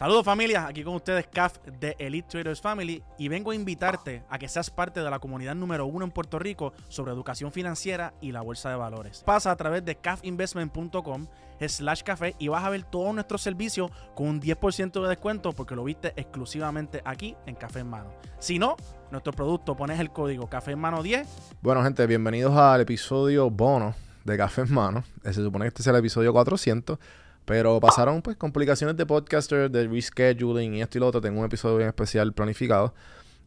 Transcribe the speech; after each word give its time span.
Saludos 0.00 0.24
familia, 0.24 0.66
aquí 0.66 0.82
con 0.82 0.94
ustedes 0.94 1.26
CAF 1.26 1.58
de 1.78 1.94
Elite 1.98 2.26
Traders 2.26 2.62
Family 2.62 3.02
y 3.18 3.28
vengo 3.28 3.50
a 3.50 3.54
invitarte 3.54 4.24
a 4.30 4.38
que 4.38 4.48
seas 4.48 4.70
parte 4.70 5.00
de 5.00 5.10
la 5.10 5.18
comunidad 5.18 5.54
número 5.54 5.84
uno 5.84 6.06
en 6.06 6.10
Puerto 6.10 6.38
Rico 6.38 6.72
sobre 6.88 7.12
educación 7.12 7.52
financiera 7.52 8.14
y 8.22 8.32
la 8.32 8.40
bolsa 8.40 8.70
de 8.70 8.76
valores. 8.76 9.22
Pasa 9.26 9.50
a 9.50 9.56
través 9.56 9.84
de 9.84 9.96
cafinvestment.com 9.96 11.26
slash 11.68 12.00
café 12.02 12.34
y 12.38 12.48
vas 12.48 12.64
a 12.64 12.70
ver 12.70 12.84
todos 12.84 13.12
nuestros 13.12 13.42
servicios 13.42 13.90
con 14.14 14.28
un 14.28 14.40
10% 14.40 15.02
de 15.02 15.06
descuento 15.10 15.52
porque 15.52 15.76
lo 15.76 15.84
viste 15.84 16.14
exclusivamente 16.16 17.02
aquí 17.04 17.36
en 17.44 17.56
Café 17.56 17.80
en 17.80 17.90
Mano. 17.90 18.10
Si 18.38 18.58
no, 18.58 18.76
nuestro 19.10 19.34
producto 19.34 19.76
pones 19.76 20.00
el 20.00 20.08
código 20.08 20.48
Café 20.48 20.70
en 20.70 20.78
Mano 20.78 21.02
10. 21.02 21.28
Bueno, 21.60 21.82
gente, 21.82 22.06
bienvenidos 22.06 22.56
al 22.56 22.80
episodio 22.80 23.50
bono 23.50 23.94
de 24.24 24.38
Café 24.38 24.62
en 24.62 24.72
Mano. 24.72 25.04
Se 25.24 25.34
supone 25.34 25.64
que 25.64 25.68
este 25.68 25.82
es 25.82 25.86
el 25.88 25.96
episodio 25.96 26.32
400. 26.32 26.98
Pero 27.44 27.80
pasaron 27.80 28.22
pues 28.22 28.36
complicaciones 28.36 28.96
de 28.96 29.06
podcaster, 29.06 29.70
de 29.70 29.88
rescheduling 29.88 30.74
y 30.74 30.82
esto 30.82 30.98
y 30.98 31.00
lo 31.00 31.08
otro. 31.08 31.20
Tengo 31.20 31.40
un 31.40 31.46
episodio 31.46 31.76
bien 31.76 31.88
especial 31.88 32.32
planificado. 32.32 32.94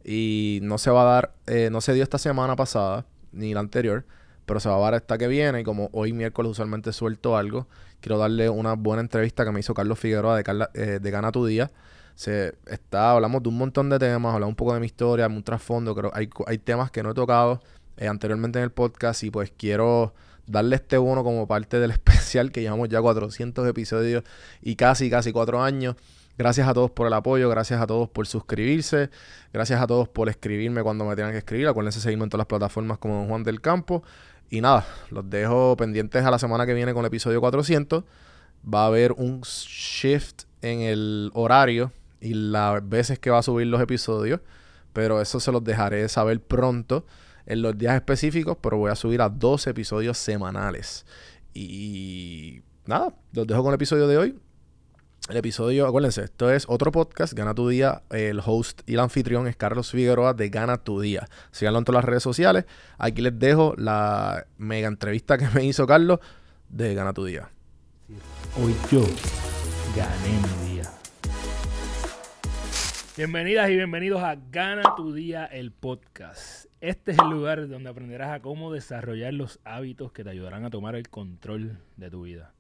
Y 0.03 0.59
no 0.63 0.77
se 0.77 0.91
va 0.91 1.03
a 1.03 1.05
dar, 1.05 1.33
eh, 1.47 1.69
no 1.72 1.80
se 1.80 1.94
dio 1.94 2.03
esta 2.03 2.17
semana 2.17 2.55
pasada, 2.55 3.05
ni 3.31 3.53
la 3.53 3.61
anterior, 3.61 4.05
pero 4.45 4.59
se 4.59 4.67
va 4.67 4.75
a 4.75 4.80
dar 4.80 4.94
esta 4.95 5.17
que 5.17 5.27
viene. 5.27 5.61
Y 5.61 5.64
como 5.64 5.89
hoy 5.94 6.11
miércoles 6.11 6.52
usualmente 6.52 6.91
suelto 6.91 7.38
algo, 7.38 7.67
quiero 8.02 8.17
darle 8.17 8.49
una 8.49 8.73
buena 8.73 9.02
entrevista 9.02 9.45
que 9.45 9.52
me 9.52 9.61
hizo 9.61 9.73
Carlos 9.73 9.97
Figueroa 9.97 10.36
de, 10.36 10.44
Carla, 10.44 10.69
eh, 10.73 10.99
de 11.02 11.11
Gana 11.11 11.31
Tu 11.31 11.45
Día. 11.45 11.71
Se 12.16 12.55
está, 12.67 13.11
hablamos 13.11 13.41
de 13.41 13.49
un 13.49 13.58
montón 13.58 13.89
de 13.89 13.97
temas, 13.97 14.33
hablamos 14.33 14.52
un 14.52 14.55
poco 14.58 14.73
de 14.73 14.81
mi 14.81 14.88
historia, 14.88 15.27
un 15.27 15.44
trasfondo. 15.44 15.95
Creo 15.95 16.11
hay, 16.14 16.30
hay 16.45 16.58
temas 16.58 16.91
que 16.91 17.02
no 17.02 17.11
he 17.11 17.14
tocado 17.14 17.61
eh, 17.97 18.08
anteriormente 18.08 18.59
en 18.59 18.64
el 18.64 18.71
podcast 18.71 19.23
y 19.23 19.31
pues 19.31 19.53
quiero 19.58 20.14
darle 20.47 20.75
este 20.75 20.97
bono 20.97 21.23
como 21.23 21.47
parte 21.47 21.80
del 21.80 21.91
especial 21.91 22.52
que 22.52 22.61
llevamos 22.61 22.89
ya 22.89 23.02
400 23.02 23.67
episodios 23.67 24.23
y 24.61 24.75
casi, 24.75 25.09
casi 25.09 25.31
cuatro 25.31 25.61
años. 25.61 25.95
Gracias 26.36 26.67
a 26.67 26.73
todos 26.73 26.89
por 26.89 27.05
el 27.05 27.13
apoyo, 27.13 27.47
gracias 27.49 27.80
a 27.80 27.86
todos 27.86 28.09
por 28.09 28.25
suscribirse, 28.25 29.11
gracias 29.53 29.80
a 29.80 29.86
todos 29.86 30.09
por 30.09 30.30
escribirme 30.30 30.81
cuando 30.81 31.05
me 31.05 31.16
tengan 31.16 31.31
que 31.31 31.38
escribir. 31.38 31.67
Acuérdense 31.67 31.99
seguirme 31.99 32.23
en 32.23 32.30
todas 32.30 32.39
las 32.39 32.47
plataformas 32.47 32.97
como 32.97 33.17
Don 33.19 33.27
Juan 33.27 33.44
del 33.44 33.61
Campo. 33.61 34.03
Y 34.49 34.61
nada, 34.61 34.86
los 35.11 35.30
dejo 35.30 35.77
pendientes 35.77 36.25
a 36.25 36.31
la 36.31 36.39
semana 36.39 36.66
que 36.66 36.73
viene 36.73 36.94
con 36.94 37.02
el 37.02 37.08
episodio 37.08 37.39
400. 37.39 38.03
Va 38.71 38.83
a 38.83 38.88
haber 38.88 39.11
un 39.11 39.41
shift 39.41 40.44
en 40.64 40.81
el 40.81 41.30
horario 41.33 41.91
y 42.19 42.33
las 42.33 42.88
veces 42.88 43.19
que 43.19 43.30
va 43.30 43.39
a 43.39 43.44
subir 43.44 43.67
los 43.67 43.81
episodios, 43.81 44.39
pero 44.94 45.21
eso 45.21 45.39
se 45.39 45.52
los 45.52 45.64
dejaré 45.64 46.08
saber 46.09 46.41
pronto 46.41 47.05
en 47.45 47.61
los 47.61 47.77
días 47.77 47.95
específicos, 47.95 48.58
pero 48.61 48.77
voy 48.77 48.91
a 48.91 48.95
subir 48.95 49.22
a 49.22 49.30
dos 49.30 49.67
episodios 49.67 50.17
semanales. 50.17 51.05
Y 51.53 52.61
nada, 52.86 53.13
los 53.31 53.47
dejo 53.47 53.63
con 53.63 53.72
el 53.72 53.75
episodio 53.75 54.08
de 54.08 54.17
hoy. 54.17 54.39
El 55.30 55.38
episodio, 55.38 55.88
acuérdense, 55.88 56.25
esto 56.25 56.52
es 56.52 56.66
otro 56.67 56.91
podcast, 56.91 57.31
Gana 57.33 57.53
tu 57.53 57.69
Día. 57.69 58.03
El 58.09 58.41
host 58.45 58.81
y 58.86 58.95
el 58.95 58.99
anfitrión 58.99 59.47
es 59.47 59.55
Carlos 59.55 59.89
Figueroa 59.89 60.33
de 60.33 60.49
Gana 60.49 60.77
tu 60.77 60.99
Día. 60.99 61.30
Síganlo 61.52 61.80
en 61.80 61.86
todas 61.86 62.03
las 62.03 62.05
redes 62.05 62.23
sociales. 62.23 62.66
Aquí 62.97 63.21
les 63.21 63.39
dejo 63.39 63.73
la 63.77 64.45
mega 64.58 64.89
entrevista 64.89 65.37
que 65.37 65.48
me 65.55 65.64
hizo 65.64 65.87
Carlos 65.87 66.20
de 66.67 66.93
Gana 66.93 67.14
tu 67.14 67.23
Día. 67.23 67.49
Hoy 68.61 68.75
yo 68.92 69.02
gané 69.95 70.30
mi 70.30 70.67
día. 70.67 70.73
Bienvenidas 73.15 73.69
y 73.69 73.75
bienvenidos 73.75 74.23
a 74.23 74.35
Gana 74.51 74.95
tu 74.95 75.13
Día, 75.13 75.45
el 75.45 75.71
podcast. 75.71 76.65
Este 76.81 77.11
es 77.11 77.19
el 77.19 77.29
lugar 77.29 77.67
donde 77.67 77.87
aprenderás 77.87 78.31
a 78.31 78.39
cómo 78.39 78.73
desarrollar 78.73 79.35
los 79.35 79.59
hábitos 79.65 80.11
que 80.11 80.23
te 80.23 80.31
ayudarán 80.31 80.65
a 80.65 80.71
tomar 80.71 80.95
el 80.95 81.07
control 81.09 81.77
de 81.95 82.09
tu 82.09 82.23
vida. 82.23 82.53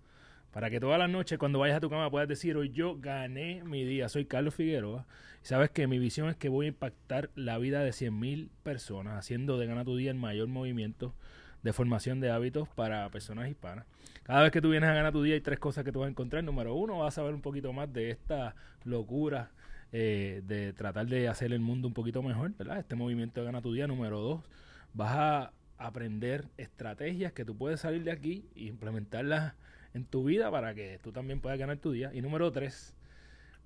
Para 0.51 0.69
que 0.69 0.79
todas 0.79 0.99
las 0.99 1.09
noches 1.09 1.39
cuando 1.39 1.57
vayas 1.57 1.77
a 1.77 1.79
tu 1.79 1.89
cama 1.89 2.11
puedas 2.11 2.27
decir, 2.27 2.55
hoy 2.55 2.69
yo 2.69 2.99
gané 2.99 3.63
mi 3.63 3.83
día. 3.83 4.09
Soy 4.09 4.25
Carlos 4.25 4.53
Figueroa 4.53 5.07
y 5.43 5.47
sabes 5.47 5.71
que 5.71 5.87
mi 5.87 5.97
visión 5.97 6.29
es 6.29 6.35
que 6.35 6.49
voy 6.49 6.67
a 6.67 6.69
impactar 6.69 7.31
la 7.33 7.57
vida 7.57 7.79
de 7.79 7.89
100.000 7.89 8.49
personas 8.61 9.17
haciendo 9.17 9.57
de 9.57 9.65
Gana 9.65 9.83
tu 9.83 9.97
Día 9.97 10.11
el 10.11 10.17
mayor 10.17 10.49
movimiento 10.49 11.15
de 11.63 11.73
formación 11.73 12.19
de 12.19 12.29
hábitos 12.29 12.69
para 12.69 13.09
personas 13.09 13.49
hispanas. 13.49 13.87
Cada 14.21 14.43
vez 14.43 14.51
que 14.51 14.61
tú 14.61 14.69
vienes 14.69 14.87
a 14.87 14.93
Gana 14.93 15.11
tu 15.11 15.23
Día 15.23 15.33
hay 15.33 15.41
tres 15.41 15.57
cosas 15.57 15.83
que 15.83 15.91
tú 15.91 16.01
vas 16.01 16.07
a 16.07 16.11
encontrar. 16.11 16.43
Número 16.43 16.75
uno, 16.75 16.99
vas 16.99 17.15
a 17.15 17.21
saber 17.21 17.33
un 17.33 17.41
poquito 17.41 17.73
más 17.73 17.91
de 17.91 18.11
esta 18.11 18.53
locura 18.83 19.49
eh, 19.93 20.41
de 20.45 20.73
tratar 20.73 21.05
de 21.05 21.27
hacer 21.27 21.53
el 21.53 21.59
mundo 21.59 21.87
un 21.87 21.93
poquito 21.93 22.23
mejor, 22.23 22.51
¿verdad? 22.57 22.79
Este 22.79 22.95
movimiento 22.95 23.39
de 23.39 23.45
Gana 23.45 23.61
tu 23.61 23.71
Día. 23.73 23.85
Número 23.85 24.19
dos, 24.19 24.41
vas 24.93 25.11
a 25.15 25.53
aprender 25.77 26.45
estrategias 26.57 27.31
que 27.33 27.45
tú 27.45 27.55
puedes 27.55 27.81
salir 27.81 28.03
de 28.03 28.11
aquí 28.11 28.49
e 28.55 28.63
implementarlas 28.63 29.53
en 29.93 30.05
tu 30.05 30.23
vida 30.23 30.49
para 30.49 30.73
que 30.73 30.99
tú 31.03 31.11
también 31.11 31.41
puedas 31.41 31.59
ganar 31.59 31.77
tu 31.77 31.91
día. 31.91 32.11
Y 32.11 32.21
número 32.21 32.51
tres, 32.51 32.95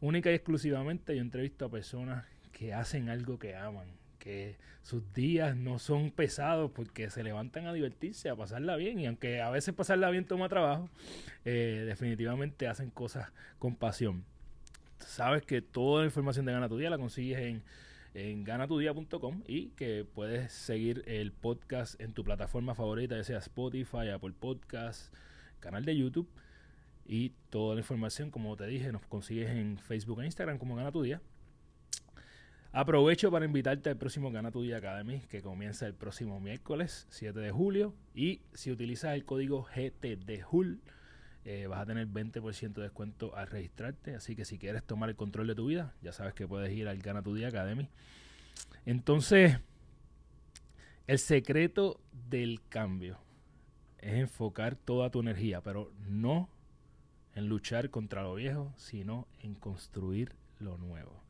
única 0.01 0.29
y 0.29 0.35
exclusivamente 0.35 1.15
yo 1.15 1.21
entrevisto 1.21 1.63
a 1.63 1.71
personas 1.71 2.25
que 2.51 2.73
hacen 2.73 3.07
algo 3.07 3.39
que 3.39 3.55
aman, 3.55 3.87
que 4.19 4.57
sus 4.81 5.13
días 5.13 5.55
no 5.55 5.79
son 5.79 6.11
pesados 6.11 6.71
porque 6.71 7.09
se 7.09 7.23
levantan 7.23 7.67
a 7.67 7.73
divertirse, 7.73 8.29
a 8.29 8.35
pasarla 8.35 8.75
bien. 8.75 8.99
Y 8.99 9.05
aunque 9.05 9.41
a 9.41 9.49
veces 9.49 9.73
pasarla 9.73 10.09
bien 10.09 10.25
toma 10.25 10.49
trabajo, 10.49 10.89
eh, 11.45 11.83
definitivamente 11.85 12.67
hacen 12.67 12.89
cosas 12.89 13.31
con 13.59 13.77
pasión 13.77 14.25
sabes 14.99 15.43
que 15.43 15.61
toda 15.61 16.01
la 16.01 16.05
información 16.05 16.45
de 16.45 16.51
Gana 16.51 16.69
Tu 16.69 16.77
Día 16.77 16.89
la 16.89 16.97
consigues 16.97 17.39
en, 17.39 17.63
en 18.13 18.43
ganatudia.com 18.43 19.43
y 19.47 19.69
que 19.69 20.05
puedes 20.05 20.51
seguir 20.51 21.03
el 21.07 21.31
podcast 21.31 21.99
en 22.01 22.13
tu 22.13 22.23
plataforma 22.23 22.75
favorita, 22.75 23.15
ya 23.15 23.23
sea 23.23 23.37
Spotify, 23.39 24.09
Apple 24.13 24.33
Podcast, 24.39 25.13
canal 25.59 25.85
de 25.85 25.97
YouTube. 25.97 26.27
Y 27.05 27.31
toda 27.49 27.75
la 27.75 27.81
información, 27.81 28.31
como 28.31 28.55
te 28.57 28.67
dije, 28.67 28.91
nos 28.91 29.05
consigues 29.05 29.49
en 29.49 29.77
Facebook 29.77 30.21
e 30.21 30.25
Instagram 30.25 30.57
como 30.57 30.75
Gana 30.75 30.91
Tu 30.91 31.03
Día. 31.03 31.21
Aprovecho 32.73 33.31
para 33.31 33.45
invitarte 33.45 33.89
al 33.89 33.97
próximo 33.97 34.29
Gana 34.31 34.51
Tu 34.51 34.61
Día 34.61 34.77
Academy 34.77 35.21
que 35.29 35.41
comienza 35.41 35.87
el 35.87 35.93
próximo 35.93 36.39
miércoles 36.39 37.07
7 37.09 37.39
de 37.39 37.51
julio. 37.51 37.93
Y 38.13 38.41
si 38.53 38.71
utilizas 38.71 39.15
el 39.15 39.25
código 39.25 39.63
GTDJUL, 39.63 40.81
eh, 41.49 41.65
vas 41.65 41.79
a 41.79 41.85
tener 41.85 42.09
20% 42.09 42.73
de 42.73 42.81
descuento 42.81 43.33
al 43.37 43.47
registrarte. 43.47 44.15
Así 44.15 44.35
que 44.35 44.43
si 44.43 44.57
quieres 44.57 44.83
tomar 44.83 45.07
el 45.07 45.15
control 45.15 45.47
de 45.47 45.55
tu 45.55 45.67
vida, 45.67 45.93
ya 46.01 46.11
sabes 46.11 46.33
que 46.33 46.45
puedes 46.45 46.73
ir 46.73 46.89
al 46.89 46.97
Gana 46.99 47.21
Tu 47.21 47.33
Día 47.35 47.47
Academy. 47.47 47.87
Entonces, 48.85 49.57
el 51.07 51.19
secreto 51.19 52.01
del 52.29 52.59
cambio 52.67 53.17
es 53.99 54.15
enfocar 54.15 54.75
toda 54.75 55.09
tu 55.09 55.21
energía, 55.21 55.61
pero 55.61 55.89
no 56.09 56.49
en 57.33 57.47
luchar 57.47 57.91
contra 57.91 58.23
lo 58.23 58.35
viejo, 58.35 58.73
sino 58.75 59.25
en 59.39 59.55
construir 59.55 60.33
lo 60.59 60.77
nuevo. 60.77 61.23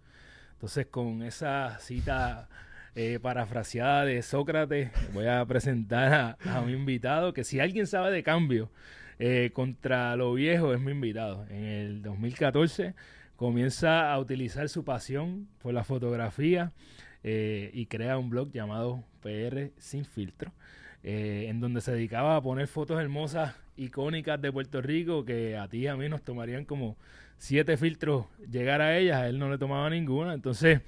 Entonces, 0.54 0.88
con 0.88 1.22
esa 1.22 1.78
cita 1.78 2.50
eh, 2.96 3.20
parafraseada 3.22 4.06
de 4.06 4.24
Sócrates, 4.24 4.90
voy 5.14 5.28
a 5.28 5.46
presentar 5.46 6.12
a, 6.44 6.58
a 6.58 6.62
mi 6.62 6.74
invitado, 6.74 7.34
que 7.34 7.44
si 7.44 7.60
alguien 7.60 7.86
sabe 7.86 8.12
de 8.12 8.24
cambio, 8.24 8.72
eh, 9.20 9.50
contra 9.54 10.16
lo 10.16 10.34
viejo 10.34 10.74
es 10.74 10.80
mi 10.80 10.92
invitado. 10.92 11.46
En 11.50 11.64
el 11.64 12.02
2014 12.02 12.94
comienza 13.36 14.12
a 14.12 14.20
utilizar 14.20 14.70
su 14.70 14.84
pasión 14.84 15.48
por 15.60 15.74
la 15.74 15.84
fotografía 15.84 16.72
eh, 17.24 17.72
y 17.74 17.88
crea 17.88 18.18
un 18.18 18.30
blog 18.30 18.52
llamado 18.52 19.04
PR 19.22 19.72
Sin 19.78 20.06
Filtro, 20.06 20.52
eh, 21.04 21.46
en 21.50 21.60
donde 21.60 21.82
se 21.82 21.92
dedicaba 21.92 22.36
a 22.36 22.42
poner 22.42 22.68
fotos 22.68 23.02
hermosas, 23.02 23.56
icónicas 23.76 24.42
de 24.42 24.52
Puerto 24.52 24.82
Rico, 24.82 25.26
que 25.26 25.58
a 25.58 25.68
ti 25.68 25.80
y 25.80 25.88
a 25.88 25.96
mí 25.96 26.10
nos 26.10 26.22
tomarían 26.24 26.66
como 26.66 26.96
siete 27.38 27.78
filtros 27.78 28.26
llegar 28.50 28.82
a 28.82 28.98
ellas, 28.98 29.18
a 29.18 29.28
él 29.28 29.40
no 29.40 29.50
le 29.50 29.58
tomaba 29.58 29.90
ninguna. 29.90 30.34
Entonces, 30.34 30.82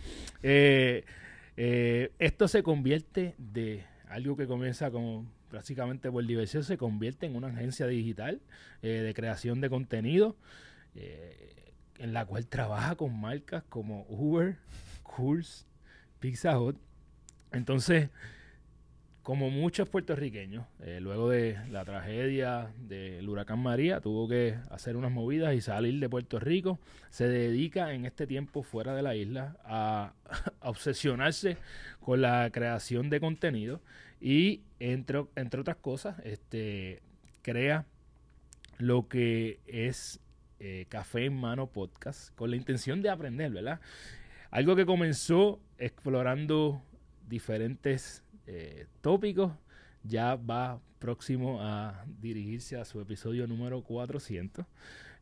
esto 1.56 2.48
se 2.48 2.64
convierte 2.64 3.36
de 3.38 3.84
algo 4.08 4.36
que 4.36 4.48
comienza 4.48 4.90
como 4.90 5.28
básicamente 5.52 6.10
diversión 6.10 6.64
se 6.64 6.78
convierte 6.78 7.26
en 7.26 7.36
una 7.36 7.48
agencia 7.48 7.88
digital 7.88 8.42
eh, 8.82 8.88
de 8.88 9.14
creación 9.14 9.62
de 9.62 9.70
contenido 9.70 10.36
eh, 10.96 11.74
en 11.98 12.14
la 12.14 12.26
cual 12.26 12.48
trabaja 12.48 12.96
con 12.96 13.20
marcas 13.20 13.64
como 13.70 14.06
Uber, 14.10 14.58
Coors, 15.04 15.66
Pizza 16.20 16.60
Hut. 16.60 16.78
Entonces, 17.52 18.10
como 19.30 19.50
muchos 19.52 19.90
puertorriqueños, 19.90 20.66
eh, 20.80 21.00
luego 21.02 21.30
de 21.30 21.58
la 21.70 21.86
tragedia 21.86 22.72
del 22.80 23.28
huracán 23.28 23.60
María, 23.60 24.00
tuvo 24.00 24.28
que 24.28 24.58
hacer 24.72 24.96
unas 24.96 25.12
movidas 25.12 25.54
y 25.54 25.62
salir 25.62 26.00
de 26.00 26.10
Puerto 26.10 26.40
Rico. 26.40 26.80
Se 27.10 27.28
dedica 27.28 27.94
en 27.94 28.06
este 28.06 28.26
tiempo 28.26 28.64
fuera 28.64 28.96
de 28.96 29.02
la 29.02 29.16
isla 29.16 29.58
a 29.66 30.14
obsesionarse 30.62 31.58
con 32.00 32.22
la 32.22 32.50
creación 32.52 33.10
de 33.10 33.20
contenido 33.20 33.82
y, 34.20 34.62
entre, 34.80 35.26
entre 35.36 35.62
otras 35.62 35.78
cosas, 35.78 36.18
este, 36.24 37.02
crea 37.42 37.86
lo 38.78 39.08
que 39.08 39.60
es 39.66 40.20
eh, 40.60 40.86
Café 40.90 41.26
en 41.26 41.38
Mano 41.38 41.68
Podcast 41.68 42.36
con 42.36 42.50
la 42.50 42.56
intención 42.56 43.02
de 43.02 43.10
aprender, 43.10 43.52
¿verdad? 43.52 43.80
Algo 44.52 44.76
que 44.76 44.86
comenzó 44.86 45.60
explorando 45.78 46.82
diferentes 47.28 48.24
eh, 48.48 48.88
tópicos, 49.02 49.54
ya 50.04 50.36
va 50.36 50.82
próximo 51.00 51.62
a 51.62 52.04
dirigirse 52.20 52.78
a 52.78 52.86
su 52.86 53.00
episodio 53.00 53.48
número 53.48 53.84
400. 53.84 54.66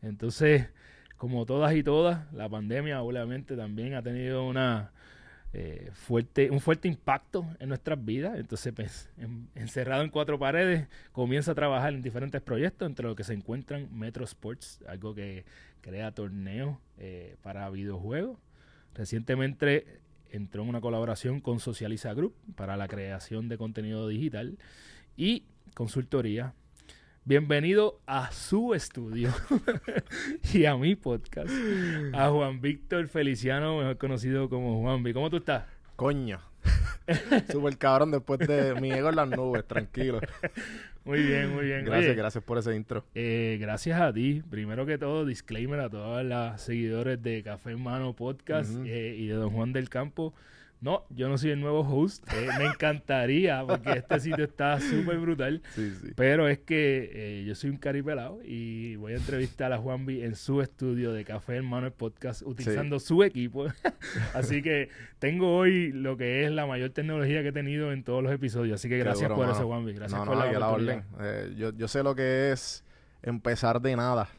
Entonces, 0.02 0.70
como 1.18 1.46
todas 1.46 1.76
y 1.76 1.84
todas, 1.84 2.32
la 2.34 2.48
pandemia 2.50 3.02
obviamente 3.02 3.56
también 3.56 3.96
ha 3.96 4.02
tenido 4.02 4.48
una 4.48 4.92
eh, 5.54 5.90
fuerte, 5.94 6.52
un 6.52 6.60
fuerte 6.60 6.88
impacto 6.88 7.48
en 7.60 7.70
nuestras 7.70 8.04
vidas. 8.04 8.38
Entonces, 8.38 8.74
pues, 8.74 9.10
encerrado 9.56 10.04
en 10.04 10.10
cuatro 10.10 10.38
paredes, 10.38 10.88
comienza 11.12 11.52
a 11.52 11.56
trabajar 11.56 11.94
en 11.94 12.02
diferentes 12.02 12.42
proyectos, 12.42 12.88
entre 12.88 13.08
los 13.08 13.16
que 13.16 13.24
se 13.24 13.34
encuentran 13.34 13.88
Metro 13.98 14.24
Sports, 14.26 14.80
algo 14.88 15.16
que 15.16 15.46
crea 15.82 16.12
torneos 16.12 16.78
eh, 16.98 17.38
para 17.42 17.70
videojuegos. 17.70 18.38
Recientemente 18.94 20.00
entró 20.32 20.64
en 20.64 20.70
una 20.70 20.82
colaboración 20.82 21.40
con 21.40 21.60
Socializa 21.60 22.14
Group 22.14 22.36
para 22.56 22.76
la 22.78 22.88
creación 22.88 23.48
de 23.48 23.58
contenido 23.58 24.08
digital 24.08 24.58
y 25.16 25.44
consultoría. 25.74 26.54
Bienvenido 27.28 28.00
a 28.08 28.32
su 28.32 28.74
estudio 28.74 29.34
y 30.54 30.64
a 30.64 30.78
mi 30.78 30.96
podcast, 30.96 31.52
a 32.14 32.30
Juan 32.30 32.62
Víctor 32.62 33.10
Feliciano, 33.10 33.80
mejor 33.80 33.98
conocido 33.98 34.48
como 34.48 34.80
Juanvi. 34.80 35.12
¿Cómo 35.12 35.30
tú 35.30 35.36
estás? 35.36 35.66
Coño. 35.98 36.40
Súper 37.52 37.78
cabrón 37.78 38.12
después 38.12 38.40
de 38.40 38.80
mi 38.80 38.94
ego 38.94 39.10
en 39.10 39.18
las 39.18 39.28
nubes, 39.28 39.68
tranquilo. 39.68 40.22
Muy 41.04 41.22
bien, 41.22 41.54
muy 41.54 41.66
bien. 41.66 41.84
Gracias, 41.84 42.16
gracias 42.16 42.42
por 42.46 42.60
ese 42.60 42.74
intro. 42.74 43.04
Eh, 43.14 43.58
gracias 43.60 44.00
a 44.00 44.14
ti. 44.14 44.42
Primero 44.50 44.86
que 44.86 44.98
todo, 44.98 45.26
disclaimer 45.26 45.82
a 45.82 45.90
todos 45.90 46.24
los 46.24 46.62
seguidores 46.62 47.22
de 47.22 47.44
Café 47.44 47.72
en 47.72 47.84
Mano 47.84 48.14
Podcast 48.14 48.72
eh, 48.86 49.18
y 49.18 49.28
de 49.28 49.34
Don 49.34 49.50
Juan 49.50 49.74
del 49.74 49.90
Campo. 49.90 50.34
No, 50.80 51.06
yo 51.10 51.28
no 51.28 51.38
soy 51.40 51.52
el 51.52 51.60
nuevo 51.60 51.82
host. 51.82 52.24
Eh, 52.32 52.50
me 52.60 52.66
encantaría 52.66 53.64
porque 53.66 53.94
este 53.94 54.20
sitio 54.20 54.46
está 54.46 54.80
súper 54.80 55.18
brutal. 55.18 55.62
Sí, 55.74 55.92
sí. 56.00 56.12
Pero 56.16 56.48
es 56.48 56.60
que 56.60 57.10
eh, 57.14 57.46
yo 57.48 57.56
soy 57.56 57.72
un 57.72 57.78
caripelado 57.78 58.40
y 58.44 58.96
voy 58.98 59.14
a 59.14 59.16
entrevistar 59.16 59.74
a 59.74 59.80
Juanvi 59.80 60.24
en 60.24 60.36
su 60.36 60.62
estudio 60.62 61.14
de 61.14 61.26
Café 61.26 61.56
Hermano 61.56 61.88
el 61.88 61.94
Podcast 61.94 62.44
utilizando 62.44 63.00
su 63.00 63.24
equipo. 63.24 63.66
Así 64.36 64.62
que 64.62 64.90
tengo 65.18 65.58
hoy 65.58 65.92
lo 65.92 66.16
que 66.16 66.46
es 66.46 66.52
la 66.52 66.68
mayor 66.68 66.92
tecnología 66.92 67.42
que 67.42 67.50
he 67.50 67.54
tenido 67.54 67.92
en 67.92 68.04
todos 68.04 68.22
los 68.22 68.32
episodios. 68.32 68.76
Así 68.76 68.88
que 68.88 69.00
gracias 69.00 69.32
por 69.32 69.50
eso, 69.50 69.66
Juanvi. 69.66 69.94
Gracias 69.94 70.20
no, 70.20 70.26
por 70.28 70.38
no, 70.38 70.46
la, 70.46 70.60
la 70.60 70.70
orden. 70.70 71.04
Eh, 71.20 71.56
yo, 71.58 71.74
yo 71.76 71.88
sé 71.88 72.04
lo 72.04 72.14
que 72.14 72.52
es 72.52 72.84
empezar 73.24 73.82
de 73.82 73.96
nada. 73.96 74.30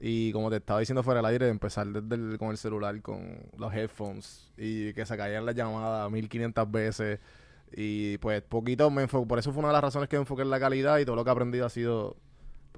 Y 0.00 0.32
como 0.32 0.48
te 0.48 0.56
estaba 0.56 0.80
diciendo 0.80 1.02
fuera 1.02 1.18
del 1.18 1.26
aire, 1.26 1.48
empezar 1.48 1.86
desde 1.86 2.14
el, 2.14 2.38
con 2.38 2.50
el 2.50 2.56
celular, 2.56 3.00
con 3.02 3.38
los 3.58 3.72
headphones 3.74 4.50
y 4.56 4.94
que 4.94 5.04
se 5.04 5.16
caían 5.16 5.44
las 5.44 5.54
llamadas 5.54 6.10
1500 6.10 6.70
veces. 6.70 7.20
Y 7.72 8.16
pues 8.18 8.42
poquito 8.42 8.90
me 8.90 9.02
enfoco. 9.02 9.28
Por 9.28 9.38
eso 9.38 9.52
fue 9.52 9.60
una 9.60 9.68
de 9.68 9.74
las 9.74 9.82
razones 9.82 10.08
que 10.08 10.16
me 10.16 10.22
enfoqué 10.22 10.42
en 10.42 10.50
la 10.50 10.58
calidad 10.58 10.98
y 10.98 11.04
todo 11.04 11.16
lo 11.16 11.24
que 11.24 11.30
he 11.30 11.32
aprendido 11.32 11.66
ha 11.66 11.70
sido 11.70 12.16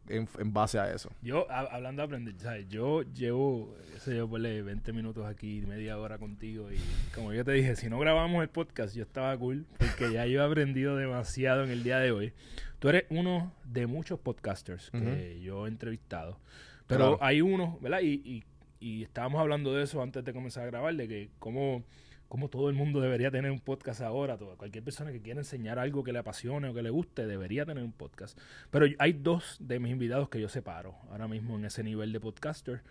en, 0.09 0.29
en 0.39 0.53
base 0.53 0.79
a 0.79 0.93
eso. 0.93 1.11
Yo, 1.23 1.51
a, 1.51 1.61
hablando 1.61 2.03
de 2.03 2.07
aprender, 2.07 2.35
¿sabes? 2.39 2.69
yo 2.69 3.03
llevo, 3.03 3.75
sé 3.99 4.17
yo, 4.17 4.29
ponle 4.29 4.63
20 4.63 4.93
minutos 4.93 5.25
aquí, 5.25 5.63
media 5.67 5.99
hora 5.99 6.19
contigo. 6.19 6.71
Y 6.73 6.79
como 7.15 7.33
yo 7.33 7.45
te 7.45 7.53
dije, 7.53 7.77
si 7.77 7.89
no 7.89 7.99
grabamos 7.99 8.43
el 8.43 8.49
podcast, 8.49 8.95
yo 8.95 9.03
estaba 9.03 9.37
cool 9.39 9.65
porque 9.79 10.13
ya 10.13 10.27
yo 10.27 10.43
he 10.43 10.45
aprendido 10.45 10.97
demasiado 10.97 11.65
en 11.65 11.71
el 11.71 11.83
día 11.83 11.99
de 11.99 12.11
hoy. 12.11 12.33
Tú 12.81 12.89
eres 12.89 13.05
uno 13.11 13.53
de 13.65 13.87
muchos 13.87 14.19
podcasters 14.19 14.91
que 14.91 14.99
uh 14.99 15.01
-huh. 15.01 15.41
yo 15.41 15.67
he 15.67 15.69
entrevistado. 15.69 16.39
Pero 16.87 17.17
claro. 17.17 17.19
hay 17.21 17.41
uno, 17.41 17.79
¿verdad? 17.81 18.01
Y, 18.03 18.23
y, 18.25 18.45
y, 18.81 19.03
estábamos 19.03 19.41
hablando 19.41 19.75
de 19.75 19.85
eso 19.85 20.03
antes 20.03 20.25
de 20.25 20.33
comenzar 20.33 20.65
a 20.65 20.67
grabar, 20.67 20.95
de 20.95 21.09
que 21.09 21.31
cómo, 21.39 21.85
cómo 22.29 22.49
todo 22.49 22.69
el 22.69 22.75
mundo 22.75 23.01
debería 23.01 23.31
tener 23.31 23.51
un 23.51 23.61
podcast 23.61 24.01
ahora. 24.01 24.37
Toda, 24.37 24.57
cualquier 24.57 24.85
persona 24.85 25.13
que 25.13 25.21
quiera 25.21 25.41
enseñar 25.41 25.79
algo 25.79 26.03
que 26.03 26.13
le 26.13 26.19
apasione 26.19 26.69
o 26.69 26.75
que 26.75 26.83
le 26.83 26.91
guste, 26.91 27.27
debería 27.27 27.65
tener 27.65 27.85
un 27.85 27.93
podcast. 27.93 28.39
Pero 28.71 28.87
hay 28.99 29.13
dos 29.13 29.57
de 29.61 29.79
mis 29.79 29.93
invitados 29.93 30.29
que 30.29 30.41
yo 30.41 30.49
separo 30.49 30.97
ahora 31.11 31.29
mismo 31.29 31.57
en 31.57 31.65
ese 31.65 31.83
nivel 31.83 32.13
de 32.13 32.21
podcaster. 32.21 32.83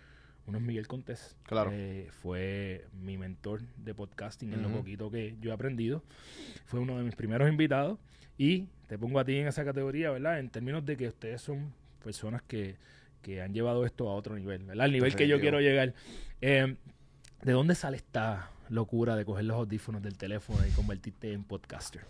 Uno 0.46 0.58
es 0.58 0.64
Miguel 0.64 0.88
Contés. 0.88 1.36
Claro. 1.44 1.70
Eh, 1.72 2.08
fue 2.10 2.86
mi 3.00 3.16
mentor 3.16 3.62
de 3.76 3.94
podcasting 3.94 4.50
uh 4.50 4.52
-huh. 4.52 4.56
en 4.56 4.62
lo 4.62 4.70
poquito 4.70 5.10
que 5.10 5.36
yo 5.40 5.50
he 5.50 5.54
aprendido. 5.54 6.02
Fue 6.64 6.80
uno 6.80 6.98
de 6.98 7.04
mis 7.04 7.14
primeros 7.14 7.48
invitados. 7.48 7.98
Y 8.38 8.66
te 8.88 8.98
pongo 8.98 9.20
a 9.20 9.24
ti 9.24 9.36
en 9.36 9.46
esa 9.46 9.64
categoría, 9.64 10.10
¿verdad? 10.10 10.38
En 10.40 10.50
términos 10.50 10.84
de 10.84 10.96
que 10.96 11.08
ustedes 11.08 11.40
son 11.40 11.72
personas 12.02 12.42
que 12.42 12.76
que 13.22 13.40
han 13.40 13.54
llevado 13.54 13.86
esto 13.86 14.08
a 14.10 14.14
otro 14.14 14.36
nivel, 14.36 14.64
¿verdad? 14.64 14.84
Al 14.84 14.92
nivel 14.92 15.14
que 15.14 15.28
yo 15.28 15.40
quiero 15.40 15.60
llegar. 15.60 15.94
Eh, 16.40 16.76
¿De 17.42 17.52
dónde 17.52 17.74
sale 17.74 17.96
esta 17.96 18.50
locura 18.68 19.16
de 19.16 19.24
coger 19.24 19.44
los 19.44 19.56
audífonos 19.56 20.02
del 20.02 20.16
teléfono 20.16 20.66
y 20.66 20.70
convertirte 20.70 21.32
en 21.32 21.44
podcaster? 21.44 22.02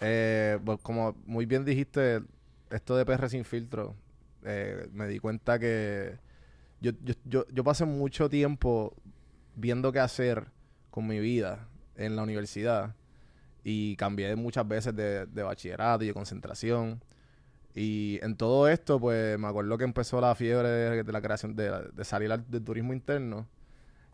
Eh, 0.00 0.58
pues 0.64 0.78
como 0.80 1.16
muy 1.26 1.46
bien 1.46 1.64
dijiste, 1.64 2.22
esto 2.70 2.96
de 2.96 3.04
PR 3.04 3.28
sin 3.28 3.44
filtro, 3.44 3.94
eh, 4.44 4.88
me 4.92 5.06
di 5.06 5.18
cuenta 5.18 5.58
que 5.58 6.18
yo, 6.80 6.92
yo, 7.02 7.14
yo, 7.24 7.46
yo 7.48 7.64
pasé 7.64 7.84
mucho 7.84 8.28
tiempo 8.28 8.94
viendo 9.54 9.92
qué 9.92 10.00
hacer 10.00 10.46
con 10.90 11.06
mi 11.06 11.20
vida 11.20 11.68
en 11.96 12.16
la 12.16 12.22
universidad 12.22 12.94
y 13.64 13.96
cambié 13.96 14.34
muchas 14.36 14.66
veces 14.66 14.94
de, 14.94 15.26
de 15.26 15.42
bachillerato 15.42 16.04
y 16.04 16.08
de 16.08 16.14
concentración. 16.14 17.02
Y 17.74 18.18
en 18.22 18.36
todo 18.36 18.68
esto, 18.68 19.00
pues 19.00 19.38
me 19.38 19.48
acuerdo 19.48 19.78
que 19.78 19.84
empezó 19.84 20.20
la 20.20 20.34
fiebre 20.34 20.68
de, 20.68 21.12
la 21.12 21.22
creación, 21.22 21.56
de, 21.56 21.90
de 21.92 22.04
salir 22.04 22.30
al, 22.32 22.48
del 22.50 22.62
turismo 22.64 22.92
interno. 22.92 23.46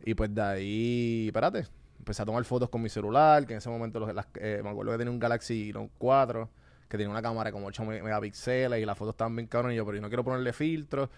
Y 0.04 0.14
pues 0.14 0.34
de 0.34 0.42
ahí, 0.42 1.26
espérate, 1.28 1.66
empecé 1.98 2.22
a 2.22 2.26
tomar 2.26 2.44
fotos 2.44 2.68
con 2.70 2.82
mi 2.82 2.88
celular, 2.88 3.46
que 3.46 3.54
en 3.54 3.58
ese 3.58 3.68
momento 3.68 4.00
los, 4.00 4.10
eh, 4.36 4.60
me 4.62 4.70
acuerdo 4.70 4.92
que 4.92 4.98
tenía 4.98 5.10
un 5.10 5.18
Galaxy 5.18 5.72
Note 5.72 5.90
4, 5.98 6.48
que 6.88 6.96
tenía 6.96 7.10
una 7.10 7.22
cámara 7.22 7.52
como 7.52 7.66
8 7.66 7.84
megapíxeles 7.84 8.80
y 8.80 8.86
las 8.86 8.96
fotos 8.96 9.14
estaban 9.14 9.36
bien 9.36 9.46
cabronas. 9.48 9.74
Y 9.74 9.76
yo, 9.76 9.84
pero 9.84 9.96
yo 9.96 10.02
no 10.02 10.08
quiero 10.08 10.24
ponerle 10.24 10.52
filtros. 10.52 11.10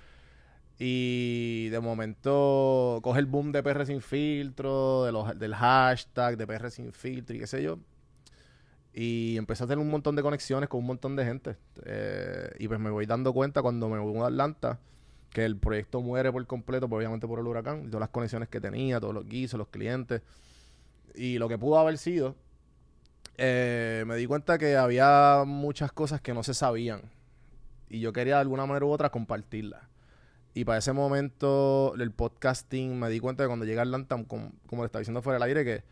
Y 0.78 1.69
de 1.69 1.78
momento 1.81 3.00
coge 3.02 3.20
el 3.20 3.26
boom 3.26 3.52
de 3.52 3.62
PR 3.62 3.84
sin 3.84 4.00
filtro, 4.00 5.04
de 5.04 5.12
los, 5.12 5.38
del 5.38 5.54
hashtag 5.54 6.38
de 6.38 6.47
PR 6.47 6.70
sin 6.70 6.92
filtro 6.92 7.37
y 7.37 7.40
qué 7.40 7.47
sé 7.47 7.62
yo. 7.62 7.78
Y 8.92 9.37
empecé 9.37 9.64
a 9.64 9.66
tener 9.66 9.78
un 9.78 9.90
montón 9.90 10.16
de 10.16 10.23
conexiones 10.23 10.68
con 10.68 10.80
un 10.80 10.87
montón 10.87 11.14
de 11.16 11.25
gente. 11.25 11.56
Eh, 11.85 12.50
y 12.59 12.68
pues 12.68 12.80
me 12.80 12.90
voy 12.90 13.06
dando 13.06 13.32
cuenta 13.32 13.62
cuando 13.62 13.88
me 13.88 13.99
voy 13.99 14.18
a 14.18 14.26
Atlanta 14.26 14.80
que 15.30 15.44
el 15.44 15.56
proyecto 15.56 16.00
muere 16.00 16.32
por 16.32 16.44
completo, 16.47 16.88
pues, 16.88 16.99
obviamente 16.99 17.26
por 17.26 17.38
el 17.38 17.47
huracán. 17.47 17.87
Todas 17.87 18.00
las 18.00 18.09
conexiones 18.09 18.49
que 18.49 18.61
tenía, 18.61 18.99
todos 18.99 19.14
los 19.14 19.28
guisos, 19.28 19.59
los 19.59 19.68
clientes. 19.68 20.23
Y 21.14 21.38
lo 21.38 21.49
que 21.49 21.56
pudo 21.56 21.78
haber 21.78 21.99
sido, 21.99 22.35
eh, 23.37 24.04
me 24.06 24.16
di 24.16 24.26
cuenta 24.26 24.59
que 24.59 24.76
había 24.76 25.44
muchas 25.47 25.92
cosas 25.92 26.20
que 26.20 26.35
no 26.35 26.42
se 26.42 26.54
sabían. 26.54 27.02
Y 27.88 28.00
yo 28.00 28.12
quería 28.12 28.35
de 28.35 28.40
alguna 28.40 28.66
manera 28.66 28.87
u 28.87 28.90
otra 28.90 29.11
compartirlas. 29.11 29.82
Y 30.52 30.64
para 30.64 30.78
ese 30.78 30.92
momento, 30.92 31.94
el 31.97 32.11
podcasting, 32.11 32.99
me 32.99 33.09
di 33.09 33.20
cuenta 33.20 33.44
que 33.44 33.49
cuando 33.49 33.64
llegué 33.64 33.78
a 33.78 33.82
Atlanta, 33.82 34.16
como, 34.26 34.52
como 34.66 34.82
le 34.82 34.87
estaba 34.87 35.00
diciendo 35.00 35.23
fuera 35.23 35.38
del 35.38 35.44
aire, 35.44 35.64
que 35.64 35.85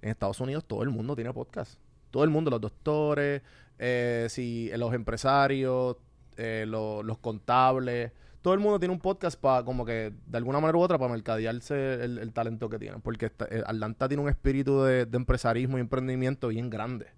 en 0.00 0.10
Estados 0.10 0.40
Unidos 0.40 0.64
todo 0.64 0.82
el 0.82 0.88
mundo 0.88 1.14
tiene 1.14 1.34
podcast 1.34 1.78
todo 2.16 2.24
el 2.24 2.30
mundo, 2.30 2.50
los 2.50 2.62
doctores, 2.62 3.42
eh, 3.78 4.26
si, 4.30 4.70
los 4.74 4.94
empresarios, 4.94 5.98
eh, 6.38 6.64
lo, 6.66 7.02
los 7.02 7.18
contables, 7.18 8.10
todo 8.40 8.54
el 8.54 8.60
mundo 8.60 8.78
tiene 8.78 8.94
un 8.94 9.00
podcast 9.00 9.38
para 9.38 9.66
como 9.66 9.84
que 9.84 10.14
de 10.24 10.38
alguna 10.38 10.58
manera 10.58 10.78
u 10.78 10.80
otra 10.80 10.96
para 10.96 11.12
mercadearse 11.12 12.02
el, 12.02 12.32
talento 12.32 12.70
que 12.70 12.78
tienen. 12.78 13.02
Porque 13.02 13.26
esta, 13.26 13.46
Atlanta 13.66 14.08
tiene 14.08 14.22
un 14.22 14.30
espíritu 14.30 14.82
de, 14.82 15.04
de, 15.04 15.16
empresarismo 15.18 15.76
y 15.76 15.82
emprendimiento 15.82 16.48
bien 16.48 16.70
grande. 16.70 17.08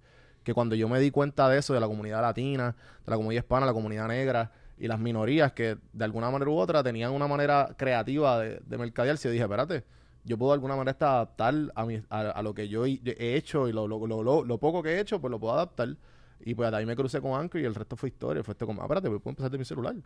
Que 0.42 0.52
cuando 0.52 0.74
yo 0.74 0.88
me 0.88 0.98
di 0.98 1.12
cuenta 1.12 1.48
de 1.48 1.58
eso, 1.58 1.74
de 1.74 1.80
la 1.80 1.86
comunidad 1.86 2.20
latina, 2.20 2.74
de 3.04 3.10
la 3.10 3.16
comunidad 3.16 3.44
hispana, 3.44 3.66
la 3.66 3.72
comunidad 3.72 4.08
negra 4.08 4.50
y 4.78 4.88
las 4.88 4.98
minorías 4.98 5.52
que 5.52 5.78
de 5.92 6.04
alguna 6.04 6.28
manera 6.28 6.50
u 6.50 6.56
otra 6.56 6.82
tenían 6.82 7.12
una 7.12 7.28
manera 7.28 7.72
creativa 7.76 8.40
de, 8.40 8.60
de 8.66 8.78
mercadearse, 8.78 9.30
dije, 9.30 9.44
espérate, 9.44 9.84
yo 10.28 10.36
puedo 10.36 10.52
de 10.52 10.56
alguna 10.56 10.76
manera 10.76 10.96
adaptar 11.00 11.54
a, 11.74 11.86
mi, 11.86 12.02
a, 12.10 12.42
lo 12.42 12.54
que 12.54 12.68
yo 12.68 12.84
he 12.84 13.34
hecho 13.34 13.66
y 13.66 13.72
lo, 13.72 13.88
lo, 13.88 14.44
lo, 14.44 14.58
poco 14.58 14.82
que 14.82 14.90
he 14.90 15.00
hecho, 15.00 15.20
pues 15.20 15.30
lo 15.30 15.40
puedo 15.40 15.54
adaptar. 15.54 15.96
Y 16.40 16.54
pues 16.54 16.72
ahí 16.72 16.86
me 16.86 16.94
crucé 16.94 17.20
con 17.20 17.32
Anchor 17.32 17.60
y 17.60 17.64
el 17.64 17.74
resto 17.74 17.96
fue 17.96 18.10
historia. 18.10 18.44
Fue 18.44 18.52
esto 18.52 18.66
como, 18.66 18.82
ah, 18.82 18.84
espérate, 18.84 19.08
puedo 19.08 19.30
empezar 19.30 19.50
de 19.50 19.58
mi 19.58 19.64
celular. 19.64 19.96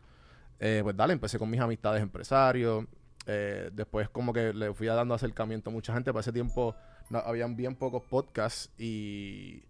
Eh, 0.61 0.81
pues 0.83 0.97
dale, 0.97 1.13
empecé 1.13 1.39
con 1.39 1.51
mis 1.51 1.61
amistades 1.61 2.01
empresarios. 2.03 2.85
Eh, 3.27 3.71
después 3.73 4.09
como 4.09 4.33
que 4.33 4.53
le 4.53 4.73
fui 4.75 4.87
dando 4.87 5.15
acercamiento 5.15 5.71
a 5.71 5.73
mucha 5.73 5.93
gente. 5.93 6.13
Para 6.13 6.21
ese 6.21 6.33
tiempo 6.33 6.75
no, 7.11 7.19
habían 7.19 7.57
bien 7.57 7.75
pocos 7.75 8.03
podcasts 8.05 8.71
y, 8.79 9.63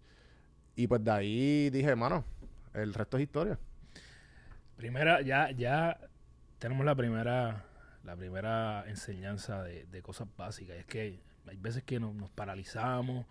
y 0.75 0.87
pues 0.87 1.03
de 1.03 1.11
ahí 1.11 1.69
dije, 1.71 1.89
hermano, 1.89 2.23
el 2.73 2.93
resto 2.93 3.17
es 3.17 3.23
historia. 3.23 3.59
Primera, 4.77 5.21
ya, 5.21 5.51
ya 5.51 5.99
tenemos 6.59 6.85
la 6.85 6.95
primera, 6.95 7.65
la 8.03 8.15
primera 8.15 8.83
enseñanza 8.87 9.63
de, 9.63 9.85
de 9.85 10.01
cosas 10.01 10.27
básicas. 10.37 10.77
Es 10.77 10.85
que 10.85 11.19
hay 11.47 11.57
veces 11.57 11.83
que 11.83 11.99
nos, 11.99 12.13
nos 12.15 12.29
paralizamos 12.29 13.25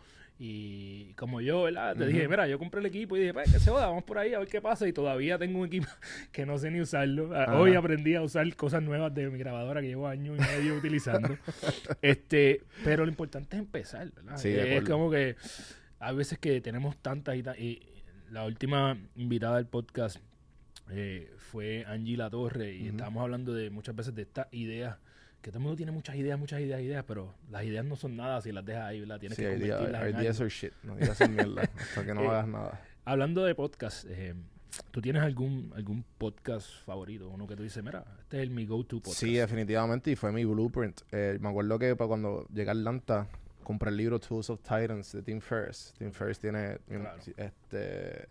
y 0.45 1.15
como 1.15 1.41
yo, 1.41 1.63
¿verdad? 1.63 1.95
Te 1.95 2.07
dije, 2.07 2.27
mira, 2.27 2.49
yo 2.49 2.59
compré 2.59 2.81
el 2.81 2.87
equipo 2.87 3.17
y 3.17 3.21
dije, 3.21 3.33
pues 3.33 3.53
que 3.53 3.61
se 3.61 3.71
joda, 3.71 3.87
vamos 3.87 4.03
por 4.03 4.19
ahí 4.19 4.35
a 4.35 4.41
ver 4.41 4.49
qué 4.49 4.61
pasa. 4.61 4.89
Y 4.89 4.93
todavía 4.93 5.39
tengo 5.39 5.61
un 5.61 5.67
equipo 5.67 5.87
que 6.33 6.45
no 6.45 6.59
sé 6.59 6.71
ni 6.71 6.81
usarlo. 6.81 7.31
Ah, 7.33 7.45
Ajá. 7.45 7.61
Hoy 7.61 7.75
aprendí 7.75 8.15
a 8.17 8.23
usar 8.23 8.53
cosas 8.57 8.83
nuevas 8.83 9.15
de 9.15 9.31
mi 9.31 9.39
grabadora 9.39 9.81
que 9.81 9.89
llevo 9.89 10.09
años 10.09 10.37
y 10.37 10.41
medio 10.41 10.75
utilizando. 10.77 11.39
este, 12.03 12.63
pero 12.83 13.05
lo 13.05 13.11
importante 13.11 13.57
es 13.57 13.63
empezar, 13.63 14.11
¿verdad? 14.11 14.37
Sí, 14.37 14.49
es 14.49 14.83
como 14.83 15.11
que 15.11 15.37
hay 16.01 16.17
veces 16.17 16.39
que 16.39 16.61
tenemos 16.61 16.97
tantas 16.97 17.37
y, 17.37 17.43
y 17.59 18.03
la 18.31 18.45
última 18.45 18.97
invitada 19.15 19.57
del 19.57 19.67
podcast 19.67 20.19
eh, 20.93 21.33
fue 21.39 21.85
Angie 21.87 22.17
La 22.17 22.31
Torre 22.31 22.73
y 22.75 22.89
estábamos 22.89 23.23
hablando 23.23 23.53
de 23.55 23.71
muchas 23.71 23.95
veces 23.97 24.15
de 24.15 24.23
estas 24.23 24.47
ideas 24.53 24.97
que 25.41 25.51
todo 25.51 25.59
el 25.59 25.63
mundo 25.65 25.77
tiene 25.77 25.91
muchas 25.93 26.15
ideas, 26.17 26.39
muchas 26.39 26.61
ideas, 26.61 26.81
ideas, 26.81 27.05
pero 27.07 27.35
las 27.51 27.65
ideas 27.65 27.85
no 27.85 27.97
son 27.97 28.17
nada 28.17 28.41
si 28.41 28.53
las 28.53 28.65
dejas 28.65 28.85
ahí, 28.85 29.01
¿verdad? 29.01 29.19
Tienes 29.19 29.37
Sí, 29.37 29.43
que 29.43 29.49
ideas 29.57 29.79
convertirlas 29.79 30.03
en 30.03 30.21
ideas 30.21 30.37
algo. 30.37 30.45
are 30.45 30.51
shit. 30.55 30.73
No 30.85 30.97
digas 30.97 31.31
mierda. 31.31 31.63
hasta 31.81 32.05
que 32.07 32.15
no 32.15 32.23
Eh, 32.23 32.29
hagas 32.29 32.47
nada. 32.49 32.81
Hablando 33.05 33.43
de 33.45 33.55
podcast, 33.57 34.05
eh, 34.09 34.35
¿tú 34.93 35.01
tienes 35.03 35.23
algún 35.23 35.73
algún 35.75 36.05
podcast 36.19 36.69
favorito? 36.85 37.29
Uno 37.29 37.49
que 37.49 37.57
tú 37.57 37.65
dices, 37.65 37.83
mira, 37.83 38.05
este 38.21 38.37
es 38.37 38.43
el 38.45 38.51
mi 38.51 38.67
go-to 38.67 38.99
podcast. 39.01 39.19
Sí, 39.19 39.35
definitivamente. 39.35 40.13
Y 40.13 40.17
fue 40.17 40.31
mi 40.31 40.45
blueprint. 40.45 41.01
Eh, 41.11 41.39
me 41.41 41.49
acuerdo 41.49 41.77
que 41.79 41.97
para 41.97 42.07
cuando 42.07 42.47
llegué 42.55 42.69
a 42.71 42.73
Atlanta, 42.75 43.27
compré 43.65 43.91
el 43.91 43.97
libro 43.97 44.21
Tools 44.21 44.49
of 44.49 44.61
Titans 44.61 45.11
de 45.13 45.23
Tim 45.23 45.41
Ferriss. 45.41 45.93
Tim 45.99 46.13
Ferriss 46.13 46.39
tiene, 46.39 46.79
tiene- 46.87 47.03
Claro. 47.03 47.21
este, 47.37 48.29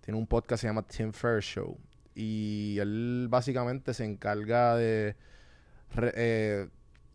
tiene 0.00 0.18
un 0.18 0.26
podcast 0.26 0.50
que 0.50 0.56
se 0.62 0.66
llama 0.66 0.82
Tim 0.82 1.12
Ferriss 1.12 1.44
Show. 1.44 1.78
Y 2.14 2.78
él 2.80 3.26
básicamente 3.30 3.94
se 3.94 4.04
encarga 4.04 4.76
de 4.76 5.16
eh, 6.14 6.68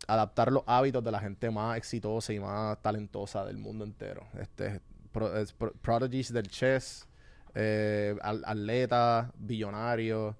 adaptar 0.06 0.52
los 0.52 0.62
hábitos 0.66 1.02
de 1.04 1.10
la 1.10 1.20
gente 1.20 1.50
más 1.50 1.76
exitosa 1.76 2.32
y 2.32 2.40
más 2.40 2.80
talentosa 2.82 3.44
del 3.44 3.58
mundo 3.58 3.84
entero. 3.84 4.26
Este, 4.40 4.80
es 5.40 5.52
pro- 5.52 5.72
prodigies 5.80 6.32
del 6.32 6.48
chess, 6.48 7.06
eh, 7.54 8.16
al- 8.22 8.44
atletas, 8.46 9.28
billonarios. 9.38 10.34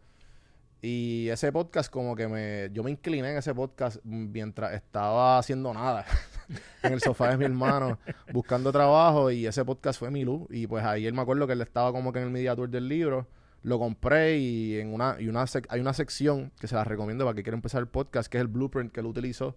Y 0.82 1.28
ese 1.30 1.50
podcast 1.50 1.90
como 1.90 2.14
que 2.14 2.28
me... 2.28 2.70
Yo 2.72 2.84
me 2.84 2.90
incliné 2.90 3.30
en 3.32 3.38
ese 3.38 3.54
podcast 3.54 3.98
mientras 4.04 4.72
estaba 4.74 5.38
haciendo 5.38 5.72
nada. 5.74 6.04
en 6.82 6.92
el 6.92 7.00
sofá 7.00 7.30
de 7.30 7.38
mi 7.38 7.44
hermano, 7.46 7.98
buscando 8.32 8.70
trabajo. 8.70 9.30
Y 9.30 9.46
ese 9.46 9.64
podcast 9.64 9.98
fue 9.98 10.10
mi 10.10 10.24
luz. 10.24 10.46
Y 10.50 10.66
pues 10.66 10.84
ahí 10.84 11.06
él 11.06 11.14
me 11.14 11.22
acuerdo 11.22 11.46
que 11.46 11.54
él 11.54 11.62
estaba 11.62 11.90
como 11.92 12.12
que 12.12 12.20
en 12.20 12.26
el 12.26 12.30
media 12.30 12.54
del 12.54 12.88
libro. 12.88 13.26
Lo 13.66 13.80
compré 13.80 14.38
y 14.38 14.78
en 14.78 14.94
una, 14.94 15.16
y 15.18 15.26
una 15.26 15.42
sec- 15.42 15.66
hay 15.70 15.80
una 15.80 15.92
sección 15.92 16.52
que 16.60 16.68
se 16.68 16.76
la 16.76 16.84
recomiendo 16.84 17.24
para 17.24 17.34
que 17.34 17.42
quiera 17.42 17.56
empezar 17.56 17.80
el 17.80 17.88
podcast, 17.88 18.30
que 18.30 18.38
es 18.38 18.42
el 18.42 18.46
blueprint 18.46 18.92
que 18.92 19.00
él 19.00 19.06
utilizó 19.06 19.56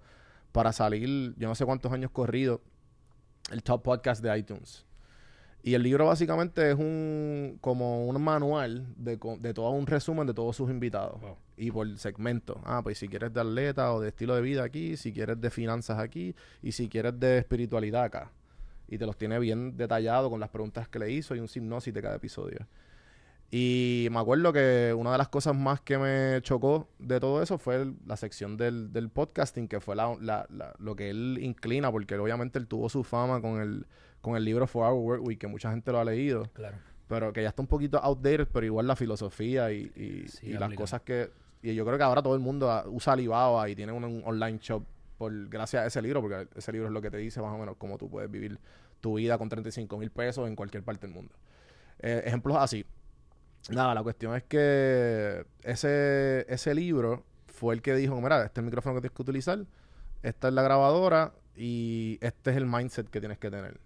para 0.52 0.74
salir, 0.74 1.36
yo 1.38 1.48
no 1.48 1.54
sé 1.54 1.64
cuántos 1.64 1.92
años 1.92 2.10
corrido, 2.10 2.60
el 3.52 3.62
top 3.62 3.84
podcast 3.84 4.24
de 4.24 4.36
iTunes. 4.36 4.88
Y 5.62 5.76
el 5.76 5.84
libro 5.84 6.08
básicamente 6.08 6.72
es 6.72 6.76
un 6.76 7.60
como 7.62 8.08
un 8.08 8.20
manual 8.20 8.88
de, 8.98 9.20
de 9.42 9.54
todo 9.54 9.70
un 9.70 9.86
resumen 9.86 10.26
de 10.26 10.34
todos 10.34 10.56
sus 10.56 10.72
invitados. 10.72 11.22
Wow. 11.22 11.38
Y 11.58 11.70
por 11.70 11.98
segmento. 12.00 12.60
Ah, 12.64 12.80
pues 12.82 12.98
si 12.98 13.08
quieres 13.10 13.32
de 13.32 13.42
atleta 13.42 13.94
o 13.94 14.02
de 14.02 14.08
estilo 14.08 14.34
de 14.34 14.42
vida 14.42 14.64
aquí, 14.64 14.98
si 14.98 15.14
quieres 15.14 15.40
de 15.40 15.52
finanzas 15.52 16.00
aquí 16.00 16.34
y 16.64 16.72
si 16.72 16.90
quieres 16.90 17.20
de 17.20 17.38
espiritualidad 17.38 18.06
acá. 18.06 18.32
Y 18.88 18.98
te 18.98 19.06
los 19.06 19.18
tiene 19.18 19.38
bien 19.38 19.78
detallado 19.78 20.32
con 20.32 20.40
las 20.40 20.50
preguntas 20.50 20.88
que 20.88 20.98
le 20.98 21.12
hizo 21.12 21.36
y 21.36 21.40
un 21.40 21.50
hipnosis 21.54 21.94
de 21.94 22.02
cada 22.02 22.16
episodio. 22.16 22.66
Y 23.52 24.08
me 24.12 24.20
acuerdo 24.20 24.54
que 24.54 24.94
una 24.96 25.12
de 25.12 25.18
las 25.18 25.28
cosas 25.30 25.56
más 25.56 25.82
que 25.82 25.98
me 25.98 26.40
chocó 26.44 26.88
de 27.00 27.20
todo 27.20 27.42
eso 27.42 27.58
fue 27.58 27.78
el- 27.78 27.96
la 28.06 28.16
sección 28.16 28.58
del, 28.58 28.94
del 28.94 29.10
podcasting, 29.10 29.68
que 29.68 29.80
fue 29.80 29.96
la, 29.96 30.16
la- 30.22 30.46
la- 30.50 30.74
lo 30.78 30.96
que 30.96 31.10
él 31.10 31.40
inclina, 31.42 31.92
porque 31.92 32.16
obviamente 32.18 32.60
él 32.60 32.68
tuvo 32.68 32.90
su 32.90 33.04
fama 33.04 33.42
con 33.42 33.60
el, 33.60 33.88
con 34.22 34.36
el 34.36 34.46
libro 34.46 34.68
For 34.68 34.86
Our 34.92 35.00
Work 35.00 35.24
Week, 35.26 35.40
que 35.40 35.48
mucha 35.48 35.72
gente 35.72 35.92
lo 35.92 36.00
ha 36.00 36.06
leído, 36.06 36.44
Claro. 36.54 36.78
pero 37.08 37.34
que 37.34 37.42
ya 37.42 37.50
está 37.50 37.64
un 37.64 37.68
poquito 37.68 37.98
outdated, 37.98 38.48
pero 38.54 38.66
igual 38.68 38.86
la 38.86 38.96
filosofía 38.96 39.72
y, 39.72 39.92
y- 39.96 40.28
Sí, 40.28 40.48
y 40.48 40.54
las 40.54 40.74
cosas 40.76 41.02
que... 41.02 41.32
Y 41.64 41.74
yo 41.76 41.84
creo 41.86 41.98
que 41.98 42.04
ahora 42.04 42.22
todo 42.22 42.36
el 42.36 42.40
mundo 42.42 42.72
usa 42.88 43.14
Alibaba 43.14 43.68
y 43.68 43.76
tiene 43.76 43.92
un, 43.92 44.04
un 44.06 44.22
online 44.26 44.60
shop 44.62 44.84
por 45.18 45.50
gracias 45.50 45.84
a 45.84 45.88
ese 45.88 46.02
libro, 46.02 46.22
porque 46.22 46.48
ese 46.56 46.72
libro 46.72 46.88
es 46.88 46.94
lo 46.94 47.02
que 47.02 47.10
te 47.12 47.18
dice 47.18 47.42
más 47.42 47.54
o 47.54 47.58
menos 47.58 47.76
cómo 47.78 47.98
tú 47.98 48.10
puedes 48.10 48.30
vivir 48.32 48.58
tu 49.02 49.16
vida 49.16 49.38
con 49.38 49.50
35 49.50 49.98
mil 49.98 50.12
pesos 50.12 50.48
en 50.48 50.56
cualquier 50.56 50.84
parte 50.84 51.08
del 51.08 51.14
mundo. 51.16 51.34
Eh, 52.00 52.22
ejemplos 52.26 52.56
así. 52.58 52.86
Nada, 53.70 53.94
la 53.94 54.02
cuestión 54.04 54.36
es 54.36 54.44
que 54.44 55.46
ese, 55.64 56.46
ese 56.50 56.74
libro 56.74 57.24
fue 57.48 57.76
el 57.76 57.82
que 57.82 57.94
dijo, 57.96 58.20
mira, 58.20 58.38
este 58.44 58.60
es 58.60 58.64
el 58.64 58.66
micrófono 58.66 58.96
que 58.96 59.02
tienes 59.02 59.16
que 59.16 59.22
utilizar, 59.22 59.60
esta 60.24 60.48
es 60.48 60.54
la 60.54 60.64
grabadora 60.64 61.34
y 61.56 62.18
este 62.22 62.52
es 62.52 62.58
el 62.58 62.66
mindset 62.66 63.10
que 63.10 63.20
tienes 63.20 63.38
que 63.38 63.52
tener. 63.52 63.80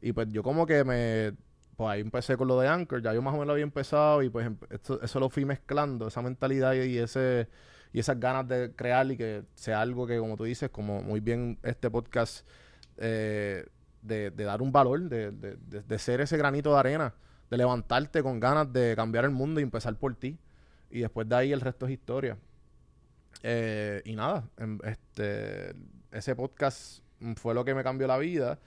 Y 0.00 0.12
pues 0.12 0.28
yo 0.30 0.42
como 0.42 0.66
que 0.66 0.84
me... 0.84 1.32
Pues 1.76 1.90
ahí 1.90 2.00
empecé 2.00 2.38
con 2.38 2.48
lo 2.48 2.58
de 2.58 2.68
Anchor, 2.68 3.02
ya 3.02 3.12
yo 3.12 3.20
más 3.20 3.32
o 3.32 3.36
menos 3.36 3.48
lo 3.48 3.52
había 3.52 3.64
empezado 3.64 4.22
y 4.22 4.30
pues 4.30 4.46
em- 4.46 4.56
eso 5.02 5.20
lo 5.20 5.28
fui 5.28 5.44
mezclando, 5.44 6.08
esa 6.08 6.22
mentalidad 6.22 6.72
y, 6.72 6.96
ese 6.98 7.48
y 7.92 7.98
esas 8.00 8.18
ganas 8.18 8.48
de 8.48 8.72
crear 8.74 9.10
y 9.10 9.16
que 9.18 9.44
sea 9.54 9.82
algo 9.82 10.06
que 10.06 10.18
como 10.18 10.36
tú 10.38 10.44
dices, 10.44 10.70
como 10.70 11.02
muy 11.02 11.20
bien 11.20 11.58
este 11.62 11.90
podcast 11.90 12.46
eh, 12.96 13.66
de, 14.00 14.30
de 14.30 14.44
dar 14.44 14.62
un 14.62 14.72
valor, 14.72 15.00
de- 15.02 15.32
de 15.32 15.98
ser 15.98 16.22
ese 16.22 16.38
granito 16.38 16.72
de 16.72 16.78
arena, 16.80 17.14
de 17.50 17.56
levantarte 17.56 18.22
con 18.22 18.40
ganas 18.40 18.72
de 18.72 18.94
cambiar 18.96 19.24
el 19.24 19.30
mundo 19.30 19.60
y 19.60 19.62
empezar 19.62 19.94
por 19.96 20.14
ti. 20.14 20.38
Y 20.90 21.00
después 21.00 21.28
de 21.28 21.36
ahí 21.36 21.52
el 21.52 21.60
resto 21.60 21.86
es 21.86 21.92
historia. 21.92 22.36
Eh, 23.42 24.02
y 24.04 24.14
nada, 24.16 24.48
em, 24.56 24.78
este, 24.84 25.74
ese 26.12 26.34
podcast 26.34 27.00
fue 27.36 27.54
lo 27.54 27.64
que 27.64 27.74
me 27.74 27.82
cambió 27.82 28.06
la 28.06 28.18
vida. 28.18 28.58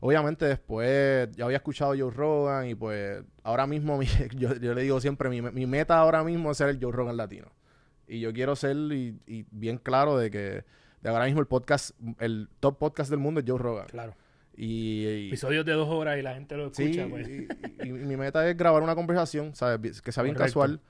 Obviamente 0.00 0.44
después 0.46 1.28
yo 1.36 1.44
había 1.46 1.58
escuchado 1.58 1.94
Joe 1.96 2.10
Rogan 2.10 2.68
y 2.68 2.74
pues 2.74 3.22
ahora 3.42 3.66
mismo 3.66 3.96
mi- 3.98 4.06
yo, 4.36 4.54
yo 4.56 4.74
le 4.74 4.82
digo 4.82 5.00
siempre, 5.00 5.28
mi, 5.28 5.40
mi 5.40 5.66
meta 5.66 5.98
ahora 5.98 6.22
mismo 6.24 6.50
es 6.50 6.56
ser 6.58 6.68
el 6.70 6.78
Joe 6.82 6.92
Rogan 6.92 7.16
latino. 7.16 7.48
Y 8.06 8.20
yo 8.20 8.32
quiero 8.32 8.54
ser 8.56 8.76
y, 8.76 9.18
y 9.26 9.46
bien 9.50 9.78
claro 9.78 10.18
de 10.18 10.30
que 10.30 10.64
de 11.02 11.10
ahora 11.10 11.24
mismo 11.26 11.40
el 11.40 11.46
podcast, 11.46 11.90
el 12.18 12.48
top 12.60 12.78
podcast 12.78 13.10
del 13.10 13.18
mundo 13.18 13.40
es 13.40 13.46
Joe 13.48 13.58
Rogan. 13.58 13.86
Claro. 13.86 14.14
Y, 14.56 15.04
y- 15.06 15.28
Episodios 15.28 15.64
de 15.64 15.72
dos 15.72 15.88
horas 15.88 16.18
y 16.18 16.22
la 16.22 16.34
gente 16.34 16.56
lo 16.56 16.72
Sí, 16.72 16.84
escucha, 16.84 17.08
pues. 17.08 17.28
y, 17.28 17.48
y- 17.82 17.88
y 17.88 17.92
mi 17.92 18.16
meta 18.16 18.48
es 18.48 18.56
grabar 18.56 18.82
una 18.82 18.94
conversación, 18.94 19.54
¿sabes? 19.54 20.00
Que 20.00 20.12
sea 20.12 20.22
bien 20.22 20.34
Correcto. 20.36 20.60
casual, 20.60 20.80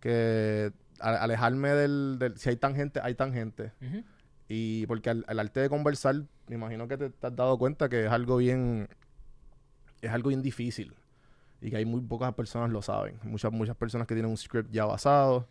que 0.00 0.72
a- 1.00 1.22
alejarme 1.22 1.70
del, 1.70 2.16
del... 2.18 2.36
Si 2.38 2.48
hay 2.48 2.56
tangente, 2.56 3.00
hay 3.02 3.14
tangente. 3.14 3.72
Ujú. 3.82 4.02
Y 4.48 4.86
porque 4.86 5.10
el, 5.10 5.24
el 5.28 5.38
arte 5.38 5.60
de 5.60 5.68
conversar, 5.68 6.22
me 6.48 6.54
imagino 6.56 6.88
que 6.88 6.96
te, 6.96 7.10
te 7.10 7.26
has 7.26 7.36
dado 7.36 7.58
cuenta 7.58 7.88
que 7.88 8.06
es 8.06 8.10
algo 8.10 8.38
bien... 8.38 8.88
Es 10.02 10.10
algo 10.10 10.28
bien 10.28 10.40
difícil. 10.42 10.94
Y 11.60 11.68
que 11.70 11.76
hay 11.76 11.84
muy 11.84 12.00
pocas 12.00 12.32
personas 12.34 12.70
lo 12.70 12.80
saben. 12.80 13.18
Muchas, 13.22 13.52
muchas 13.52 13.76
personas 13.76 14.06
que 14.06 14.14
tienen 14.14 14.30
un 14.30 14.38
script 14.38 14.70
ya 14.72 14.86
basado. 14.86 15.46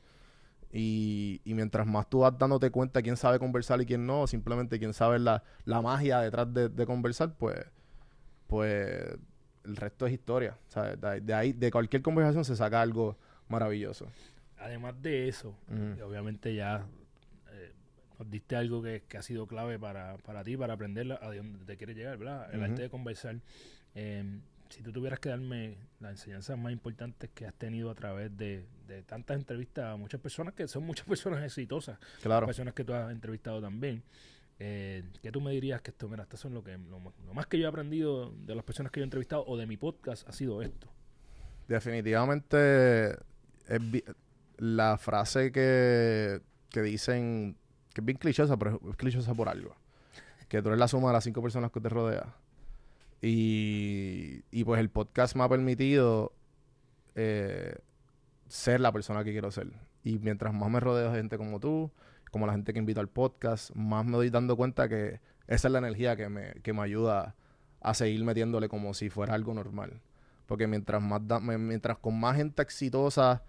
Y, 0.71 1.41
y 1.45 1.53
mientras 1.55 1.87
más 1.87 2.07
tú 2.09 2.19
vas 2.19 2.37
dándote 2.37 2.69
cuenta 2.69 3.01
quién 3.01 3.17
sabe 3.17 3.39
conversar 3.39 3.81
y 3.81 3.85
quién 3.87 4.05
no, 4.05 4.27
simplemente 4.27 4.77
quién 4.77 4.93
sabe 4.93 5.17
la, 5.19 5.43
la 5.65 5.81
magia 5.81 6.19
detrás 6.19 6.53
de, 6.53 6.69
de 6.69 6.85
conversar, 6.85 7.33
pues, 7.33 7.57
pues 8.47 9.17
el 9.65 9.75
resto 9.75 10.05
es 10.07 10.13
historia. 10.13 10.57
¿sabes? 10.67 10.99
De, 10.99 11.07
ahí- 11.07 11.19
de 11.21 11.33
ahí, 11.33 11.53
de 11.53 11.71
cualquier 11.71 12.01
conversación 12.01 12.45
se 12.45 12.55
saca 12.55 12.81
algo 12.81 13.17
maravilloso. 13.47 14.07
Además 14.59 15.01
de 15.01 15.27
eso, 15.27 15.55
obviamente 16.05 16.53
ya 16.53 16.85
eh, 17.53 17.71
nos 18.19 18.29
diste 18.29 18.55
algo 18.55 18.81
que, 18.83 19.03
que 19.07 19.17
ha 19.17 19.21
sido 19.21 19.47
clave 19.47 19.79
para, 19.79 20.17
para 20.17 20.43
ti, 20.43 20.57
para 20.57 20.73
aprender 20.73 21.11
a 21.21 21.33
dónde 21.33 21.65
te 21.65 21.77
quieres 21.77 21.95
llegar, 21.95 22.17
¿verdad? 22.17 22.53
El 22.53 22.59
arte 22.63 22.81
de 22.83 22.89
conversar. 22.89 23.37
Eh, 23.95 24.39
si 24.69 24.81
tú 24.83 24.91
tuvieras 24.91 25.19
que 25.19 25.29
darme 25.29 25.77
las 25.99 26.11
enseñanzas 26.11 26.57
más 26.57 26.71
importantes 26.71 27.29
que 27.33 27.45
has 27.47 27.53
tenido 27.55 27.89
a 27.89 27.95
través 27.95 28.35
de, 28.37 28.65
de 28.87 29.01
tantas 29.03 29.37
entrevistas 29.37 29.85
a 29.93 29.95
muchas 29.97 30.21
personas, 30.21 30.53
que 30.53 30.67
son 30.67 30.83
muchas 30.83 31.05
personas 31.07 31.43
exitosas, 31.43 31.97
Claro. 32.21 32.45
personas 32.45 32.73
que 32.73 32.83
tú 32.83 32.93
has 32.93 33.11
entrevistado 33.11 33.59
también, 33.61 34.03
eh, 34.59 35.03
¿qué 35.21 35.31
tú 35.31 35.39
me 35.41 35.51
dirías 35.51 35.81
que 35.81 35.91
esto, 35.91 36.07
mira, 36.09 36.23
estas 36.23 36.39
son 36.41 36.53
lo, 36.53 36.63
que, 36.63 36.77
lo, 36.77 36.99
más 37.33 37.47
que 37.47 37.57
yo 37.57 37.65
he 37.65 37.69
aprendido 37.69 38.31
de 38.45 38.55
las 38.55 38.63
personas 38.65 38.91
que 38.91 38.99
yo 38.99 39.03
he 39.03 39.05
entrevistado 39.05 39.43
o 39.47 39.57
de 39.57 39.65
mi 39.65 39.77
podcast 39.77 40.27
ha 40.27 40.31
sido 40.33 40.61
esto? 40.61 40.87
Definitivamente 41.67 43.11
es 43.67 43.81
la 44.57 44.97
frase 44.97 45.51
que, 45.51 46.41
que 46.69 46.81
dicen, 46.81 47.55
que 47.93 48.01
es 48.01 48.05
bien 48.05 48.17
clichosa, 48.17 48.57
pero 48.57 48.81
es 48.89 48.95
clichosa 48.97 49.33
por 49.33 49.47
algo. 49.49 49.75
Que 50.49 50.61
tú 50.61 50.69
eres 50.69 50.79
la 50.79 50.87
suma 50.87 51.07
de 51.09 51.13
las 51.13 51.23
cinco 51.23 51.41
personas 51.41 51.71
que 51.71 51.79
te 51.79 51.87
rodean. 51.89 52.33
Y, 53.21 54.43
y 54.51 54.63
pues 54.63 54.79
el 54.79 54.89
podcast 54.89 55.35
me 55.35 55.43
ha 55.43 55.49
permitido 55.49 56.33
eh, 57.15 57.75
ser 58.47 58.79
la 58.79 58.91
persona 58.91 59.23
que 59.23 59.31
quiero 59.31 59.51
ser. 59.51 59.71
Y 60.03 60.19
mientras 60.19 60.53
más 60.53 60.69
me 60.69 60.79
rodeo 60.79 61.11
de 61.11 61.17
gente 61.17 61.37
como 61.37 61.59
tú, 61.59 61.91
como 62.31 62.47
la 62.47 62.53
gente 62.53 62.73
que 62.73 62.79
invito 62.79 63.01
al 63.01 63.09
podcast, 63.09 63.75
más 63.75 64.05
me 64.05 64.13
doy 64.13 64.29
dando 64.29 64.55
cuenta 64.55 64.87
que 64.87 65.19
esa 65.47 65.67
es 65.67 65.71
la 65.71 65.79
energía 65.79 66.15
que 66.15 66.29
me, 66.29 66.53
que 66.63 66.73
me 66.73 66.81
ayuda 66.81 67.35
a 67.81 67.93
seguir 67.93 68.23
metiéndole 68.23 68.69
como 68.69 68.93
si 68.93 69.09
fuera 69.09 69.33
algo 69.33 69.53
normal. 69.53 70.01
Porque 70.45 70.67
mientras 70.67 71.01
más 71.01 71.27
da- 71.27 71.39
mientras 71.39 71.97
con 71.97 72.19
más 72.19 72.37
gente 72.37 72.61
exitosa 72.61 73.43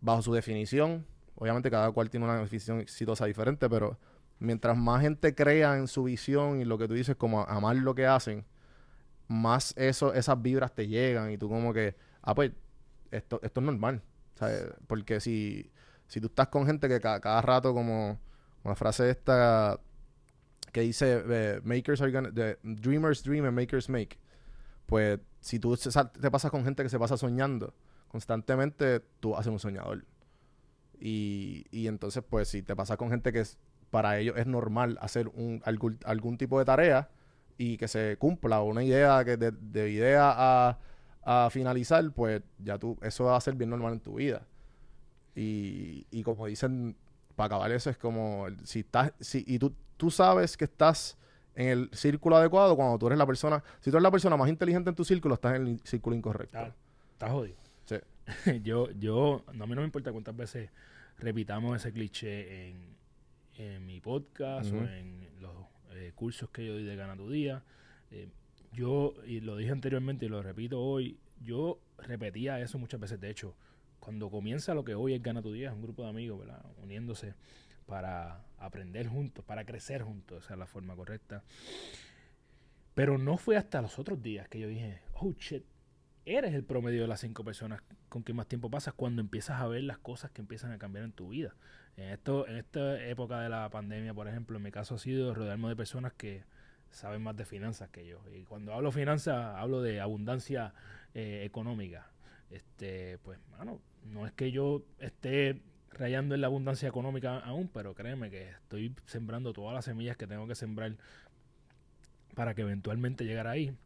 bajo 0.00 0.22
su 0.22 0.32
definición, 0.34 1.06
obviamente 1.36 1.70
cada 1.70 1.90
cual 1.92 2.10
tiene 2.10 2.26
una 2.26 2.38
definición 2.38 2.80
exitosa 2.80 3.26
diferente, 3.26 3.68
pero 3.70 3.98
mientras 4.40 4.76
más 4.76 5.00
gente 5.02 5.34
crea 5.34 5.76
en 5.78 5.86
su 5.86 6.04
visión 6.04 6.60
y 6.60 6.64
lo 6.64 6.76
que 6.78 6.88
tú 6.88 6.94
dices 6.94 7.16
como 7.16 7.42
amar 7.44 7.76
lo 7.76 7.94
que 7.94 8.06
hacen, 8.06 8.44
más 9.28 9.74
eso, 9.76 10.14
esas 10.14 10.40
vibras 10.42 10.74
te 10.74 10.86
llegan 10.88 11.30
y 11.30 11.38
tú 11.38 11.48
como 11.48 11.72
que, 11.72 11.96
ah, 12.22 12.34
pues, 12.34 12.52
esto, 13.10 13.40
esto 13.42 13.60
es 13.60 13.66
normal. 13.66 14.02
Porque 14.86 15.20
si, 15.20 15.70
si 16.08 16.20
tú 16.20 16.26
estás 16.26 16.48
con 16.48 16.66
gente 16.66 16.88
que 16.88 17.00
ca- 17.00 17.20
cada 17.20 17.40
rato 17.42 17.72
como 17.74 18.18
una 18.64 18.74
frase 18.74 19.10
esta 19.10 19.80
que 20.72 20.80
dice 20.80 21.22
eh, 21.28 21.60
makers 21.64 22.00
are 22.00 22.10
gonna, 22.12 22.30
de- 22.30 22.58
dreamers 22.62 23.22
dream 23.22 23.44
and 23.44 23.54
makers 23.56 23.88
make 23.88 24.18
pues 24.86 25.20
si 25.40 25.58
tú 25.58 25.76
te 25.76 26.30
pasas 26.30 26.50
con 26.50 26.64
gente 26.64 26.82
que 26.82 26.88
se 26.88 26.98
pasa 26.98 27.16
soñando 27.16 27.74
constantemente 28.08 29.00
tú 29.20 29.36
haces 29.36 29.52
un 29.52 29.58
soñador 29.60 30.04
y, 31.00 31.66
y 31.70 31.86
entonces 31.86 32.22
pues 32.28 32.48
si 32.48 32.62
te 32.62 32.74
pasas 32.76 32.96
con 32.96 33.10
gente 33.10 33.32
que 33.32 33.40
es, 33.40 33.58
para 33.90 34.18
ellos 34.18 34.36
es 34.38 34.46
normal 34.46 34.98
hacer 35.00 35.28
un, 35.28 35.60
algún, 35.64 35.98
algún 36.04 36.38
tipo 36.38 36.58
de 36.58 36.64
tarea 36.64 37.08
y 37.56 37.76
que 37.76 37.88
se 37.88 38.16
cumpla 38.18 38.60
una 38.62 38.82
idea 38.82 39.24
que 39.24 39.36
de, 39.36 39.52
de 39.52 39.90
idea 39.90 40.32
a, 40.34 40.78
a 41.22 41.50
finalizar 41.50 42.10
pues 42.12 42.42
ya 42.58 42.78
tú 42.78 42.98
eso 43.02 43.24
va 43.24 43.36
a 43.36 43.40
ser 43.40 43.54
bien 43.54 43.70
normal 43.70 43.94
en 43.94 44.00
tu 44.00 44.14
vida 44.14 44.46
y, 45.34 46.06
y 46.10 46.22
como 46.22 46.46
dicen 46.46 46.96
para 47.36 47.46
acabar 47.46 47.72
eso 47.72 47.90
es 47.90 47.96
como 47.96 48.46
si 48.64 48.80
estás 48.80 49.12
si, 49.20 49.44
y 49.46 49.58
tú, 49.58 49.74
tú 49.96 50.10
sabes 50.10 50.56
que 50.56 50.64
estás 50.64 51.16
en 51.54 51.68
el 51.68 51.90
círculo 51.92 52.36
adecuado 52.36 52.76
cuando 52.76 52.98
tú 52.98 53.06
eres 53.06 53.18
la 53.18 53.26
persona 53.26 53.62
si 53.80 53.90
tú 53.90 53.96
eres 53.96 54.02
la 54.02 54.10
persona 54.10 54.36
más 54.36 54.48
inteligente 54.48 54.90
en 54.90 54.96
tu 54.96 55.04
círculo 55.04 55.34
estás 55.34 55.56
en 55.56 55.66
el 55.66 55.80
círculo 55.84 56.16
incorrecto 56.16 56.58
Está, 56.58 56.74
está 57.12 57.30
jodido. 57.30 57.56
Sí. 57.84 57.96
yo, 58.62 58.90
yo, 58.92 59.44
no, 59.52 59.64
a 59.64 59.66
mí 59.66 59.74
no 59.74 59.80
me 59.82 59.86
importa 59.86 60.10
cuántas 60.12 60.36
veces 60.36 60.70
repitamos 61.18 61.76
ese 61.76 61.92
cliché 61.92 62.68
en, 62.68 62.96
en 63.56 63.86
mi 63.86 64.00
podcast 64.00 64.72
o 64.72 64.84
en 64.84 65.28
los 65.40 65.52
eh, 65.94 66.12
cursos 66.14 66.50
que 66.50 66.66
yo 66.66 66.74
doy 66.74 66.84
de 66.84 66.96
Gana 66.96 67.16
tu 67.16 67.30
Día. 67.30 67.62
Eh, 68.10 68.28
yo, 68.72 69.14
y 69.26 69.40
lo 69.40 69.56
dije 69.56 69.70
anteriormente 69.70 70.26
y 70.26 70.28
lo 70.28 70.42
repito 70.42 70.80
hoy, 70.80 71.18
yo 71.40 71.78
repetía 71.98 72.60
eso 72.60 72.78
muchas 72.78 73.00
veces. 73.00 73.20
De 73.20 73.30
hecho, 73.30 73.54
cuando 74.00 74.30
comienza 74.30 74.74
lo 74.74 74.84
que 74.84 74.94
hoy 74.94 75.14
es 75.14 75.22
Gana 75.22 75.42
tu 75.42 75.52
Día, 75.52 75.68
es 75.68 75.74
un 75.74 75.82
grupo 75.82 76.02
de 76.02 76.10
amigos. 76.10 76.46
Uniéndose 76.82 77.34
para 77.86 78.44
aprender 78.58 79.06
juntos, 79.08 79.44
para 79.44 79.64
crecer 79.64 80.02
juntos, 80.02 80.44
esa 80.44 80.54
es 80.54 80.58
la 80.58 80.66
forma 80.66 80.96
correcta. 80.96 81.42
Pero 82.94 83.18
no 83.18 83.36
fue 83.36 83.56
hasta 83.56 83.82
los 83.82 83.98
otros 83.98 84.22
días 84.22 84.48
que 84.48 84.60
yo 84.60 84.68
dije, 84.68 85.00
oh 85.14 85.32
shit, 85.32 85.64
eres 86.24 86.54
el 86.54 86.64
promedio 86.64 87.02
de 87.02 87.08
las 87.08 87.20
cinco 87.20 87.44
personas 87.44 87.82
con 88.08 88.22
que 88.22 88.32
más 88.32 88.46
tiempo 88.46 88.70
pasas 88.70 88.94
cuando 88.94 89.20
empiezas 89.20 89.60
a 89.60 89.66
ver 89.66 89.82
las 89.82 89.98
cosas 89.98 90.30
que 90.30 90.40
empiezan 90.40 90.72
a 90.72 90.78
cambiar 90.78 91.04
en 91.04 91.12
tu 91.12 91.28
vida. 91.28 91.54
En, 91.96 92.08
esto, 92.10 92.46
en 92.48 92.56
esta 92.56 93.04
época 93.06 93.40
de 93.40 93.48
la 93.48 93.68
pandemia, 93.70 94.14
por 94.14 94.28
ejemplo, 94.28 94.56
en 94.56 94.62
mi 94.62 94.70
caso 94.70 94.96
ha 94.96 94.98
sido 94.98 95.34
rodearme 95.34 95.68
de 95.68 95.76
personas 95.76 96.12
que 96.12 96.42
saben 96.90 97.22
más 97.22 97.36
de 97.36 97.44
finanzas 97.44 97.90
que 97.90 98.06
yo. 98.06 98.20
Y 98.34 98.44
cuando 98.44 98.72
hablo 98.72 98.90
finanzas, 98.92 99.56
hablo 99.56 99.82
de 99.82 100.00
abundancia 100.00 100.74
eh, 101.14 101.42
económica. 101.44 102.10
Este, 102.50 103.18
pues, 103.18 103.38
mano, 103.58 103.80
no 104.04 104.26
es 104.26 104.32
que 104.32 104.50
yo 104.50 104.82
esté 104.98 105.60
rayando 105.90 106.34
en 106.34 106.40
la 106.40 106.48
abundancia 106.48 106.88
económica 106.88 107.38
aún, 107.38 107.68
pero 107.68 107.94
créeme 107.94 108.30
que 108.30 108.50
estoy 108.50 108.94
sembrando 109.06 109.52
todas 109.52 109.74
las 109.74 109.84
semillas 109.84 110.16
que 110.16 110.26
tengo 110.26 110.46
que 110.46 110.54
sembrar 110.54 110.96
para 112.34 112.54
que 112.54 112.62
eventualmente 112.62 113.24
llegar 113.24 113.46
ahí. 113.46 113.76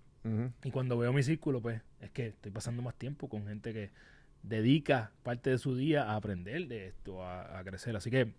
Y 0.63 0.71
cuando 0.71 0.99
veo 0.99 1.11
mi 1.15 1.23
círculo, 1.23 1.63
pues 1.63 1.81
es 2.03 2.11
que 2.11 2.27
estoy 2.27 2.53
pasando 2.53 2.83
más 2.83 2.95
tiempo 2.97 3.31
con 3.31 3.47
gente 3.47 3.73
que 3.73 3.91
dedica 4.43 5.13
parte 5.23 5.51
de 5.51 5.59
su 5.59 5.77
día 5.77 6.05
a 6.05 6.17
aprender 6.17 6.67
de 6.69 6.89
esto, 6.89 7.23
a, 7.25 7.59
a 7.59 7.65
crecer. 7.65 7.97
Así 7.97 8.11
que 8.11 8.33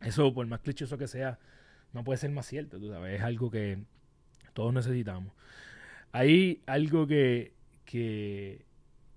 eso, 0.00 0.32
por 0.34 0.46
más 0.46 0.60
clichoso 0.60 0.98
que 0.98 1.08
sea, 1.08 1.38
no 1.92 2.04
puede 2.04 2.18
ser 2.18 2.30
más 2.30 2.46
cierto, 2.46 2.78
tú 2.78 2.88
sabes, 2.90 3.16
es 3.16 3.22
algo 3.22 3.50
que 3.50 3.78
todos 4.52 4.72
necesitamos. 4.74 5.32
Hay 6.12 6.62
algo 6.66 7.06
que, 7.06 7.52
que, 7.84 8.64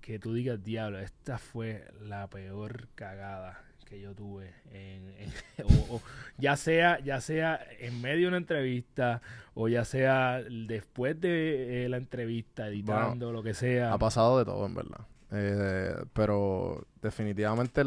que 0.01 0.19
tú 0.19 0.33
digas, 0.33 0.63
diablo, 0.63 0.99
esta 0.99 1.37
fue 1.37 1.85
la 2.01 2.27
peor 2.29 2.87
cagada 2.95 3.63
que 3.85 4.01
yo 4.01 4.13
tuve 4.13 4.53
en, 4.71 5.13
en- 5.17 5.31
o- 5.63 5.95
o 5.95 6.01
ya 6.37 6.57
sea 6.57 6.99
ya 6.99 7.21
sea 7.21 7.65
en 7.79 8.01
medio 8.01 8.23
de 8.23 8.27
una 8.27 8.37
entrevista 8.37 9.21
o 9.53 9.69
ya 9.69 9.85
sea 9.85 10.41
después 10.43 11.19
de 11.21 11.85
eh, 11.85 11.89
la 11.89 11.95
entrevista 11.97 12.67
editando 12.67 13.31
lo 13.31 13.41
que 13.43 13.53
sea 13.53 13.93
Ha 13.93 13.97
pasado 13.97 14.39
de 14.39 14.45
todo, 14.45 14.65
en 14.65 14.75
verdad. 14.75 15.07
Eh, 15.31 15.95
pero 16.13 16.87
definitivamente, 17.01 17.83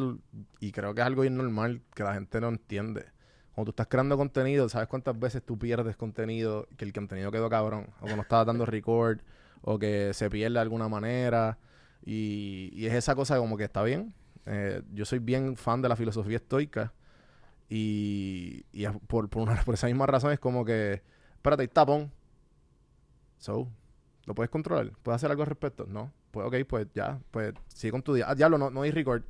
y 0.60 0.72
creo 0.72 0.94
que 0.94 1.00
es 1.00 1.06
algo 1.06 1.24
normal 1.24 1.82
que 1.94 2.02
la 2.02 2.14
gente 2.14 2.40
no 2.40 2.48
entiende. 2.48 3.06
Cuando 3.54 3.72
tú 3.72 3.82
estás 3.82 3.88
creando 3.88 4.16
contenido, 4.16 4.68
¿sabes 4.68 4.88
cuántas 4.88 5.18
veces 5.18 5.42
tú 5.44 5.58
pierdes 5.58 5.96
contenido? 5.96 6.68
Que 6.76 6.84
el 6.84 6.92
contenido 6.92 7.30
quedó 7.30 7.50
cabrón. 7.50 7.88
O 8.00 8.06
que 8.06 8.16
no 8.16 8.22
estaba 8.22 8.44
dando 8.44 8.64
record. 8.66 9.20
O 9.62 9.78
que 9.78 10.12
se 10.14 10.30
pierde 10.30 10.54
de 10.54 10.60
alguna 10.60 10.88
manera. 10.88 11.58
Y, 12.04 12.70
y 12.72 12.86
es 12.86 12.94
esa 12.94 13.14
cosa 13.14 13.38
como 13.38 13.56
que 13.56 13.64
está 13.64 13.82
bien. 13.82 14.14
Eh, 14.46 14.82
yo 14.92 15.04
soy 15.04 15.18
bien 15.18 15.56
fan 15.56 15.82
de 15.82 15.88
la 15.88 15.96
filosofía 15.96 16.36
estoica. 16.36 16.92
Y, 17.68 18.64
y 18.72 18.86
por, 19.06 19.28
por, 19.28 19.42
una, 19.42 19.56
por 19.64 19.74
esa 19.74 19.86
misma 19.86 20.06
razón 20.06 20.32
es 20.32 20.40
como 20.40 20.64
que, 20.64 21.02
espérate, 21.34 21.62
hay 21.62 21.68
tapón. 21.68 22.12
So, 23.38 23.68
¿Lo 24.26 24.34
puedes 24.34 24.50
controlar? 24.50 24.92
¿Puedes 25.02 25.16
hacer 25.16 25.30
algo 25.30 25.42
al 25.42 25.48
respecto? 25.48 25.86
No. 25.88 26.12
Pues 26.30 26.46
ok, 26.46 26.54
pues 26.68 26.86
ya. 26.94 27.20
Pues 27.30 27.54
sigue 27.74 27.90
con 27.92 28.02
tu 28.02 28.14
día. 28.14 28.26
Ah, 28.28 28.34
diablo, 28.34 28.58
no, 28.58 28.70
no 28.70 28.82
hay 28.82 28.90
record. 28.90 29.22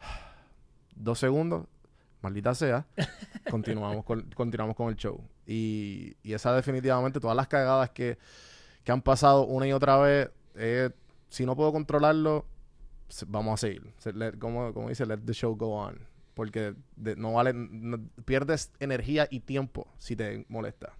Dos 0.94 1.18
segundos. 1.18 1.66
Maldita 2.22 2.54
sea. 2.54 2.86
continuamos, 3.50 4.04
con, 4.04 4.22
continuamos 4.34 4.76
con 4.76 4.88
el 4.88 4.96
show. 4.96 5.20
Y, 5.46 6.16
y 6.22 6.32
esa 6.32 6.54
definitivamente, 6.54 7.20
todas 7.20 7.36
las 7.36 7.46
cagadas 7.48 7.90
que, 7.90 8.18
que 8.82 8.92
han 8.92 9.02
pasado 9.02 9.44
una 9.46 9.66
y 9.66 9.72
otra 9.72 9.96
vez, 9.98 10.30
eh, 10.56 10.90
si 11.28 11.46
no 11.46 11.54
puedo 11.54 11.72
controlarlo, 11.72 12.46
vamos 13.28 13.54
a 13.54 13.66
seguir. 13.66 13.92
Let- 14.14 14.38
como, 14.38 14.72
como 14.74 14.88
dice, 14.88 15.06
let 15.06 15.18
the 15.18 15.32
show 15.34 15.54
go 15.56 15.74
on. 15.76 16.00
Porque 16.34 16.74
de- 16.96 17.16
no 17.16 17.32
vale, 17.34 17.52
no- 17.54 18.00
pierdes 18.24 18.72
energía 18.80 19.28
y 19.30 19.40
tiempo 19.40 19.86
si 19.98 20.16
te 20.16 20.44
molesta. 20.48 20.92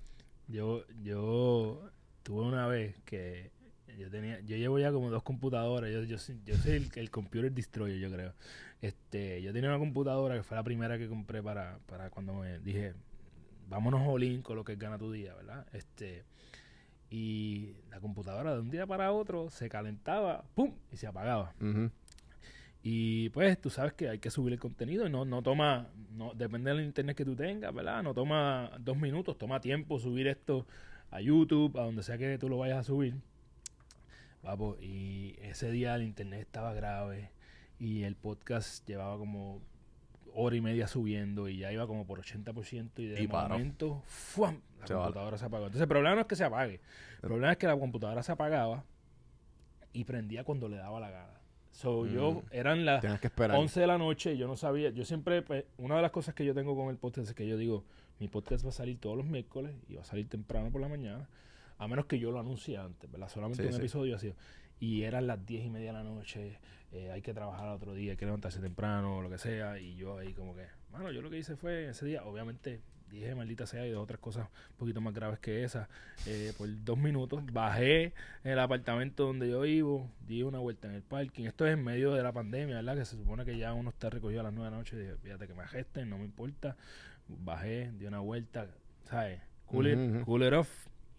yo 0.49 0.83
yo 1.03 1.91
tuve 2.23 2.43
una 2.43 2.67
vez 2.69 3.01
que 3.05 3.51
yo 3.97 4.11
tenía 4.11 4.41
yo 4.41 4.57
llevo 4.57 4.79
ya 4.79 4.93
como 4.93 5.11
dos 5.11 5.23
computadoras 5.23 5.91
yo 5.93 6.03
yo, 6.05 6.19
soy- 6.19 6.41
yo 6.45 6.57
soy 6.57 6.73
el, 6.73 6.91
el 6.95 7.11
computer 7.11 7.51
destroyer 7.53 7.99
yo 7.99 8.11
creo. 8.11 8.35
Este 8.83 9.41
yo 9.43 9.53
tenía 9.53 9.71
una 9.71 9.79
computadora 9.79 10.35
que 10.37 10.43
fue 10.43 10.57
la 10.57 10.63
primera 10.63 10.99
que 10.99 11.09
compré 11.09 11.43
para 11.43 11.79
para 11.87 12.11
cuando 12.11 12.35
me 12.35 12.59
dije 12.61 12.95
vámonos 13.69 14.03
all 14.07 14.23
in 14.23 14.43
con 14.43 14.57
lo 14.57 14.65
que 14.65 14.77
gana 14.77 14.99
tu 14.99 15.11
día 15.11 15.35
verdad 15.35 15.67
este 15.73 16.25
y 17.11 17.75
la 17.91 18.01
computadora 18.01 18.55
de 18.55 18.61
un 18.61 18.71
día 18.71 18.87
para 18.87 19.13
otro 19.13 19.49
se 19.51 19.69
calentaba 19.69 20.45
pum 20.55 20.73
y 20.93 20.97
se 20.97 21.07
apagaba. 21.07 21.55
Y 22.83 23.31
pues 23.31 23.61
tú 23.61 23.69
sabes 23.71 23.95
que 23.95 24.09
hay 24.09 24.19
que 24.21 24.31
subir 24.31 24.53
el 24.53 24.61
contenido 24.61 25.07
y 25.07 25.11
no, 25.11 25.25
no 25.25 25.43
toma, 25.43 25.89
no, 26.13 26.35
depende 26.35 26.71
del 26.71 26.85
internet 26.85 27.17
que 27.17 27.25
tú 27.25 27.35
tengas, 27.35 27.75
¿verdad? 27.75 28.03
No 28.03 28.15
toma 28.15 28.71
dos 28.79 28.97
minutos, 28.97 29.37
toma 29.39 29.61
tiempo 29.61 29.99
subir 29.99 30.29
esto 30.29 30.67
a 31.11 31.21
YouTube, 31.21 31.77
a 31.79 31.83
donde 31.83 32.03
sea 32.05 32.17
que 32.19 32.39
tú 32.39 32.49
lo 32.49 32.59
vayas 32.59 32.79
a 32.79 32.83
subir. 32.85 33.15
Papo, 34.47 34.77
y 34.81 35.35
ese 35.43 35.71
día 35.73 35.97
el 35.97 36.03
internet 36.05 36.41
estaba 36.43 36.73
grave 36.73 37.31
y 37.81 38.05
el 38.05 38.15
podcast 38.15 38.87
llevaba 38.89 39.19
como 39.19 39.61
hora 40.35 40.55
y 40.55 40.61
media 40.61 40.87
subiendo 40.87 41.49
y 41.49 41.59
ya 41.59 41.73
iba 41.73 41.87
como 41.89 42.07
por 42.07 42.21
80% 42.23 42.91
y 42.99 43.07
de 43.07 43.23
Y 43.23 43.27
momento 43.27 44.03
¡fuam! 44.07 44.61
la 44.81 44.87
Se 44.87 44.95
va. 44.95 45.03
computadora 45.07 45.37
se 45.39 45.45
apagó. 45.47 45.65
Entonces 45.65 45.83
el 45.83 45.89
problema 45.89 46.15
no 46.15 46.21
es 46.21 46.27
que 46.29 46.37
se 46.37 46.45
apague, 46.45 46.75
el 47.15 47.21
problema 47.29 47.51
es 47.53 47.59
que 47.59 47.67
la 47.67 47.77
computadora 47.77 48.23
se 48.23 48.31
apagaba 48.33 48.85
y 49.93 50.05
prendía 50.05 50.45
cuando 50.45 50.69
le 50.69 50.77
daba 50.77 51.01
la 51.01 51.11
gana. 51.11 51.41
So, 51.73 52.07
yo 52.07 52.33
Mm. 52.33 52.43
eran 52.53 52.85
las 52.87 53.01
Tienes 53.01 53.21
que 53.21 53.27
esperar. 53.27 53.57
11 53.59 53.81
de 53.81 53.87
la 53.89 53.99
noche 53.99 54.33
y 54.35 54.39
yo 54.39 54.47
no 54.47 54.57
sabía, 54.57 54.91
yo 54.91 55.05
siempre, 55.05 55.43
pues, 55.43 55.65
una 55.77 55.97
de 55.97 56.03
las 56.03 56.11
cosas 56.13 56.35
que 56.35 56.45
yo 56.45 56.55
tengo 56.55 56.77
con 56.77 56.89
el 56.89 56.97
podcast 56.99 57.29
es 57.31 57.35
que 57.35 57.47
yo 57.49 57.57
digo, 57.57 57.85
mi 58.21 58.29
podcast 58.29 58.65
va 58.65 58.69
a 58.69 58.73
salir 58.73 58.99
todos 59.01 59.17
los 59.17 59.27
miércoles 59.27 59.75
y 59.89 59.95
va 59.95 60.03
a 60.03 60.05
salir 60.05 60.29
temprano 60.29 60.71
por 60.71 60.81
la 60.81 60.89
mañana, 60.89 61.29
a 61.79 61.89
menos 61.89 62.07
que 62.07 62.19
yo 62.19 62.31
lo 62.33 62.41
anuncie 62.41 62.77
antes, 62.79 63.11
¿verdad? 63.11 63.29
Solamente 63.29 63.63
Sí, 63.63 63.67
un 63.69 63.75
sí. 63.75 63.79
episodio 63.81 64.17
así. 64.17 64.33
Y 64.79 65.03
eran 65.03 65.27
las 65.27 65.45
10 65.45 65.65
y 65.67 65.71
media 65.71 65.89
de 65.89 65.93
la 65.99 66.05
noche, 66.05 66.59
eh, 66.93 67.11
hay 67.11 67.23
que 67.23 67.33
trabajar 67.33 67.69
otro 67.69 67.95
día, 67.95 68.13
hay 68.13 68.17
que 68.17 68.27
levantarse 68.27 68.61
temprano 68.61 69.19
o 69.19 69.23
lo 69.23 69.31
que 69.31 69.39
sea, 69.39 69.79
y 69.79 69.97
yo 69.97 70.19
ahí 70.19 70.35
como 70.35 70.55
que, 70.55 70.67
mano, 70.93 71.11
yo 71.11 71.23
lo 71.23 71.31
que 71.31 71.39
hice 71.39 71.57
fue 71.57 71.89
ese 71.89 72.05
día, 72.07 72.25
obviamente 72.25 72.81
dije 73.09 73.37
maldita 73.37 73.67
sea 73.69 73.87
y 73.87 73.91
de 73.91 73.97
otras 73.97 74.19
cosas 74.19 74.49
un 74.73 74.77
poquito 74.79 75.01
más 75.01 75.15
graves 75.15 75.39
que 75.39 75.63
esa, 75.63 75.89
eh, 76.27 76.53
por 76.59 76.69
dos 76.85 76.99
minutos, 76.99 77.41
bajé 77.53 78.13
en 78.43 78.51
el 78.53 78.59
apartamento 78.59 79.25
donde 79.27 79.49
yo 79.49 79.61
vivo, 79.61 80.11
di 80.27 80.43
una 80.43 80.59
vuelta 80.59 80.89
en 80.89 80.95
el 80.95 81.03
parking, 81.03 81.45
esto 81.45 81.67
es 81.67 81.75
en 81.75 81.85
medio 81.85 82.13
de 82.13 82.23
la 82.23 82.33
pandemia, 82.33 82.75
¿verdad? 82.77 82.97
Que 82.97 83.05
se 83.05 83.17
supone 83.17 83.45
que 83.45 83.57
ya 83.57 83.73
uno 83.75 83.91
está 83.91 84.11
recogido 84.11 84.41
a 84.41 84.45
las 84.45 84.53
9 84.53 84.65
de 84.67 84.71
la 84.73 84.77
noche, 84.79 84.99
dije, 84.99 85.17
fíjate 85.23 85.47
que 85.47 85.55
me 85.55 85.63
agesten, 85.63 86.11
no 86.11 86.19
me 86.19 86.25
importa, 86.25 86.77
bajé, 87.29 87.93
di 87.93 88.07
una 88.07 88.19
vuelta, 88.21 88.67
¿sabes? 89.05 89.41
Cool, 89.67 89.87
it, 89.89 90.25
cool 90.25 90.43
it 90.47 90.53
off 90.53 90.69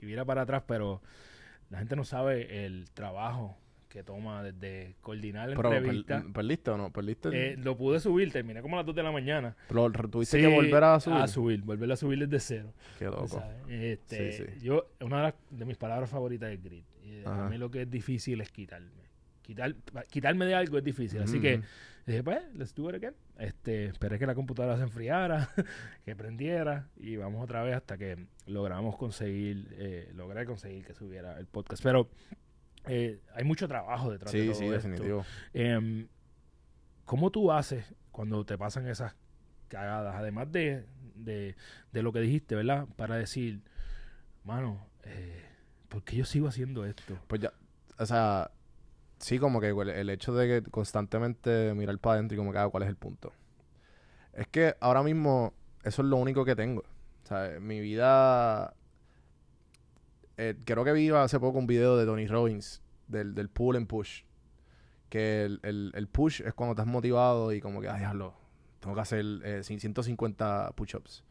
y 0.02 0.06
mira 0.06 0.26
para 0.26 0.42
atrás, 0.44 0.64
pero 0.68 1.02
la 1.70 1.80
gente 1.80 1.96
no 1.96 2.04
sabe 2.04 2.66
el 2.66 2.90
trabajo 2.94 3.58
que 3.90 4.04
toma 4.04 4.44
desde 4.44 4.96
coordinar 5.02 5.50
la 5.50 5.56
Pero, 5.56 5.70
per- 5.70 5.78
entrevista. 5.78 6.24
¿perdiste 6.34 6.72
o 6.72 6.78
no? 6.78 6.92
Eh, 7.32 7.56
lo 7.58 7.78
pude 7.78 8.00
subir, 8.00 8.32
terminé 8.32 8.62
como 8.62 8.76
a 8.76 8.80
las 8.80 8.86
2 8.86 8.96
de 8.96 9.04
la 9.04 9.12
mañana. 9.12 9.56
Pero 9.70 9.90
tuviste 9.92 10.38
Sí, 10.38 10.44
que 10.44 10.54
volver 10.54 10.84
a 10.84 11.00
subir. 11.00 11.18
A 11.18 11.28
subir, 11.28 11.62
volver 11.62 11.92
a 11.92 11.96
subir 11.96 12.28
desde 12.28 12.40
cero. 12.40 12.74
Qué 13.00 13.06
loco. 13.06 13.42
Este, 13.70 14.32
Sí, 14.34 14.44
sí. 14.56 14.66
Yo, 14.66 14.90
una 15.00 15.18
de, 15.18 15.24
las- 15.24 15.36
de 15.50 15.66
mis 15.66 15.78
palabras 15.78 16.10
favoritas 16.10 16.52
es 16.52 16.62
grit. 16.62 16.86
Y 17.04 17.24
a 17.26 17.48
mí 17.50 17.58
lo 17.58 17.72
que 17.72 17.84
es 17.84 17.90
difícil 17.90 18.42
es 18.42 18.52
quitarme. 18.52 19.08
Quitar, 19.42 19.74
quitarme 20.10 20.46
de 20.46 20.56
algo 20.56 20.78
es 20.78 20.84
difícil. 20.84 21.22
Así 21.22 21.40
que 21.40 21.62
dije, 22.12 22.24
pues, 22.24 22.42
let's 22.56 22.74
do 22.74 22.90
it 22.90 22.96
again. 22.96 23.16
Este, 23.38 23.86
esperé 23.86 24.18
que 24.20 24.26
la 24.26 24.36
computadora 24.36 24.78
se 24.78 24.84
enfriara, 24.84 25.50
que 26.06 26.16
prendiera 26.16 26.90
y 26.96 27.16
vamos 27.18 27.44
otra 27.44 27.62
vez 27.64 27.76
hasta 27.76 27.98
que 27.98 28.28
logramos 28.46 28.96
conseguir, 28.98 29.68
eh, 29.78 30.12
logré 30.16 30.46
conseguir 30.46 30.86
que 30.86 30.94
subiera 30.94 31.38
el 31.40 31.46
podcast. 31.48 31.84
Pero 31.84 32.10
eh, 32.86 33.20
hay 33.34 33.44
mucho 33.44 33.68
trabajo 33.68 34.12
detrás 34.12 34.32
de 34.32 34.40
Sí, 34.40 34.46
todo 34.48 34.56
sí, 34.56 34.66
esto. 34.66 34.74
definitivo. 34.76 35.26
Em, 35.54 36.08
¿Cómo 37.06 37.32
tú 37.32 37.52
haces 37.52 37.94
cuando 38.12 38.46
te 38.46 38.58
pasan 38.58 38.88
esas 38.88 39.16
cagadas? 39.68 40.16
Además 40.16 40.52
de, 40.52 40.86
de, 41.16 41.56
de 41.92 42.02
lo 42.04 42.12
que 42.14 42.20
dijiste, 42.20 42.56
¿verdad? 42.56 42.86
Para 42.96 43.16
decir, 43.16 43.62
mano, 44.44 44.86
eh, 45.04 45.44
¿por 45.90 46.04
qué 46.04 46.18
yo 46.18 46.26
sigo 46.26 46.48
haciendo 46.48 46.86
esto? 46.86 47.18
Pues 47.28 47.42
ya, 47.42 47.54
o 47.98 48.06
sea, 48.06 48.52
sí, 49.20 49.40
como 49.40 49.60
que 49.60 49.70
el, 49.70 49.90
el 49.90 50.10
hecho 50.10 50.34
de 50.36 50.62
que 50.64 50.70
constantemente 50.72 51.74
mirar 51.76 51.98
para 52.00 52.16
adentro 52.16 52.36
y 52.36 52.38
como 52.38 52.52
que, 52.52 52.60
ah, 52.60 52.70
¿cuál 52.70 52.84
es 52.84 52.90
el 52.90 52.96
punto? 52.96 53.34
Es 54.34 54.48
que 54.48 54.76
ahora 54.80 55.04
mismo 55.04 55.54
eso 55.84 56.02
es 56.02 56.08
lo 56.08 56.18
único 56.18 56.46
que 56.46 56.56
tengo. 56.56 56.82
O 57.24 57.28
sea, 57.28 57.60
mi 57.60 57.80
vida... 57.80 58.74
eh, 60.38 60.56
creo 60.66 60.84
que 60.84 60.92
vi 60.94 61.10
hace 61.10 61.40
poco 61.40 61.58
un 61.60 61.68
video 61.68 61.98
de 61.98 62.06
Tony 62.06 62.28
Robbins 62.28 62.82
del, 63.08 63.34
del 63.36 63.50
pull 63.50 63.76
and 63.78 63.88
push. 63.88 64.24
Que 65.10 65.46
el, 65.46 65.60
el- 65.64 65.92
el 65.96 66.08
push 66.08 66.42
es 66.42 66.54
cuando 66.54 66.74
estás 66.74 66.88
motivado 66.88 67.54
y 67.54 67.62
como 67.62 67.82
que, 67.82 67.90
ah, 67.90 67.98
diablo, 67.98 68.36
tengo 68.80 68.96
que 68.96 69.02
hacer 69.02 69.26
eh, 69.44 69.64
150 69.64 70.72
push-ups. 70.76 71.24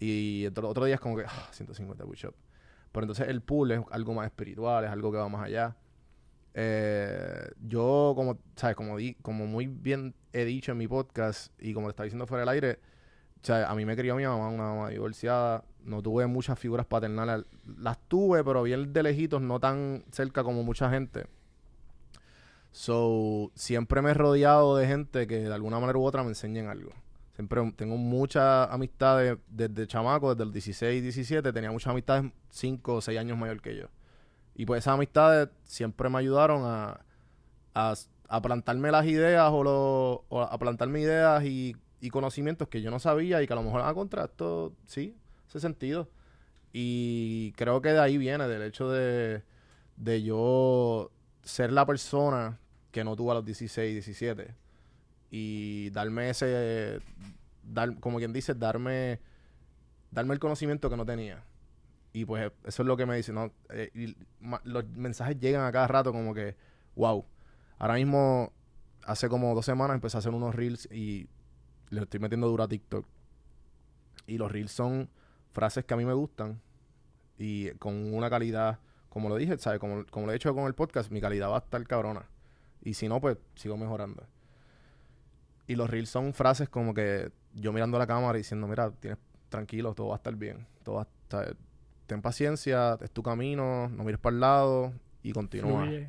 Y 0.00 0.46
otro, 0.46 0.68
otro 0.68 0.84
día 0.86 0.96
es 0.96 1.00
como 1.00 1.16
que, 1.16 1.24
ah, 1.26 1.48
150 1.52 2.04
push-ups. 2.04 2.38
Pero 2.92 3.04
entonces 3.04 3.28
el 3.28 3.42
pool 3.42 3.72
es 3.72 3.82
algo 3.90 4.14
más 4.14 4.26
espiritual, 4.26 4.84
es 4.84 4.90
algo 4.90 5.12
que 5.12 5.18
va 5.18 5.28
más 5.28 5.46
allá. 5.46 5.76
Eh, 6.54 7.50
yo, 7.66 8.12
como, 8.16 8.38
¿sabes? 8.56 8.76
Como, 8.76 8.96
di- 8.96 9.14
como 9.22 9.46
muy 9.46 9.66
bien 9.66 10.14
he 10.32 10.44
dicho 10.44 10.72
en 10.72 10.78
mi 10.78 10.88
podcast 10.88 11.52
y 11.60 11.72
como 11.74 11.86
le 11.86 11.90
estaba 11.90 12.04
diciendo 12.04 12.26
fuera 12.26 12.42
del 12.42 12.48
aire, 12.50 12.78
sea, 13.42 13.70
a 13.70 13.74
mí 13.74 13.84
me 13.84 13.96
crió 13.96 14.16
mi 14.16 14.24
mamá, 14.24 14.48
una 14.48 14.64
mamá 14.64 14.88
divorciada. 14.90 15.64
No 15.84 16.02
tuve 16.02 16.26
muchas 16.26 16.58
figuras 16.58 16.84
paternales. 16.86 17.46
Las 17.78 17.98
tuve, 18.08 18.44
pero 18.44 18.62
bien 18.62 18.92
de 18.92 19.02
lejitos, 19.02 19.40
no 19.40 19.58
tan 19.60 20.04
cerca 20.10 20.42
como 20.44 20.62
mucha 20.62 20.90
gente. 20.90 21.26
So, 22.72 23.50
siempre 23.54 24.00
me 24.02 24.10
he 24.10 24.14
rodeado 24.14 24.76
de 24.76 24.86
gente 24.86 25.26
que 25.26 25.40
de 25.40 25.52
alguna 25.54 25.80
manera 25.80 25.98
u 25.98 26.04
otra 26.04 26.22
me 26.22 26.28
enseñen 26.28 26.68
algo. 26.68 26.92
Siempre 27.34 27.72
tengo 27.76 27.96
muchas 27.96 28.68
amistades 28.70 29.38
desde 29.48 29.86
chamaco, 29.86 30.34
desde 30.34 30.44
los 30.44 30.52
16, 30.52 31.02
17, 31.02 31.52
tenía 31.52 31.70
muchas 31.72 31.90
amistades 31.90 32.30
5 32.50 32.96
o 32.96 33.00
6 33.00 33.18
años 33.18 33.38
mayor 33.38 33.60
que 33.60 33.76
yo. 33.76 33.86
Y 34.60 34.66
pues 34.66 34.80
esas 34.80 34.94
amistades 34.94 35.48
siempre 35.64 36.08
me 36.10 36.18
ayudaron 36.18 36.62
a, 36.64 37.00
a, 37.74 37.94
a 38.28 38.42
plantarme 38.42 38.90
las 38.90 39.06
ideas 39.06 39.50
o, 39.52 39.62
lo- 39.64 40.24
o 40.28 40.40
a 40.42 40.58
plantarme 40.58 41.00
ideas 41.00 41.44
y, 41.44 41.76
y 42.00 42.10
conocimientos 42.10 42.68
que 42.68 42.82
yo 42.82 42.90
no 42.90 42.98
sabía 42.98 43.42
y 43.42 43.46
que 43.46 43.52
a 43.54 43.56
lo 43.56 43.62
mejor, 43.62 43.82
ah, 43.84 43.94
contra 43.94 44.24
esto, 44.26 44.74
sí, 44.86 45.16
hace 45.48 45.60
sentido. 45.60 46.08
Y 46.72 47.52
creo 47.56 47.82
que 47.82 47.90
de 47.90 48.00
ahí 48.00 48.18
viene, 48.18 48.48
del 48.48 48.62
hecho 48.62 48.90
de, 48.90 49.42
de 49.96 50.22
yo 50.22 51.10
ser 51.42 51.72
la 51.72 51.86
persona 51.86 52.58
que 52.92 53.04
no 53.04 53.16
tuvo 53.16 53.32
a 53.32 53.34
los 53.36 53.44
16, 53.44 53.92
17 53.94 54.54
y 55.30 55.90
darme 55.90 56.30
ese, 56.30 57.00
dar, 57.64 57.98
como 58.00 58.18
quien 58.18 58.32
dice, 58.32 58.54
darme, 58.54 59.20
darme 60.12 60.34
el 60.34 60.40
conocimiento 60.40 60.90
que 60.90 60.96
no 60.98 61.06
tenía. 61.06 61.44
Y 62.12 62.24
pues 62.24 62.50
eso 62.64 62.82
es 62.82 62.86
lo 62.86 62.96
que 62.96 63.06
me 63.06 63.16
dice, 63.16 63.32
¿no? 63.32 63.52
Eh, 63.70 64.14
los 64.64 64.88
mensajes 64.90 65.38
llegan 65.38 65.64
a 65.64 65.72
cada 65.72 65.86
rato 65.86 66.12
como 66.12 66.34
que, 66.34 66.56
wow. 66.96 67.24
Ahora 67.78 67.94
mismo, 67.94 68.52
hace 69.04 69.28
como 69.28 69.54
dos 69.54 69.64
semanas 69.64 69.94
empecé 69.94 70.16
a 70.16 70.18
hacer 70.18 70.32
unos 70.32 70.54
reels 70.54 70.88
y 70.90 71.28
le 71.90 72.02
estoy 72.02 72.20
metiendo 72.20 72.48
duro 72.48 72.64
a 72.64 72.68
TikTok. 72.68 73.06
Y 74.26 74.38
los 74.38 74.50
reels 74.50 74.72
son 74.72 75.08
frases 75.52 75.84
que 75.84 75.94
a 75.94 75.96
mí 75.96 76.04
me 76.04 76.12
gustan 76.12 76.60
y 77.38 77.70
con 77.72 78.12
una 78.12 78.28
calidad, 78.28 78.78
como 79.08 79.28
lo 79.28 79.36
dije, 79.36 79.56
¿sabes? 79.58 79.78
Como, 79.80 80.04
como 80.06 80.26
lo 80.26 80.32
he 80.32 80.36
hecho 80.36 80.54
con 80.54 80.66
el 80.66 80.74
podcast, 80.74 81.10
mi 81.10 81.20
calidad 81.20 81.48
va 81.50 81.56
a 81.56 81.60
estar 81.60 81.84
cabrona. 81.86 82.28
Y 82.82 82.94
si 82.94 83.08
no, 83.08 83.20
pues 83.20 83.38
sigo 83.54 83.76
mejorando. 83.76 84.26
Y 85.66 85.76
los 85.76 85.88
reels 85.88 86.08
son 86.10 86.34
frases 86.34 86.68
como 86.68 86.92
que 86.92 87.30
yo 87.54 87.72
mirando 87.72 87.96
a 87.96 88.00
la 88.00 88.06
cámara 88.06 88.36
diciendo, 88.36 88.66
mira, 88.66 88.90
tienes 88.90 89.18
tranquilo, 89.48 89.94
todo 89.94 90.08
va 90.08 90.16
a 90.16 90.18
estar 90.18 90.34
bien. 90.34 90.66
Todo 90.84 90.96
va 90.96 91.02
a 91.02 91.04
estar- 91.04 91.56
ten 92.10 92.22
paciencia, 92.22 92.98
es 93.00 93.10
tu 93.12 93.22
camino, 93.22 93.88
no 93.88 94.02
mires 94.02 94.18
para 94.18 94.34
el 94.34 94.40
lado 94.40 94.92
y 95.22 95.30
continúa. 95.32 95.84
Fluye. 95.84 96.08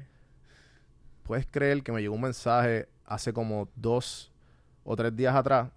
¿Puedes 1.21 1.45
creer 1.45 1.83
que 1.83 1.91
me 1.91 2.01
llegó 2.01 2.15
un 2.15 2.21
mensaje 2.21 2.89
hace 3.05 3.31
como 3.31 3.69
dos 3.75 4.31
o 4.83 4.95
tres 4.95 5.15
días 5.15 5.35
atrás? 5.35 5.69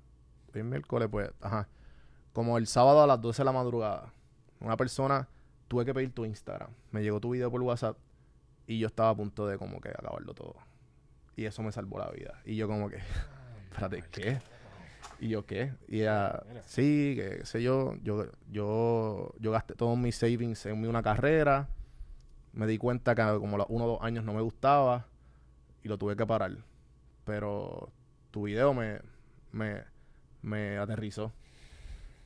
Hoy 0.55 0.61
es 0.61 0.65
miércoles, 0.65 1.11
pues, 1.11 1.31
ajá. 1.43 1.69
Como 2.33 2.57
el 2.57 2.67
sábado 2.67 3.03
a 3.03 3.07
las 3.07 3.21
12 3.21 3.43
de 3.43 3.45
la 3.45 3.53
madrugada. 3.53 4.15
Una 4.61 4.79
persona, 4.79 5.29
tuve 5.69 5.85
que 5.85 5.93
pedir 5.93 6.11
tu 6.15 6.25
Instagram. 6.25 6.71
Me 6.91 7.03
llegó 7.03 7.21
tu 7.21 7.33
video 7.33 7.51
por 7.51 7.61
WhatsApp 7.61 7.99
y 8.67 8.79
yo 8.79 8.87
estaba 8.87 9.11
a 9.11 9.15
punto 9.15 9.47
de 9.47 9.59
como 9.59 9.79
que 9.79 9.91
acabarlo 9.91 10.33
todo. 10.33 10.57
Y 11.37 11.45
eso 11.45 11.63
me 11.63 11.71
salvó 11.71 11.99
la 11.99 12.09
vida. 12.09 12.41
Y 12.47 12.57
yo 12.57 12.67
como 12.67 12.89
que, 12.89 12.97
espérate, 13.71 14.03
¿qué? 14.11 14.41
Y 15.25 15.31
yo, 15.31 15.47
¿qué? 15.47 15.73
Y 15.89 16.03
ella, 16.03 16.43
Mira. 16.47 16.63
sí, 16.67 17.15
que 17.17 17.39
qué 17.39 17.47
sé 17.47 17.63
yo, 17.63 17.95
yo, 18.03 18.27
yo, 18.51 19.33
yo 19.39 19.53
gasté 19.53 19.73
todos 19.73 19.97
mis 19.97 20.17
savings 20.17 20.67
en 20.67 20.87
una 20.87 21.03
carrera. 21.03 21.71
Me 22.53 22.67
di 22.67 22.77
cuenta 22.77 23.15
que 23.15 23.23
como 23.39 23.57
los 23.57 23.67
uno 23.71 23.87
o 23.87 23.89
dos 23.89 24.03
años 24.03 24.23
no 24.23 24.35
me 24.35 24.43
gustaba 24.43 25.07
y 25.83 25.89
lo 25.89 25.97
tuve 25.97 26.15
que 26.15 26.27
parar. 26.27 26.55
Pero 27.25 27.91
tu 28.31 28.43
video 28.43 28.75
me, 28.75 29.01
me, 29.51 29.85
me 30.43 30.77
aterrizó. 30.77 31.33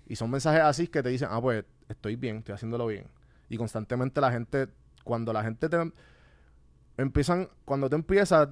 Y 0.09 0.17
son 0.17 0.33
mensajes 0.33 0.63
así 0.63 0.89
que 0.89 1.01
te 1.01 1.11
dicen, 1.11 1.29
ah, 1.31 1.41
pues 1.41 1.65
estoy 1.89 2.17
bien, 2.17 2.39
estoy 2.39 2.57
haciéndolo 2.57 2.89
bien. 2.89 3.07
Y 3.49 3.59
constantemente 3.59 4.21
la 4.21 4.33
gente, 4.33 4.67
cuando 5.05 5.33
la 5.33 5.45
gente 5.45 5.69
te 5.69 5.93
empiezan, 6.97 7.49
cuando 7.65 7.89
te 7.89 7.95
empiezas, 7.95 8.49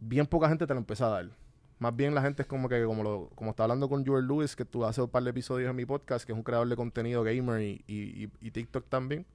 bien 0.00 0.24
poca 0.24 0.48
gente 0.48 0.66
te 0.66 0.72
lo 0.72 0.80
empieza 0.80 1.08
a 1.08 1.10
dar. 1.10 1.45
Más 1.78 1.94
bien 1.94 2.14
la 2.14 2.22
gente 2.22 2.42
es 2.42 2.48
como 2.48 2.68
que, 2.68 2.82
como 2.84 3.02
lo, 3.02 3.28
como 3.34 3.50
está 3.50 3.64
hablando 3.64 3.88
con 3.88 4.04
Joel 4.06 4.26
Lewis, 4.26 4.56
que 4.56 4.64
tú 4.64 4.84
hace 4.86 5.02
un 5.02 5.10
par 5.10 5.22
de 5.22 5.30
episodios 5.30 5.68
en 5.68 5.76
mi 5.76 5.84
podcast, 5.84 6.24
que 6.24 6.32
es 6.32 6.36
un 6.36 6.42
creador 6.42 6.68
de 6.68 6.76
contenido 6.76 7.22
gamer 7.22 7.60
y, 7.60 7.84
y, 7.86 8.24
y- 8.24 8.30
y 8.40 8.50
TikTok 8.50 8.88
también. 8.88 9.26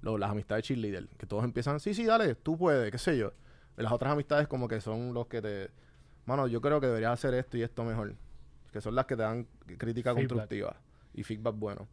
Lo- 0.00 0.18
las 0.18 0.30
amistades 0.30 0.64
cheerleader, 0.64 1.06
que 1.16 1.26
todos 1.26 1.44
empiezan, 1.44 1.78
sí, 1.78 1.94
sí, 1.94 2.04
dale, 2.04 2.34
tú 2.34 2.58
puedes, 2.58 2.90
qué 2.90 2.98
sé 2.98 3.16
yo. 3.16 3.32
Y 3.78 3.82
las 3.82 3.92
otras 3.92 4.12
amistades 4.12 4.48
como 4.48 4.66
que 4.66 4.80
son 4.80 5.14
los 5.14 5.28
que 5.28 5.40
te, 5.40 5.70
mano, 6.26 6.48
yo 6.48 6.60
creo 6.60 6.80
que 6.80 6.86
deberías 6.88 7.12
hacer 7.12 7.34
esto 7.34 7.56
y 7.56 7.62
esto 7.62 7.84
mejor. 7.84 8.14
Que 8.72 8.80
son 8.80 8.94
las 8.96 9.06
que 9.06 9.16
te 9.16 9.22
dan 9.22 9.46
crítica 9.78 10.12
Feedback. 10.14 10.28
constructiva 10.28 10.76
y 11.14 11.22
feedback 11.22 11.54
bueno. 11.56 11.86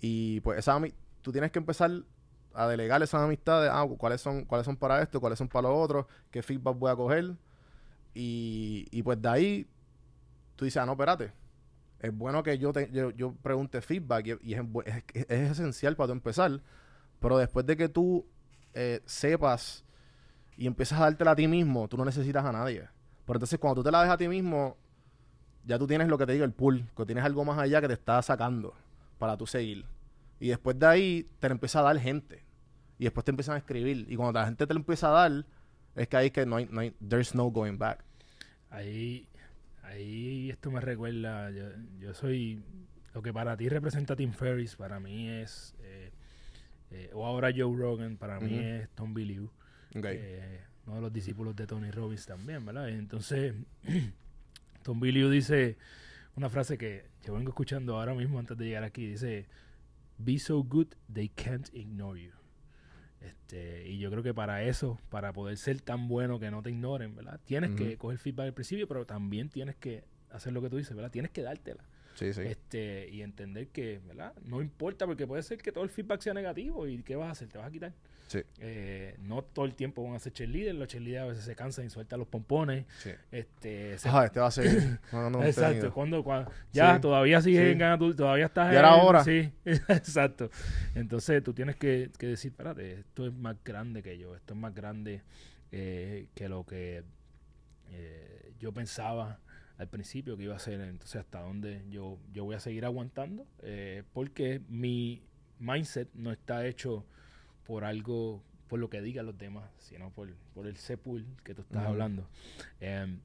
Y 0.00 0.40
pues 0.40 0.58
esa 0.58 0.78
tú 1.22 1.32
tienes 1.32 1.52
que 1.52 1.58
empezar 1.60 1.90
a 2.54 2.66
delegar 2.66 3.02
esas 3.02 3.22
amistades, 3.22 3.70
ah, 3.72 3.86
cuáles 3.96 4.20
son, 4.20 4.44
cuáles 4.44 4.66
son 4.66 4.76
para 4.76 5.00
esto, 5.00 5.20
cuáles 5.20 5.38
son 5.38 5.48
para 5.48 5.68
lo 5.68 5.78
otro, 5.80 6.06
qué 6.30 6.42
feedback 6.42 6.76
voy 6.76 6.90
a 6.90 6.96
coger. 6.96 7.34
Y, 8.14 8.86
y 8.90 9.02
pues 9.02 9.20
de 9.20 9.28
ahí 9.28 9.66
tú 10.56 10.64
dices, 10.64 10.78
ah, 10.82 10.86
no, 10.86 10.92
espérate. 10.92 11.32
Es 12.00 12.16
bueno 12.16 12.42
que 12.42 12.58
yo, 12.58 12.72
te- 12.72 12.90
yo, 12.92 13.10
yo 13.10 13.32
pregunte 13.42 13.80
feedback 13.80 14.38
y, 14.42 14.54
es, 14.54 14.60
es- 15.14 15.26
es 15.28 15.50
esencial 15.52 15.96
para 15.96 16.08
tú 16.08 16.12
empezar. 16.12 16.60
Pero 17.20 17.38
después 17.38 17.64
de 17.66 17.76
que 17.76 17.88
tú 17.88 18.26
eh, 18.74 19.00
sepas 19.06 19.84
y 20.56 20.66
empiezas 20.66 20.98
a 21.00 21.04
dártela 21.04 21.32
a 21.32 21.36
ti 21.36 21.46
mismo, 21.48 21.88
tú 21.88 21.96
no 21.96 22.04
necesitas 22.04 22.44
a 22.44 22.52
nadie. 22.52 22.88
Pero 23.24 23.36
entonces 23.36 23.58
cuando 23.58 23.76
tú 23.80 23.84
te 23.84 23.92
la 23.92 24.00
dejas 24.02 24.14
a 24.14 24.18
ti 24.18 24.28
mismo, 24.28 24.76
ya 25.64 25.78
tú 25.78 25.86
tienes 25.86 26.08
lo 26.08 26.18
que 26.18 26.26
te 26.26 26.32
digo, 26.32 26.44
el 26.44 26.52
pool, 26.52 26.84
que 26.96 27.06
tienes 27.06 27.24
algo 27.24 27.44
más 27.44 27.58
allá 27.58 27.80
que 27.80 27.86
te 27.88 27.94
está 27.94 28.20
sacando 28.22 28.74
para 29.18 29.36
tú 29.36 29.46
seguir. 29.46 29.84
Y 30.40 30.48
después 30.48 30.76
de 30.78 30.86
ahí 30.86 31.30
te 31.38 31.46
empieza 31.46 31.78
a 31.78 31.82
dar 31.82 31.98
gente. 31.98 32.42
Y 32.98 33.04
después 33.04 33.24
te 33.24 33.30
empiezan 33.30 33.54
a 33.54 33.58
escribir. 33.58 34.06
Y 34.10 34.16
cuando 34.16 34.38
la 34.40 34.46
gente 34.46 34.66
te 34.66 34.74
lo 34.74 34.80
empieza 34.80 35.08
a 35.08 35.12
dar, 35.12 35.46
es 35.96 36.08
que 36.08 36.16
ahí 36.16 36.30
que 36.30 36.46
no 36.46 36.56
hay, 36.56 36.66
no 36.70 36.80
hay, 36.80 36.92
there's 37.06 37.34
no 37.34 37.50
going 37.50 37.76
back. 37.78 38.04
Ahí, 38.70 39.28
ahí 39.82 40.50
esto 40.50 40.70
me 40.70 40.80
recuerda, 40.80 41.50
yo, 41.50 41.64
yo 41.98 42.14
soy, 42.14 42.62
lo 43.14 43.22
que 43.22 43.32
para 43.32 43.56
ti 43.56 43.68
representa 43.68 44.16
Tim 44.16 44.32
Ferriss, 44.32 44.76
para 44.76 44.98
mí 45.00 45.28
es, 45.28 45.74
eh, 45.80 46.10
eh, 46.90 47.10
o 47.12 47.26
ahora 47.26 47.50
Joe 47.54 47.76
Rogan, 47.76 48.16
para 48.16 48.40
mí 48.40 48.54
Ujú. 48.54 48.62
es 48.62 48.88
Tom 48.90 49.14
Liu, 49.14 49.50
Ok. 49.94 50.04
eh, 50.06 50.60
uno 50.86 50.96
de 50.96 51.02
los 51.02 51.12
discípulos 51.12 51.54
de 51.54 51.66
Tony 51.66 51.90
Robbins 51.90 52.26
también, 52.26 52.64
¿verdad? 52.64 52.88
Entonces, 52.88 53.54
Tom 54.82 55.00
Liu 55.02 55.28
dice 55.30 55.76
una 56.34 56.48
frase 56.48 56.78
que 56.78 57.04
yo 57.24 57.34
vengo 57.34 57.50
escuchando 57.50 57.98
ahora 57.98 58.14
mismo 58.14 58.38
antes 58.38 58.56
de 58.56 58.64
llegar 58.64 58.84
aquí, 58.84 59.06
dice, 59.06 59.46
be 60.18 60.38
so 60.38 60.62
good 60.62 60.88
they 61.12 61.28
can't 61.28 61.68
ignore 61.74 62.20
you. 62.20 62.32
Este, 63.24 63.88
y 63.88 63.98
yo 63.98 64.10
creo 64.10 64.22
que 64.22 64.34
para 64.34 64.64
eso, 64.64 64.98
para 65.08 65.32
poder 65.32 65.56
ser 65.56 65.80
tan 65.80 66.08
bueno 66.08 66.40
que 66.40 66.50
no 66.50 66.62
te 66.62 66.70
ignoren, 66.70 67.14
¿verdad? 67.14 67.40
Tienes 67.44 67.70
que 67.72 67.96
coger 67.96 68.18
feedback 68.18 68.46
al 68.46 68.54
principio, 68.54 68.88
pero 68.88 69.06
también 69.06 69.48
tienes 69.48 69.76
que 69.76 70.04
hacer 70.30 70.52
lo 70.52 70.60
que 70.60 70.70
tú 70.70 70.76
dices, 70.76 70.94
¿verdad? 70.94 71.10
Tienes 71.10 71.30
que 71.30 71.42
dártela. 71.42 71.84
Sí, 72.14 72.32
sí. 72.32 72.42
Este, 72.42 73.08
y 73.10 73.22
entender 73.22 73.68
que, 73.68 74.00
¿verdad? 74.06 74.34
No 74.44 74.60
importa, 74.60 75.06
porque 75.06 75.26
puede 75.26 75.42
ser 75.42 75.58
que 75.58 75.72
todo 75.72 75.84
el 75.84 75.90
feedback 75.90 76.20
sea 76.20 76.34
negativo 76.34 76.86
y 76.86 77.02
¿qué 77.02 77.16
vas 77.16 77.28
a 77.28 77.32
hacer? 77.32 77.48
Te 77.48 77.58
vas 77.58 77.68
a 77.68 77.70
quitar. 77.70 77.92
Sí. 78.32 78.40
Eh, 78.60 79.16
no 79.20 79.42
todo 79.42 79.66
el 79.66 79.74
tiempo 79.74 80.02
van 80.04 80.14
a 80.14 80.18
ser 80.18 80.32
cheerleaders, 80.32 80.78
los 80.78 80.88
cheerleaders 80.88 81.22
a 81.24 81.26
veces 81.28 81.44
se 81.44 81.54
cansan 81.54 81.84
y 81.84 81.90
sueltan 81.90 82.18
los 82.18 82.28
pompones. 82.28 82.86
sí. 82.98 83.10
Este, 83.30 83.98
se- 83.98 84.08
Ajá, 84.08 84.24
este 84.24 84.40
va 84.40 84.46
a 84.46 84.50
ser. 84.50 85.00
No, 85.12 85.28
no, 85.30 85.44
Exacto, 85.44 85.92
cuando, 85.92 86.24
cuando- 86.24 86.50
ya 86.72 86.94
Sí, 86.94 87.00
todavía 87.02 87.42
sigues 87.42 87.78
en 87.78 87.78
todavía 88.16 88.46
estás 88.46 88.72
Ya 88.72 88.78
era 88.78 88.94
hora. 88.94 89.22
Sí, 89.22 89.52
exacto. 89.66 90.50
Entonces 90.94 91.42
tú 91.42 91.52
tienes 91.52 91.76
que, 91.76 92.10
que 92.18 92.26
decir, 92.28 92.52
espérate, 92.52 93.00
esto 93.00 93.26
es 93.26 93.34
más 93.34 93.56
grande 93.62 94.02
que 94.02 94.16
yo, 94.16 94.34
esto 94.34 94.54
es 94.54 94.60
más 94.60 94.74
grande 94.74 95.20
eh, 95.70 96.28
que 96.34 96.48
lo 96.48 96.64
que 96.64 97.04
eh, 97.90 98.52
yo 98.58 98.72
pensaba 98.72 99.40
al 99.78 99.88
principio 99.88 100.36
que 100.36 100.44
iba 100.44 100.56
a 100.56 100.58
ser. 100.58 100.80
Entonces, 100.80 101.16
hasta 101.16 101.40
dónde 101.40 101.82
yo, 101.90 102.18
yo 102.32 102.44
voy 102.44 102.54
a 102.54 102.60
seguir 102.60 102.84
aguantando, 102.84 103.46
eh, 103.62 104.04
porque 104.12 104.60
mi 104.68 105.22
mindset 105.58 106.08
no 106.14 106.32
está 106.32 106.66
hecho 106.66 107.04
por 107.66 107.84
algo, 107.84 108.42
por 108.68 108.78
lo 108.78 108.88
que 108.90 109.00
digan 109.02 109.26
los 109.26 109.38
demás, 109.38 109.70
sino 109.78 110.10
por, 110.10 110.32
por 110.54 110.66
el 110.66 110.76
sepul 110.76 111.26
que 111.44 111.54
tú 111.54 111.62
estás 111.62 111.84
hablando. 111.86 112.26
Em, 112.80 113.20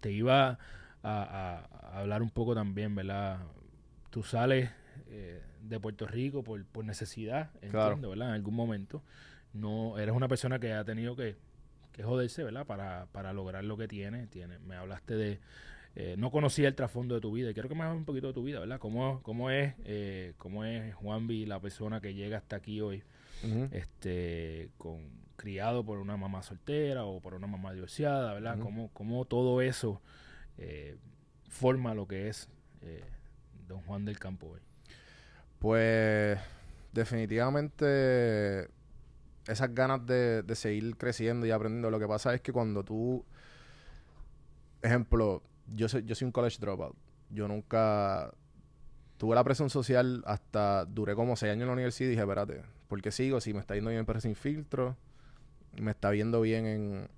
te 0.00 0.12
iba 0.12 0.50
a, 0.50 0.58
a- 1.02 1.68
a 1.96 2.00
hablar 2.00 2.22
un 2.22 2.30
poco 2.30 2.54
también, 2.54 2.94
¿verdad? 2.94 3.40
Tú 4.10 4.22
sales 4.22 4.70
eh, 5.08 5.42
de 5.62 5.80
Puerto 5.80 6.06
Rico 6.06 6.42
por, 6.42 6.64
por 6.66 6.84
necesidad, 6.84 7.50
Claro. 7.70 7.90
entiendo, 7.90 8.10
¿verdad? 8.10 8.28
En 8.28 8.34
algún 8.34 8.54
momento. 8.54 9.02
No, 9.52 9.98
eres 9.98 10.14
una 10.14 10.28
persona 10.28 10.58
que 10.58 10.72
ha 10.72 10.84
tenido 10.84 11.16
que, 11.16 11.36
que 11.92 12.02
joderse, 12.02 12.44
¿verdad? 12.44 12.66
Para, 12.66 13.06
para 13.12 13.32
lograr 13.32 13.64
lo 13.64 13.76
que 13.76 13.88
tiene. 13.88 14.26
tiene. 14.26 14.58
Me 14.60 14.76
hablaste 14.76 15.14
de... 15.16 15.40
eh, 15.94 16.14
no 16.18 16.30
conocía 16.30 16.68
el 16.68 16.74
trasfondo 16.74 17.14
de 17.14 17.20
tu 17.22 17.32
vida 17.32 17.50
y 17.50 17.54
quiero 17.54 17.68
que 17.68 17.74
me 17.74 17.84
hables 17.84 17.98
un 17.98 18.04
poquito 18.04 18.28
de 18.28 18.34
tu 18.34 18.42
vida, 18.42 18.60
¿verdad? 18.60 18.78
¿Cómo, 18.78 19.22
cómo 19.22 19.50
es 19.50 19.74
eh, 19.84 20.34
cómo 20.38 20.64
es 20.64 20.94
Juanvi, 20.94 21.46
la 21.46 21.60
persona 21.60 22.00
que 22.00 22.14
llega 22.14 22.38
hasta 22.38 22.56
aquí 22.56 22.80
hoy? 22.80 23.02
Este 23.70 24.70
con 24.78 25.26
criado 25.36 25.84
por 25.84 25.98
una 25.98 26.16
mamá 26.16 26.42
soltera 26.42 27.04
o 27.04 27.20
por 27.20 27.34
una 27.34 27.46
mamá 27.46 27.72
divorciada, 27.72 28.34
¿verdad? 28.34 28.58
Cómo, 28.58 28.90
cómo 28.92 29.24
todo 29.26 29.60
eso 29.60 30.00
eh, 30.58 30.96
forma 31.48 31.94
lo 31.94 32.08
que 32.08 32.28
es 32.28 32.48
eh, 32.82 33.04
Don 33.68 33.80
Juan 33.82 34.04
del 34.04 34.18
Campo 34.18 34.48
hoy. 34.48 34.60
Pues 35.58 36.38
definitivamente 36.92 38.68
esas 39.46 39.74
ganas 39.74 40.04
de, 40.06 40.42
de 40.42 40.54
seguir 40.54 40.96
creciendo 40.96 41.46
y 41.46 41.50
aprendiendo. 41.50 41.90
Lo 41.90 42.00
que 42.00 42.08
pasa 42.08 42.34
es 42.34 42.40
que 42.40 42.52
cuando 42.52 42.82
tú, 42.82 43.24
ejemplo, 44.82 45.42
yo 45.74 45.88
soy, 45.88 46.04
yo 46.04 46.14
soy 46.14 46.26
un 46.26 46.32
college 46.32 46.58
dropout. 46.58 46.96
Yo 47.30 47.46
nunca 47.48 48.32
tuve 49.18 49.34
la 49.34 49.44
presión 49.44 49.70
social 49.70 50.22
hasta, 50.26 50.84
duré 50.86 51.14
como 51.14 51.36
seis 51.36 51.52
años 51.52 51.62
en 51.62 51.68
la 51.68 51.72
universidad 51.74 52.08
y 52.08 52.10
dije, 52.10 52.22
espérate, 52.22 52.62
¿por 52.88 53.00
qué 53.02 53.10
sigo? 53.10 53.40
Si 53.40 53.52
me 53.54 53.60
está 53.60 53.74
yendo 53.74 53.90
bien 53.90 54.04
en 54.08 54.20
Sin 54.20 54.34
Filtro, 54.34 54.96
me 55.80 55.90
está 55.90 56.10
viendo 56.10 56.40
bien 56.40 56.66
en, 56.66 57.08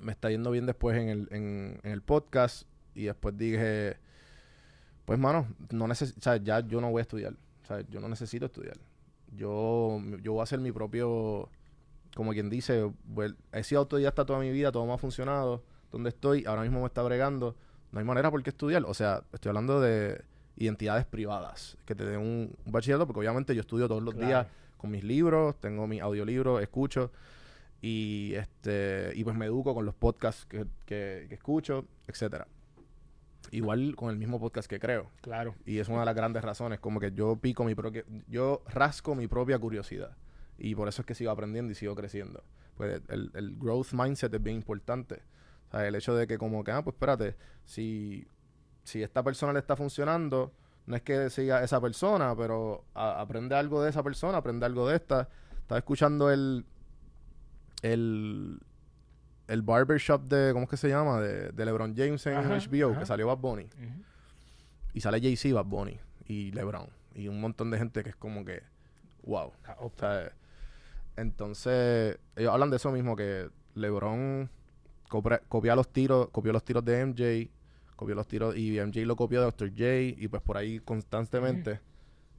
me 0.00 0.12
está 0.12 0.30
yendo 0.30 0.50
bien 0.50 0.66
después 0.66 0.96
en 0.96 1.08
el, 1.08 1.28
en, 1.30 1.80
en 1.82 1.92
el 1.92 2.02
podcast 2.02 2.66
y 2.94 3.04
después 3.04 3.36
dije, 3.36 3.96
pues 5.04 5.18
mano, 5.18 5.46
no 5.70 5.86
neces 5.88 6.14
o 6.16 6.20
sea, 6.20 6.36
ya 6.36 6.60
yo 6.60 6.80
no 6.80 6.90
voy 6.90 7.00
a 7.00 7.02
estudiar. 7.02 7.34
O 7.62 7.66
sea, 7.66 7.80
yo 7.88 8.00
no 8.00 8.08
necesito 8.08 8.46
estudiar. 8.46 8.76
Yo, 9.36 10.00
yo 10.22 10.32
voy 10.32 10.40
a 10.40 10.44
hacer 10.44 10.58
mi 10.58 10.72
propio, 10.72 11.50
como 12.14 12.32
quien 12.32 12.48
dice, 12.48 12.90
well, 13.14 13.36
he 13.52 13.62
sido 13.62 13.80
autodidacta 13.82 14.24
toda 14.24 14.38
mi 14.40 14.50
vida, 14.50 14.72
todo 14.72 14.86
me 14.86 14.92
ha 14.94 14.98
funcionado. 14.98 15.62
Donde 15.90 16.10
estoy, 16.10 16.44
ahora 16.46 16.62
mismo 16.62 16.80
me 16.80 16.86
está 16.86 17.02
bregando. 17.02 17.56
No 17.92 17.98
hay 17.98 18.04
manera 18.04 18.30
por 18.30 18.42
qué 18.42 18.50
estudiar. 18.50 18.84
O 18.86 18.94
sea, 18.94 19.22
estoy 19.32 19.50
hablando 19.50 19.80
de 19.80 20.22
identidades 20.56 21.04
privadas, 21.06 21.76
que 21.84 21.94
te 21.94 22.04
den 22.04 22.20
un, 22.20 22.54
un 22.64 22.72
bachillerato, 22.72 23.06
porque 23.06 23.20
obviamente 23.20 23.54
yo 23.54 23.60
estudio 23.60 23.86
todos 23.86 24.02
los 24.02 24.14
Claro. 24.14 24.26
días 24.28 24.46
con 24.78 24.90
mis 24.90 25.04
libros, 25.04 25.60
tengo 25.60 25.86
mis 25.86 26.00
audiolibros, 26.00 26.62
escucho 26.62 27.12
y 27.80 28.32
este 28.34 29.12
y 29.14 29.22
pues 29.22 29.36
me 29.36 29.46
educo 29.46 29.74
con 29.74 29.84
los 29.84 29.94
podcasts 29.94 30.46
que, 30.46 30.66
que, 30.86 31.26
que 31.28 31.34
escucho, 31.34 31.84
etcétera. 32.06 32.48
Igual 33.50 33.94
con 33.96 34.10
el 34.10 34.16
mismo 34.16 34.40
podcast 34.40 34.68
que 34.68 34.78
creo. 34.78 35.10
Claro. 35.20 35.54
Y 35.64 35.78
es 35.78 35.88
una 35.88 36.00
de 36.00 36.06
las 36.06 36.14
grandes 36.14 36.42
razones, 36.42 36.80
como 36.80 37.00
que 37.00 37.12
yo 37.12 37.36
pico 37.36 37.64
mi 37.64 37.74
propia, 37.74 38.04
yo 38.26 38.62
rasco 38.66 39.14
mi 39.14 39.26
propia 39.26 39.58
curiosidad. 39.58 40.16
Y 40.58 40.74
por 40.74 40.88
eso 40.88 41.02
es 41.02 41.06
que 41.06 41.14
sigo 41.14 41.30
aprendiendo 41.30 41.72
y 41.72 41.74
sigo 41.74 41.94
creciendo. 41.94 42.42
Pues 42.76 43.00
el, 43.08 43.30
el 43.34 43.56
growth 43.56 43.92
mindset 43.92 44.34
es 44.34 44.42
bien 44.42 44.56
importante. 44.56 45.22
O 45.68 45.70
sea, 45.70 45.86
el 45.86 45.94
hecho 45.94 46.14
de 46.14 46.26
que 46.26 46.36
como 46.36 46.64
que, 46.64 46.72
ah, 46.72 46.82
pues 46.82 46.94
espérate, 46.94 47.36
si, 47.64 48.26
si 48.82 49.02
esta 49.02 49.22
persona 49.22 49.52
le 49.52 49.60
está 49.60 49.76
funcionando, 49.76 50.52
no 50.88 50.96
es 50.96 51.02
que 51.02 51.30
siga 51.30 51.62
esa 51.62 51.80
persona, 51.80 52.34
pero 52.36 52.84
a- 52.94 53.20
aprende 53.20 53.54
algo 53.54 53.82
de 53.82 53.90
esa 53.90 54.02
persona, 54.02 54.38
aprende 54.38 54.66
algo 54.66 54.88
de 54.88 54.96
esta. 54.96 55.28
Estaba 55.60 55.78
escuchando 55.78 56.30
el, 56.30 56.64
el, 57.82 58.58
el 59.46 59.62
barbershop 59.62 60.22
de, 60.22 60.52
¿cómo 60.52 60.64
es 60.64 60.70
que 60.70 60.76
se 60.76 60.88
llama? 60.88 61.20
De, 61.20 61.50
de 61.50 61.64
LeBron 61.64 61.94
James 61.96 62.26
en 62.26 62.34
Ajá, 62.38 62.56
HBO, 62.58 62.90
ajá. 62.90 63.00
que 63.00 63.06
salió 63.06 63.26
Bad 63.26 63.38
Bunny. 63.38 63.66
Y 64.94 65.00
sale 65.00 65.20
Jay-Z, 65.20 65.54
Bad 65.54 65.66
Bunny 65.66 65.98
y 66.26 66.50
LeBron. 66.52 66.88
Y 67.14 67.28
un 67.28 67.40
montón 67.40 67.70
de 67.70 67.78
gente 67.78 68.02
que 68.02 68.10
es 68.10 68.16
como 68.16 68.44
que, 68.44 68.62
wow. 69.24 69.52
O 69.80 69.92
sea, 69.96 70.32
entonces, 71.16 72.18
ellos 72.36 72.52
hablan 72.52 72.70
de 72.70 72.76
eso 72.76 72.90
mismo, 72.92 73.16
que 73.16 73.48
LeBron 73.74 74.48
copia 75.08 75.74
los 75.74 75.88
tiros, 75.92 76.28
copió 76.30 76.52
los 76.52 76.64
tiros 76.64 76.84
de 76.84 77.04
MJ, 77.04 77.50
copió 77.98 78.14
los 78.14 78.26
tiros, 78.26 78.56
y 78.56 78.80
MJ 78.80 79.04
lo 79.04 79.16
copió 79.16 79.40
de 79.40 79.44
Dr. 79.46 79.68
J, 79.70 79.84
y 80.22 80.28
pues 80.28 80.40
por 80.42 80.56
ahí 80.56 80.80
constantemente. 80.80 81.80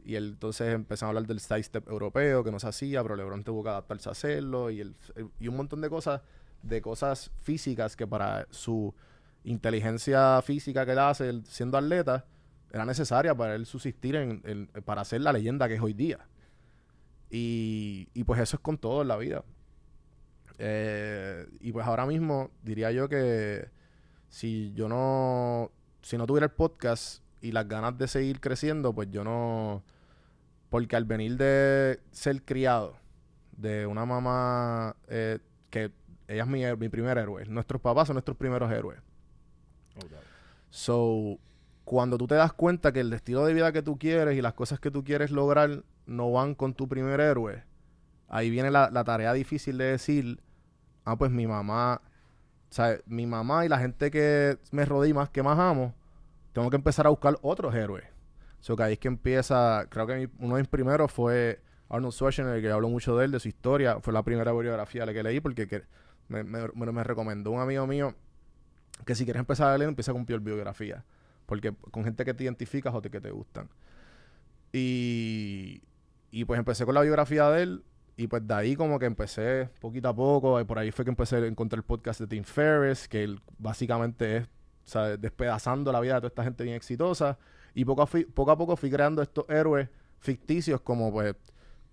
Y 0.04 0.16
él, 0.16 0.30
entonces 0.30 0.74
empezaron 0.74 1.10
a 1.10 1.20
hablar 1.20 1.28
del 1.28 1.40
sidestep 1.40 1.88
europeo, 1.88 2.44
que 2.44 2.52
no 2.52 2.60
se 2.60 2.68
hacía, 2.68 3.04
pero 3.04 3.16
LeBron 3.16 3.44
tuvo 3.44 3.62
que 3.64 3.70
adaptarse 3.70 4.10
a 4.10 4.14
hacerlo, 4.14 4.72
y, 4.72 4.80
el, 4.82 4.96
y 5.40 5.48
un 5.50 5.58
montón 5.58 5.82
de 5.82 5.90
cosas, 5.90 6.22
de 6.64 6.82
cosas 6.82 7.30
físicas 7.42 7.96
que 7.96 8.08
para 8.08 8.48
su 8.50 8.96
inteligencia 9.44 10.42
física 10.42 10.86
que 10.86 10.94
él 10.94 11.00
hace 11.00 11.30
él 11.30 11.44
siendo 11.46 11.78
atleta, 11.78 12.26
era 12.72 12.86
necesaria 12.86 13.36
para 13.36 13.56
él 13.56 13.66
subsistir 13.66 14.16
en, 14.16 14.42
en- 14.46 14.68
para 14.86 15.04
ser 15.06 15.22
la 15.22 15.34
leyenda 15.34 15.68
que 15.68 15.76
es 15.76 15.82
hoy 15.82 15.94
día. 15.94 16.20
Y, 17.30 18.08
y 18.14 18.24
pues 18.24 18.40
eso 18.42 18.58
es 18.58 18.62
con 18.62 18.78
todo 18.78 19.02
en 19.04 19.08
la 19.10 19.18
vida. 19.18 19.44
Eh, 20.58 21.48
y 21.62 21.72
pues 21.72 21.86
ahora 21.86 22.06
mismo 22.06 22.52
diría 22.64 22.92
yo 22.92 23.08
que 23.08 23.70
si 24.30 24.72
yo 24.74 24.88
no, 24.88 25.72
si 26.02 26.18
no 26.18 26.26
tuviera 26.26 26.46
el 26.46 26.52
podcast 26.52 27.24
y 27.42 27.52
las 27.52 27.68
ganas 27.68 27.98
de 27.98 28.08
seguir 28.08 28.40
creciendo, 28.40 28.94
pues 28.94 29.10
yo 29.12 29.24
no, 29.24 29.84
porque 30.70 30.96
al 30.96 31.06
venir 31.06 31.38
de 31.38 32.00
ser 32.12 32.44
criado 32.44 32.96
de 33.58 33.86
una 33.86 34.06
mamá 34.06 34.96
eh, 35.08 35.40
que 35.70 35.92
ella 36.28 36.44
es 36.44 36.48
mi, 36.48 36.64
mi 36.78 36.90
primer 36.90 37.18
héroe, 37.18 37.46
nuestros 37.46 37.82
papás 37.82 38.08
son 38.08 38.16
nuestros 38.16 38.38
primeros 38.38 38.72
héroes. 38.72 39.00
Oh. 39.98 40.06
So, 40.70 41.40
cuando 41.84 42.18
tú 42.18 42.28
te 42.28 42.36
das 42.36 42.54
cuenta 42.54 42.92
que 42.92 43.00
el 43.00 43.12
estilo 43.12 43.44
de 43.46 43.54
vida 43.54 43.72
que 43.72 43.82
tú 43.82 43.98
quieres 43.98 44.38
y 44.38 44.42
las 44.42 44.54
cosas 44.54 44.80
que 44.80 44.92
tú 44.92 45.04
quieres 45.04 45.32
lograr 45.32 45.84
no 46.06 46.32
van 46.32 46.54
con 46.54 46.76
tu 46.76 46.88
primer 46.88 47.20
héroe, 47.20 47.64
ahí 48.28 48.52
viene 48.52 48.70
la, 48.70 48.92
la 48.92 49.04
tarea 49.04 49.34
difícil 49.34 49.80
de 49.80 49.86
decir, 49.86 50.40
ah, 51.04 51.18
pues 51.18 51.32
mi 51.32 51.48
mamá, 51.48 52.02
sea, 52.74 52.98
mi 53.06 53.26
mamá 53.26 53.66
y 53.66 53.70
la 53.70 53.80
gente 53.80 54.12
que 54.12 54.58
me 54.72 54.86
rodea 54.86 55.14
más, 55.14 55.30
que 55.30 55.44
más 55.44 55.58
amo, 55.60 55.94
tengo 56.54 56.70
que 56.70 56.76
empezar 56.76 57.06
a 57.08 57.10
buscar 57.10 57.38
otros 57.42 57.74
héroes. 57.76 58.06
So, 58.60 58.76
que 58.76 58.84
ahí 58.84 58.94
es 58.94 59.00
que 59.00 59.08
empieza, 59.08 59.86
creo 59.90 60.06
que 60.08 60.16
mi- 60.16 60.46
uno 60.46 60.56
de 60.56 60.62
mis 60.64 60.70
primeros 60.70 61.12
fue 61.12 61.62
Arnold 61.90 62.14
Schwarzenegger, 62.14 62.62
que 62.62 62.72
hablo 62.72 62.90
mucho 62.90 63.18
de 63.18 63.26
él, 63.26 63.32
de 63.32 63.40
su 63.40 63.48
historia, 63.48 64.00
fue 64.02 64.14
la 64.14 64.24
primera 64.24 64.52
bibliografía 64.52 65.06
la 65.06 65.14
que 65.14 65.24
leí 65.24 65.40
porque 65.40 65.68
que 65.68 65.84
me, 66.28 66.44
me- 66.44 66.68
me- 66.74 66.92
me 66.92 67.04
recomendó 67.04 67.52
un 67.52 67.62
amigo 67.62 67.88
mío 67.88 68.14
que 69.06 69.16
si 69.16 69.24
quieres 69.24 69.40
empezar 69.40 69.70
a 69.70 69.78
leer, 69.78 69.90
empieza 69.90 70.12
con 70.12 70.26
biografía. 70.26 71.04
Porque 71.46 71.74
con 71.92 72.04
gente 72.04 72.26
que 72.26 72.34
te 72.34 72.44
identificas 72.44 72.94
o 72.94 73.02
te- 73.02 73.10
que 73.10 73.22
te 73.22 73.32
gustan. 73.32 73.70
Y, 74.72 75.82
y 76.32 76.46
pues 76.46 76.60
empecé 76.60 76.86
con 76.86 76.96
la 76.96 77.02
biografía 77.02 77.50
de 77.50 77.64
él. 77.64 77.84
Y 78.20 78.28
pues 78.28 78.46
de 78.46 78.54
ahí 78.54 78.76
como 78.76 79.00
que 79.00 79.06
empecé 79.06 79.70
poquito 79.80 80.10
a 80.10 80.14
poco. 80.14 80.60
Y 80.60 80.66
por 80.66 80.78
ahí 80.78 80.92
fue 80.92 81.06
que 81.06 81.12
empecé 81.12 81.38
a 81.38 81.46
encontrar 81.46 81.78
el 81.80 81.84
podcast 81.86 82.20
de 82.20 82.28
Tim 82.28 82.44
Ferriss, 82.44 83.08
que 83.08 83.24
él 83.24 83.40
básicamente 83.58 84.38
es 84.38 84.50
sea, 84.84 85.16
despedazando 85.16 85.92
la 85.92 86.02
vida 86.02 86.16
de 86.16 86.20
toda 86.20 86.28
esta 86.28 86.44
gente 86.44 86.64
bien 86.66 86.76
exitosa. 86.76 87.38
Y 87.74 87.86
poco 87.86 88.02
a, 88.02 88.08
fui- 88.08 88.26
poco 88.26 88.52
a 88.52 88.58
poco 88.58 88.76
fui 88.76 88.90
creando 88.92 89.22
estos 89.22 89.46
héroes 89.48 89.88
ficticios 90.20 90.82
como 90.82 91.14
pues 91.14 91.34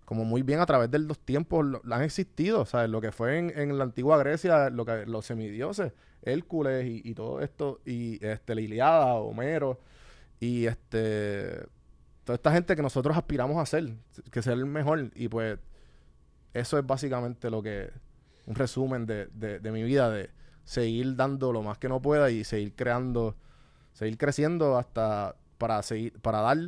como 0.05 0.25
muy 0.25 0.43
bien 0.43 0.61
a 0.61 0.67
través 0.67 0.91
de 0.91 0.99
los 1.01 1.19
tiempos 1.19 1.65
han 1.91 2.03
existido, 2.03 2.65
¿sabes? 2.65 2.89
Lo 2.91 3.01
que 3.01 3.13
fue 3.13 3.39
en, 3.39 3.59
en 3.59 3.77
la 3.77 3.85
antigua 3.85 4.17
Grecia, 4.19 4.71
lo 4.71 4.85
que 4.85 5.05
los 5.07 5.27
semidioses, 5.27 5.93
Hércules 6.23 6.87
y, 6.87 7.03
y 7.05 7.15
todo 7.15 7.41
esto, 7.41 7.81
y 7.85 8.25
este, 8.25 8.55
la 8.55 8.61
Iliada, 8.61 9.15
Homero, 9.15 9.81
y 10.41 10.67
este 10.67 11.67
toda 12.25 12.35
esta 12.37 12.53
gente 12.53 12.75
que 12.77 12.83
nosotros 12.83 13.17
aspiramos 13.17 13.59
a 13.59 13.67
ser, 13.67 13.95
que 14.31 14.43
ser 14.43 14.55
el 14.55 14.67
mejor, 14.67 15.11
y 15.15 15.29
pues 15.29 15.59
eso 16.61 16.79
es 16.79 16.87
básicamente 16.87 17.51
lo 17.51 17.63
que, 17.63 17.91
un 18.47 18.55
resumen 18.55 19.07
de, 19.07 19.27
de, 19.27 19.59
de 19.61 19.73
mi 19.73 19.83
vida, 19.83 20.11
de 20.11 20.31
seguir 20.65 21.17
dando 21.17 21.53
lo 21.53 21.63
más 21.63 21.79
que 21.79 21.89
no 21.89 22.03
pueda 22.03 22.31
y 22.31 22.45
seguir 22.45 22.75
creando, 22.75 23.37
seguir 23.93 24.19
creciendo 24.19 24.77
hasta 24.77 25.37
para 25.59 25.83
seguir, 25.83 26.19
para 26.21 26.41
dar 26.41 26.59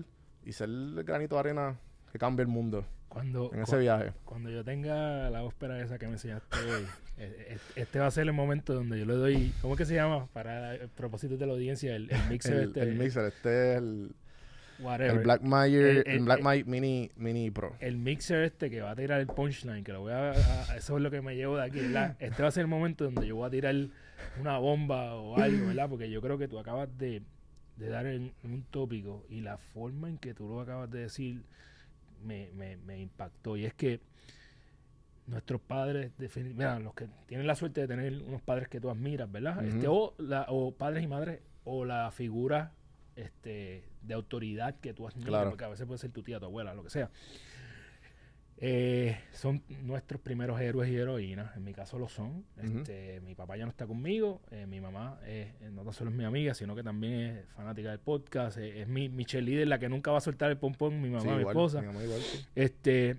y 0.44 0.52
ser 0.52 0.68
el 0.68 1.02
granito 1.04 1.34
de 1.34 1.40
arena 1.40 1.78
que 2.12 2.18
cambie 2.18 2.42
el 2.42 2.48
mundo 2.48 2.86
Cuando, 3.08 3.50
en 3.52 3.62
ese 3.62 3.76
viaje. 3.78 4.12
cuando 4.24 4.50
yo 4.50 4.64
tenga 4.64 5.28
la 5.30 5.42
ópera 5.42 5.82
esa 5.82 5.98
que 5.98 6.06
me 6.06 6.12
enseñaste 6.12 6.58
hoy, 6.58 6.86
eh, 7.18 7.56
eh, 7.56 7.58
este 7.76 7.98
va 7.98 8.06
a 8.06 8.10
ser 8.10 8.22
el 8.24 8.32
momento 8.32 8.72
donde 8.72 8.98
yo 8.98 9.04
le 9.04 9.14
doy, 9.14 9.52
¿cómo 9.60 9.74
es 9.74 9.78
que 9.78 9.84
se 9.84 9.94
llama? 9.94 10.26
Para 10.32 10.74
el 10.74 10.88
propósito 10.88 11.36
de 11.36 11.46
la 11.46 11.52
audiencia, 11.52 11.94
el, 11.94 12.10
el 12.10 12.28
mixer 12.28 12.54
El, 12.54 12.68
este, 12.68 12.80
el 12.80 12.94
mixer, 12.94 13.24
este 13.26 13.72
es 13.72 13.78
el, 13.78 14.14
whatever. 14.80 15.16
el 15.16 15.18
Blackmagic, 15.24 15.74
El- 15.74 15.96
el, 16.06 16.30
el- 16.30 16.64
Mini, 16.66 17.10
Mini 17.16 17.50
Pro. 17.50 17.74
el 17.80 17.96
mixer 17.96 18.42
este 18.44 18.70
que 18.70 18.80
va 18.80 18.92
a 18.92 18.96
tirar 18.96 19.20
el 19.20 19.26
punchline, 19.26 19.82
que 19.84 19.92
lo 19.92 20.00
voy 20.00 20.12
a, 20.12 20.30
a- 20.32 20.76
eso 20.76 20.96
es 20.96 21.02
lo 21.02 21.10
que 21.10 21.20
me 21.20 21.36
llevo 21.36 21.56
de 21.56 21.64
aquí, 21.64 21.80
¿verdad? 21.80 22.16
Este 22.20 22.42
va 22.42 22.48
a 22.48 22.52
ser 22.52 22.62
el 22.62 22.68
momento 22.68 23.04
donde 23.04 23.26
yo 23.26 23.36
voy 23.36 23.46
a 23.46 23.50
tirar 23.50 23.74
una 24.40 24.58
bomba 24.58 25.14
o 25.14 25.36
algo, 25.38 25.66
¿verdad? 25.68 25.88
Porque 25.88 26.10
yo 26.10 26.20
creo 26.20 26.38
que 26.38 26.48
tú 26.48 26.58
acabas 26.58 26.88
de, 26.98 27.22
de 27.76 27.88
dar 27.88 28.06
en, 28.06 28.32
un 28.44 28.62
tópico 28.70 29.24
y 29.28 29.40
la 29.40 29.56
forma 29.58 30.08
en 30.08 30.18
que 30.18 30.34
tú 30.34 30.48
lo 30.48 30.60
acabas 30.60 30.90
de 30.90 31.00
decir 31.00 31.42
me, 32.24 32.50
me, 32.56 32.76
me 32.78 32.98
impactó. 33.00 33.56
Y 33.56 33.64
es 33.64 33.74
que 33.74 34.00
nuestros 35.26 35.60
padres, 35.60 36.10
mira, 36.54 36.78
los 36.80 36.94
que 36.94 37.06
tienen 37.26 37.46
la 37.46 37.54
suerte 37.54 37.82
de 37.82 37.88
tener 37.88 38.22
unos 38.22 38.40
padres 38.42 38.68
que 38.68 38.80
tú 38.80 38.90
admiras, 38.90 39.30
¿verdad? 39.30 39.62
Este, 39.64 39.86
o, 39.86 40.14
la, 40.18 40.46
o 40.48 40.72
padres 40.72 41.04
y 41.04 41.06
madres, 41.06 41.40
o 41.64 41.84
la 41.84 42.10
figura 42.10 42.72
este, 43.18 43.84
de 44.02 44.14
autoridad 44.14 44.76
que 44.80 44.94
tú 44.94 45.06
admiras, 45.06 45.28
Claro. 45.28 45.50
porque 45.50 45.64
a 45.64 45.68
veces 45.68 45.86
puede 45.86 45.98
ser 45.98 46.10
tu 46.10 46.22
tía, 46.22 46.38
tu 46.38 46.46
abuela, 46.46 46.72
lo 46.74 46.82
que 46.84 46.90
sea. 46.90 47.10
Eh, 48.60 49.16
son 49.32 49.62
nuestros 49.82 50.20
primeros 50.20 50.60
héroes 50.60 50.90
y 50.90 50.96
heroínas, 50.96 51.56
en 51.56 51.62
mi 51.62 51.72
caso 51.72 51.96
lo 51.96 52.08
son. 52.08 52.44
Este, 52.56 53.20
mi 53.20 53.36
papá 53.36 53.56
ya 53.56 53.64
no 53.64 53.70
está 53.70 53.86
conmigo, 53.86 54.42
eh, 54.50 54.66
mi 54.66 54.80
mamá 54.80 55.20
eh, 55.22 55.52
no 55.70 55.84
tan 55.84 55.92
solo 55.92 56.10
es 56.10 56.16
mi 56.16 56.24
amiga, 56.24 56.54
sino 56.54 56.74
que 56.74 56.82
también 56.82 57.12
es 57.36 57.48
fanática 57.50 57.90
del 57.90 58.00
podcast, 58.00 58.58
eh, 58.58 58.82
es 58.82 58.88
mi, 58.88 59.08
mi 59.08 59.24
cheerleader, 59.24 59.68
la 59.68 59.78
que 59.78 59.88
nunca 59.88 60.10
va 60.10 60.18
a 60.18 60.20
soltar 60.20 60.50
el 60.50 60.58
pompón, 60.58 61.00
mi 61.00 61.08
mamá, 61.08 61.20
Sí, 61.22 61.28
mi 61.28 61.34
igual, 61.36 61.52
esposa. 61.54 61.80
mi 61.82 61.86
mamá 61.86 62.02
igual, 62.02 62.20
sí. 62.20 62.44
Este, 62.56 63.16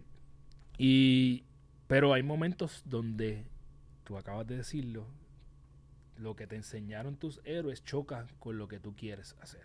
y, 0.78 1.46
pero 1.88 2.12
hay 2.14 2.22
momentos 2.24 2.82
donde, 2.86 3.46
tú 4.04 4.18
acabas 4.18 4.46
de 4.46 4.58
decirlo, 4.58 5.08
lo 6.18 6.36
que 6.36 6.48
te 6.48 6.58
enseñaron 6.58 7.16
tus 7.16 7.40
héroes 7.46 7.82
choca 7.86 8.28
con 8.40 8.58
lo 8.58 8.68
que 8.68 8.82
tú 8.82 8.94
quieres 8.94 9.38
hacer. 9.40 9.64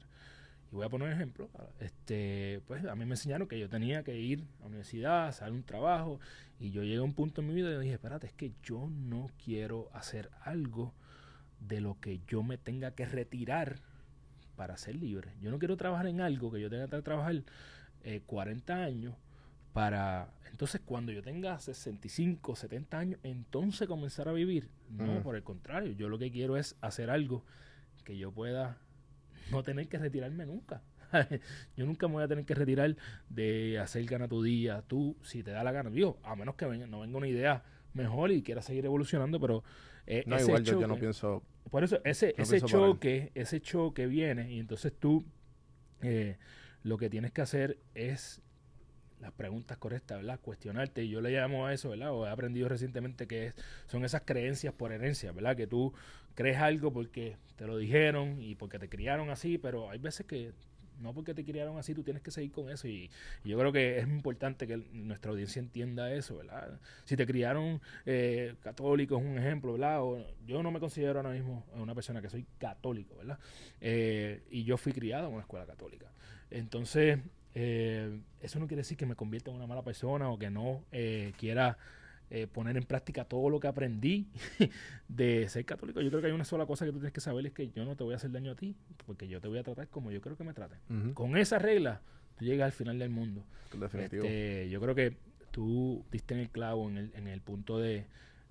Y 0.74 0.76
voy 0.76 0.87
a 0.87 0.88
poner 0.88 1.06
un 1.06 1.14
ejemplo. 1.14 1.48
Este, 1.78 2.60
pues 2.66 2.84
a 2.84 2.96
mí 2.96 3.04
me 3.04 3.12
enseñaron 3.12 3.46
que 3.46 3.60
yo 3.60 3.68
tenía 3.68 4.02
que 4.02 4.18
ir 4.18 4.44
a 4.58 4.62
la 4.62 4.66
universidad, 4.66 5.28
hacer 5.28 5.52
un 5.52 5.62
trabajo, 5.62 6.18
y 6.58 6.72
yo 6.72 6.82
llegué 6.82 6.96
a 6.96 7.02
un 7.02 7.14
punto 7.14 7.42
en 7.42 7.46
mi 7.46 7.54
vida 7.54 7.72
y 7.72 7.78
dije, 7.78 7.94
espérate, 7.94 8.26
es 8.26 8.32
que 8.32 8.50
yo 8.64 8.88
no 8.90 9.30
quiero 9.44 9.88
hacer 9.92 10.30
algo 10.42 10.92
de 11.60 11.80
lo 11.80 12.00
que 12.00 12.22
yo 12.26 12.42
me 12.42 12.58
tenga 12.58 12.90
que 12.90 13.06
retirar 13.06 13.76
para 14.56 14.76
ser 14.76 14.96
libre. 14.96 15.34
Yo 15.40 15.52
no 15.52 15.60
quiero 15.60 15.76
trabajar 15.76 16.08
en 16.08 16.20
algo 16.20 16.50
que 16.50 16.60
yo 16.60 16.68
tenga 16.68 16.88
que 16.88 17.02
trabajar 17.02 17.44
eh, 18.02 18.22
40 18.26 18.74
años 18.74 19.14
para 19.72 20.34
entonces 20.50 20.80
cuando 20.84 21.12
yo 21.12 21.22
tenga 21.22 21.56
65, 21.60 22.56
70 22.56 22.98
años, 22.98 23.20
entonces 23.22 23.87
comenzar 23.87 24.28
a 24.28 24.32
vivir. 24.32 24.70
No, 24.90 25.22
por 25.22 25.37
el 25.37 25.44
contrario, 25.44 25.92
yo 25.92 26.08
lo 26.08 26.18
que 26.18 26.32
quiero 26.32 26.56
es 26.56 26.74
hacer 26.80 27.10
algo 27.10 27.44
que 28.04 28.16
yo 28.16 28.32
pueda 28.32 28.78
no 29.50 29.62
tener 29.62 29.88
que 29.88 29.98
retirarme 29.98 30.46
nunca. 30.46 30.83
yo 31.76 31.87
nunca 31.87 32.09
me 32.09 32.14
voy 32.14 32.24
a 32.24 32.28
tener 32.28 32.44
que 32.44 32.54
retirar 32.54 32.96
de 33.28 33.78
hacer 33.78 34.04
gana 34.04 34.28
tu 34.28 34.42
día, 34.42 34.83
tú, 34.87 35.16
si 35.22 35.42
te 35.42 35.52
da 35.52 35.62
la 35.62 35.72
gana, 35.72 35.90
digo, 35.90 36.18
a 36.22 36.35
menos 36.37 36.54
que 36.57 36.66
venga, 36.66 36.87
no 36.87 37.00
venga 37.00 37.16
una 37.16 37.28
idea 37.28 37.62
mejor 37.92 38.33
y 38.33 38.42
quiera 38.42 38.62
seguir 38.62 38.85
evolucionando, 38.85 39.40
pero 39.40 39.62
eh, 40.07 40.24
No, 40.26 40.37
ese 40.37 40.46
igual 40.46 40.64
yo, 40.64 40.80
yo 40.80 40.88
no 40.88 40.96
pienso. 40.96 41.42
por 41.70 41.85
eso, 41.85 42.00
ese, 42.04 42.35
No 42.37 42.42
ese 42.42 42.61
choque, 42.61 43.30
ese 43.35 43.61
choque 43.61 44.07
viene 44.07 44.52
y 44.52 44.59
entonces 44.59 44.92
tú 44.98 45.24
eh, 46.02 46.37
lo 46.83 46.98
que 46.98 47.09
tienes 47.09 47.33
que 47.33 47.42
hacer 47.42 47.78
es 47.94 48.42
las 49.20 49.33
preguntas 49.33 49.78
correctas, 49.78 50.18
¿verdad? 50.18 50.38
Cuestionarte. 50.40 51.04
Y 51.04 51.09
yo 51.09 51.22
le 51.22 51.30
llamo 51.30 51.66
a 51.66 51.72
eso, 51.72 51.90
¿verdad? 51.90 52.12
O 52.12 52.26
he 52.26 52.30
aprendido 52.30 52.68
recientemente 52.68 53.26
que 53.26 53.46
es, 53.46 53.54
son 53.87 54.04
esas 54.04 54.22
creencias 54.26 54.74
por 54.74 54.92
herencia, 54.92 55.33
¿verdad? 55.33 55.57
Que 55.57 55.66
tú 55.66 55.94
crees 56.35 56.59
algo 56.59 56.92
porque 56.92 57.37
te 57.57 57.66
lo 57.66 57.77
dijeron 57.77 58.40
y 58.42 58.55
porque 58.55 58.79
te 58.79 58.88
criaron 58.88 59.31
así, 59.31 59.59
pero 59.59 59.90
hay 59.90 59.99
veces 59.99 60.27
que 60.27 60.53
no 61.01 61.12
porque 61.12 61.35
te 61.35 61.44
criaron 61.44 61.77
así, 61.77 61.92
tú 61.92 62.05
tienes 62.05 62.23
que 62.23 62.31
seguir 62.31 62.53
con 62.53 62.70
eso. 62.70 62.87
Y, 62.87 63.11
y 63.42 63.49
yo 63.49 63.59
creo 63.59 63.73
que 63.73 63.99
es 63.99 64.07
importante 64.07 64.66
que 64.66 64.77
nuestra 64.92 65.33
audiencia 65.33 65.59
entienda 65.61 66.12
eso, 66.12 66.37
¿verdad? 66.37 66.79
Si 67.05 67.16
te 67.16 67.27
criaron 67.27 67.81
eh, 68.07 68.55
católico, 68.62 69.18
es 69.18 69.25
un 69.25 69.37
ejemplo, 69.37 69.73
¿verdad? 69.73 70.03
O- 70.03 70.25
yo 70.47 70.62
no 70.62 70.70
me 70.70 70.79
considero 70.81 71.18
ahora 71.18 71.31
mismo 71.31 71.64
una 71.75 71.94
persona 71.94 72.23
que 72.23 72.29
soy 72.31 72.47
católico, 72.59 73.16
¿verdad? 73.16 73.38
Eh, 73.81 74.42
y 74.51 74.64
yo 74.64 74.77
fui 74.77 74.92
criado 74.92 75.27
en 75.29 75.35
una 75.35 75.42
escuela 75.42 75.66
católica. 75.66 76.07
Entonces, 76.51 77.18
eh, 77.55 78.20
eso 78.40 78.59
no 78.59 78.66
quiere 78.66 78.81
decir 78.83 78.97
que 78.97 79.07
me 79.07 79.16
convierta 79.16 79.51
en 79.51 79.57
una 79.57 79.66
mala 79.66 79.83
persona 79.83 80.31
o 80.31 80.38
que 80.38 80.51
no 80.51 80.85
eh, 80.92 81.33
quiera 81.38 81.77
eh, 82.30 82.46
poner 82.46 82.76
en 82.76 82.84
práctica 82.84 83.24
todo 83.24 83.50
lo 83.50 83.60
que 83.60 83.68
aprendí 83.68 84.28
de 85.08 85.48
ser 85.48 85.64
católico. 85.64 86.00
Yo 86.00 86.08
creo 86.08 86.20
que 86.20 86.28
hay 86.28 86.32
una 86.32 86.44
sola 86.44 86.66
cosa 86.66 86.84
que 86.84 86.92
tú 86.92 86.98
tienes 86.98 87.12
que 87.12 87.20
saber 87.20 87.46
es 87.46 87.52
que 87.52 87.70
yo 87.70 87.84
no 87.84 87.96
te 87.96 88.04
voy 88.04 88.14
a 88.14 88.16
hacer 88.16 88.30
daño 88.30 88.52
a 88.52 88.56
ti, 88.56 88.74
porque 89.06 89.28
yo 89.28 89.40
te 89.40 89.48
voy 89.48 89.58
a 89.58 89.62
tratar 89.62 89.88
como 89.88 90.10
yo 90.10 90.20
creo 90.20 90.37
que 90.37 90.44
me 90.44 90.54
traten. 90.54 90.78
Con 91.14 91.37
esa 91.37 91.58
regla, 91.58 92.00
tú 92.38 92.44
llegas 92.44 92.66
al 92.66 92.72
final 92.72 92.98
del 92.98 93.10
mundo. 93.10 93.44
definitivo. 93.78 94.24
Este, 94.24 94.68
yo 94.70 94.80
creo 94.80 94.94
que 94.94 95.16
tú 95.50 96.04
diste 96.10 96.34
en 96.34 96.40
el 96.40 96.50
clavo 96.50 96.88
en 96.88 96.96
el, 96.96 97.12
en 97.14 97.28
el 97.28 97.40
punto 97.40 97.78
de, 97.78 98.06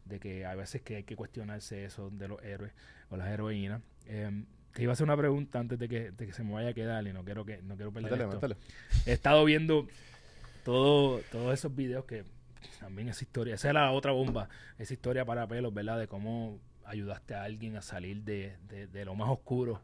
de 0.05 0.19
que 0.19 0.45
a 0.45 0.55
veces 0.55 0.81
que 0.81 0.97
hay 0.97 1.03
que 1.03 1.15
cuestionarse 1.15 1.86
eso 1.86 2.09
de 2.09 2.27
los 2.27 2.41
héroes 2.43 2.71
o 3.09 3.17
las 3.17 3.29
heroínas. 3.29 3.81
Em, 4.07 4.45
te 4.73 4.83
iba 4.83 4.91
a 4.91 4.93
hacer 4.93 5.03
una 5.03 5.17
pregunta 5.17 5.59
antes 5.59 5.77
de 5.77 5.88
que, 5.88 6.12
de 6.12 6.25
que 6.25 6.33
se 6.33 6.43
me 6.43 6.53
vaya 6.53 6.69
a 6.69 6.73
quedar 6.73 7.05
y 7.07 7.13
no 7.13 7.23
quiero 7.23 7.45
que 7.45 7.62
no 7.62 7.75
quiero 7.75 7.91
perder 7.91 8.13
esto. 8.13 8.27
métele. 8.27 8.55
He 9.05 9.13
estado 9.13 9.45
viendo 9.45 9.88
todo, 10.63 11.21
todos 11.31 11.53
esos 11.53 11.75
videos 11.75 12.05
que 12.05 12.23
también 12.80 13.10
esa 13.10 13.23
historia, 13.23 13.56
esa 13.56 13.69
era 13.69 13.82
la 13.86 13.91
otra 13.91 14.12
bomba, 14.12 14.49
esa 14.78 14.93
historia 14.93 15.26
para 15.26 15.47
pelos, 15.47 15.73
¿verdad? 15.73 15.99
De 15.99 16.08
cómo 16.08 16.60
ayudaste 16.86 17.34
a 17.36 17.43
alguien 17.43 17.78
a 17.78 17.82
salir 17.82 18.23
de, 18.23 18.58
de- 18.67 18.88
de 18.88 19.06
lo 19.06 19.15
más 19.15 19.30
oscuro 19.30 19.82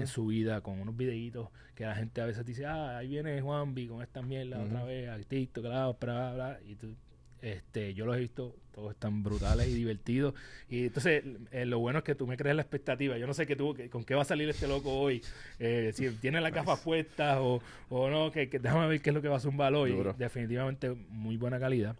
en 0.00 0.06
su 0.08 0.26
vida 0.26 0.60
con 0.60 0.80
unos 0.80 0.96
videitos 0.96 1.48
que 1.76 1.84
la 1.84 1.94
gente 1.94 2.20
a 2.20 2.26
veces 2.26 2.44
dice, 2.44 2.66
ah, 2.66 2.98
ahí 2.98 3.08
viene 3.08 3.40
Juanvi 3.40 3.86
con 3.86 4.02
esta 4.02 4.22
mierda 4.22 4.58
otra 4.66 4.82
vez, 4.84 5.08
al 5.08 5.24
TikTok, 5.26 5.64
bla, 5.64 5.92
bla, 6.00 6.32
bla, 6.34 6.58
y 6.66 6.74
tú, 6.74 6.96
este, 7.42 7.94
yo 7.94 8.04
los 8.06 8.16
he 8.16 8.20
visto, 8.20 8.56
todos 8.72 8.92
están 8.92 9.22
brutales 9.22 9.68
y 9.68 9.74
divertidos, 9.74 10.34
y 10.68 10.86
entonces 10.86 11.22
eh, 11.52 11.64
lo 11.66 11.78
bueno 11.78 11.98
es 12.00 12.04
que 12.04 12.14
tú 12.14 12.26
me 12.26 12.36
crees 12.36 12.56
la 12.56 12.62
expectativa, 12.62 13.16
yo 13.18 13.26
no 13.26 13.34
sé 13.34 13.46
qué 13.46 13.56
tú, 13.56 13.74
que- 13.74 13.88
con 13.90 14.04
qué 14.04 14.14
va 14.14 14.22
a 14.22 14.24
salir 14.24 14.48
este 14.48 14.66
loco 14.68 14.92
hoy, 14.92 15.22
eh, 15.58 15.92
si 15.94 16.08
tiene 16.16 16.40
las 16.40 16.52
gafas 16.52 16.80
puestas 16.80 17.38
o, 17.40 17.60
o 17.90 18.08
no, 18.10 18.30
que, 18.32 18.48
que 18.48 18.58
déjame 18.58 18.86
ver 18.88 19.00
qué 19.00 19.10
es 19.10 19.14
lo 19.14 19.22
que 19.22 19.28
va 19.28 19.36
a 19.36 19.40
zumbar 19.40 19.74
hoy, 19.74 19.92
Duro. 19.92 20.14
definitivamente 20.18 20.90
muy 20.90 21.36
buena 21.36 21.58
calidad. 21.60 21.96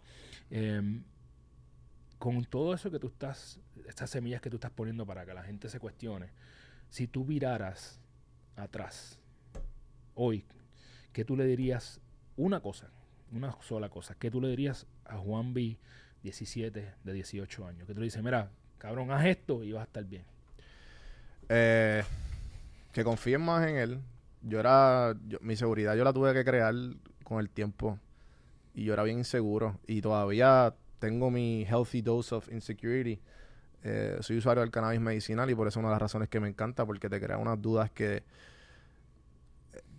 Em, 0.51 1.03
con 2.17 2.43
todo 2.43 2.73
eso 2.73 2.91
que 2.91 2.99
tú 2.99 3.07
estás, 3.07 3.59
estas 3.87 4.09
semillas 4.09 4.41
que 4.41 4.49
tú 4.49 4.57
estás 4.57 4.71
poniendo 4.71 5.05
para 5.05 5.25
que 5.25 5.33
la 5.33 5.43
gente 5.43 5.69
se 5.69 5.79
cuestione, 5.79 6.27
si 6.89 7.07
tú 7.07 7.23
viraras 7.23 7.99
atrás 8.57 9.19
hoy, 10.15 10.43
¿qué 11.13 11.23
tú 11.23 11.37
le 11.37 11.45
dirías? 11.45 12.01
Una 12.35 12.59
cosa, 12.61 12.89
una 13.31 13.55
sola 13.61 13.89
cosa, 13.89 14.15
¿qué 14.19 14.29
tú 14.31 14.41
le 14.41 14.49
dirías 14.49 14.85
a 15.09 15.17
Juan 15.17 15.53
B, 15.53 15.77
17, 16.23 16.93
de 17.03 17.13
18 17.13 17.65
años? 17.67 17.87
Que 17.87 17.93
tú 17.93 17.99
le 18.01 18.05
dices, 18.05 18.23
mira, 18.23 18.51
cabrón, 18.77 19.11
haz 19.11 19.25
esto 19.25 19.63
y 19.63 19.71
vas 19.73 19.81
a 19.81 19.85
estar 19.85 20.05
bien. 20.05 20.23
Eh, 21.49 22.03
que 22.93 23.03
confíen 23.03 23.41
más 23.41 23.67
en 23.67 23.77
él. 23.77 23.99
Yo 24.41 24.59
era, 24.59 25.15
mi 25.41 25.55
seguridad 25.55 25.95
yo 25.95 26.03
la 26.03 26.13
tuve 26.13 26.33
que 26.33 26.45
crear 26.45 26.73
con 27.23 27.39
el 27.39 27.49
tiempo 27.49 27.99
y 28.73 28.85
yo 28.85 28.93
era 28.93 29.03
bien 29.03 29.19
inseguro 29.19 29.79
y 29.87 30.01
todavía 30.01 30.75
tengo 30.99 31.31
mi 31.31 31.65
healthy 31.65 32.01
dose 32.01 32.35
of 32.35 32.49
insecurity. 32.51 33.19
Eh, 33.83 34.17
soy 34.21 34.37
usuario 34.37 34.61
del 34.61 34.71
cannabis 34.71 35.01
medicinal 35.01 35.49
y 35.49 35.55
por 35.55 35.67
eso 35.67 35.79
es 35.79 35.81
una 35.81 35.89
de 35.89 35.93
las 35.95 36.01
razones 36.01 36.29
que 36.29 36.39
me 36.39 36.49
encanta 36.49 36.85
porque 36.85 37.09
te 37.09 37.19
crea 37.21 37.37
unas 37.37 37.61
dudas 37.61 37.91
que 37.91 38.23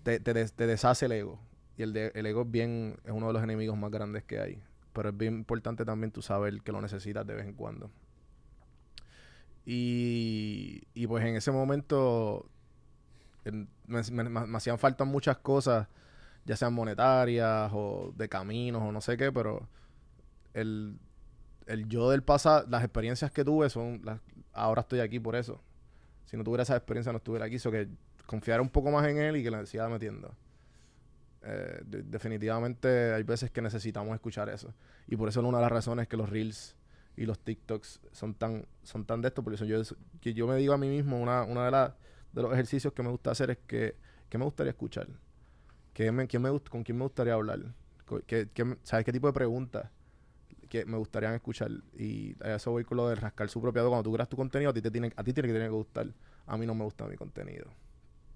te, 0.03 0.21
te 0.21 0.35
des- 0.35 0.57
deshace 0.57 1.07
el 1.07 1.13
ego 1.13 1.39
y 1.77 1.83
el, 1.83 1.97
el 1.97 2.27
ego 2.27 2.43
es 2.43 2.51
bien 2.51 2.97
es 3.05 3.13
uno 3.13 3.29
de 3.29 3.33
los 3.33 3.43
enemigos 3.43 3.77
más 3.77 3.91
grandes 3.91 4.25
que 4.25 4.41
hay 4.41 4.63
pero 4.93 5.11
es 5.11 5.17
bien 5.17 5.35
importante 5.35 5.85
también 5.85 6.11
tú 6.13 6.23
saber 6.23 6.63
que 6.63 6.73
lo 6.73 6.81
necesitas 6.81 7.27
de 7.27 7.35
vez 7.35 7.47
en 7.47 7.55
cuando 7.55 7.91
y, 9.65 10.83
y 10.95 11.07
pues 11.07 11.25
en 11.25 11.37
ese 11.37 11.51
momento 11.53 12.49
en- 13.45 13.69
me, 13.87 14.57
hacían 14.57 14.79
falta 14.79 15.05
muchas 15.05 15.39
cosas, 15.39 15.89
ya 16.45 16.57
sean 16.57 16.73
monetarias 16.75 17.71
o 17.75 18.13
de 18.17 18.29
caminos 18.29 18.83
o 18.83 18.93
no 18.93 19.01
sé 19.01 19.17
qué, 19.17 19.33
pero 19.33 19.69
el, 20.55 20.99
el 21.67 21.89
yo 21.89 22.11
del 22.11 22.23
pasado, 22.23 22.67
las 22.69 22.85
experiencias 22.85 23.31
que 23.33 23.45
tuve 23.45 23.71
son 23.71 24.03
ahora 24.53 24.83
estoy 24.83 25.01
aquí 25.01 25.21
por 25.21 25.37
eso. 25.37 25.61
Si 26.27 26.37
no 26.37 26.45
tuviera 26.45 26.63
esa 26.63 26.77
experiencia 26.77 27.13
no 27.13 27.19
estuviera 27.19 27.47
aquí, 27.47 27.59
so 27.59 27.71
que 27.71 27.89
confiar 28.27 28.61
un 28.61 28.69
poco 28.71 28.91
más 28.91 29.07
en 29.09 29.19
él 29.19 29.37
y 29.37 29.43
que 29.43 29.51
le 29.51 29.67
siga 29.67 29.89
metiendo. 29.89 30.35
Eh, 31.43 31.81
de- 31.87 32.03
definitivamente 32.03 33.13
hay 33.15 33.23
veces 33.23 33.51
que 33.51 33.63
necesitamos 33.63 34.15
escuchar 34.15 34.49
eso. 34.49 34.75
Y 35.07 35.17
por 35.17 35.29
eso 35.29 35.41
es 35.41 35.47
una 35.47 35.59
de 35.59 35.63
las 35.63 35.73
razones 35.73 36.09
que 36.09 36.17
los 36.17 36.29
Reels 36.31 36.77
y 37.17 37.27
los 37.27 37.39
TikToks 37.39 38.01
son 38.13 38.35
tan, 38.35 38.67
son 38.83 39.05
tan 39.05 39.23
de 39.23 39.29
esto. 39.29 39.43
Por 39.43 39.55
eso 39.55 39.65
yo, 39.65 39.81
que 40.21 40.35
yo 40.35 40.47
me 40.47 40.57
digo 40.57 40.73
a 40.75 40.79
mí 40.79 40.89
mismo, 40.89 41.21
una, 41.21 41.43
una 41.45 41.65
de, 41.67 41.71
las 41.71 41.93
de 42.33 42.43
los 42.43 42.53
ejercicios 42.53 42.93
que 42.93 43.03
me 43.03 43.11
gusta 43.11 43.31
hacer 43.31 43.51
es 43.51 43.59
que, 43.67 43.97
¿qué 44.29 44.39
me 44.39 44.45
gustaría 44.45 44.71
escuchar? 44.71 45.09
¿Qué 45.95 46.13
me, 46.13 46.27
quién 46.27 46.43
me, 46.43 46.61
¿Con 46.61 46.85
quién 46.85 46.99
me 46.99 47.05
gustaría 47.05 47.35
hablar? 47.35 47.61
¿Qué, 48.27 48.49
qué 48.53 48.77
¿Sabes 48.83 49.05
qué 49.05 49.13
tipo 49.13 49.27
de 49.29 49.33
preguntas 49.33 49.91
que 50.69 50.85
me 50.85 50.97
gustaría 50.97 51.35
escuchar? 51.35 51.71
Y 51.99 52.37
a 52.43 52.57
eso 52.57 52.71
voy 52.73 52.85
con 52.85 52.97
lo 52.99 53.09
de 53.09 53.15
rascar 53.17 53.49
su 53.49 53.61
propio 53.61 53.83
dedo. 53.83 53.91
Cuando 53.91 54.05
tú 54.11 54.15
creas 54.15 54.29
tu 54.29 54.37
contenido, 54.37 54.71
a 54.71 54.75
ti, 54.75 54.83
te 54.83 54.91
tiene, 54.91 55.13
a 55.17 55.25
ti 55.25 55.33
tiene 55.33 55.49
que 55.49 55.53
tener 55.55 55.69
que 55.69 55.75
gustar. 55.75 56.09
A 56.47 56.57
mí 56.57 56.67
no 56.67 56.75
me 56.75 56.85
gusta 56.85 57.07
mi 57.07 57.17
contenido. 57.17 57.67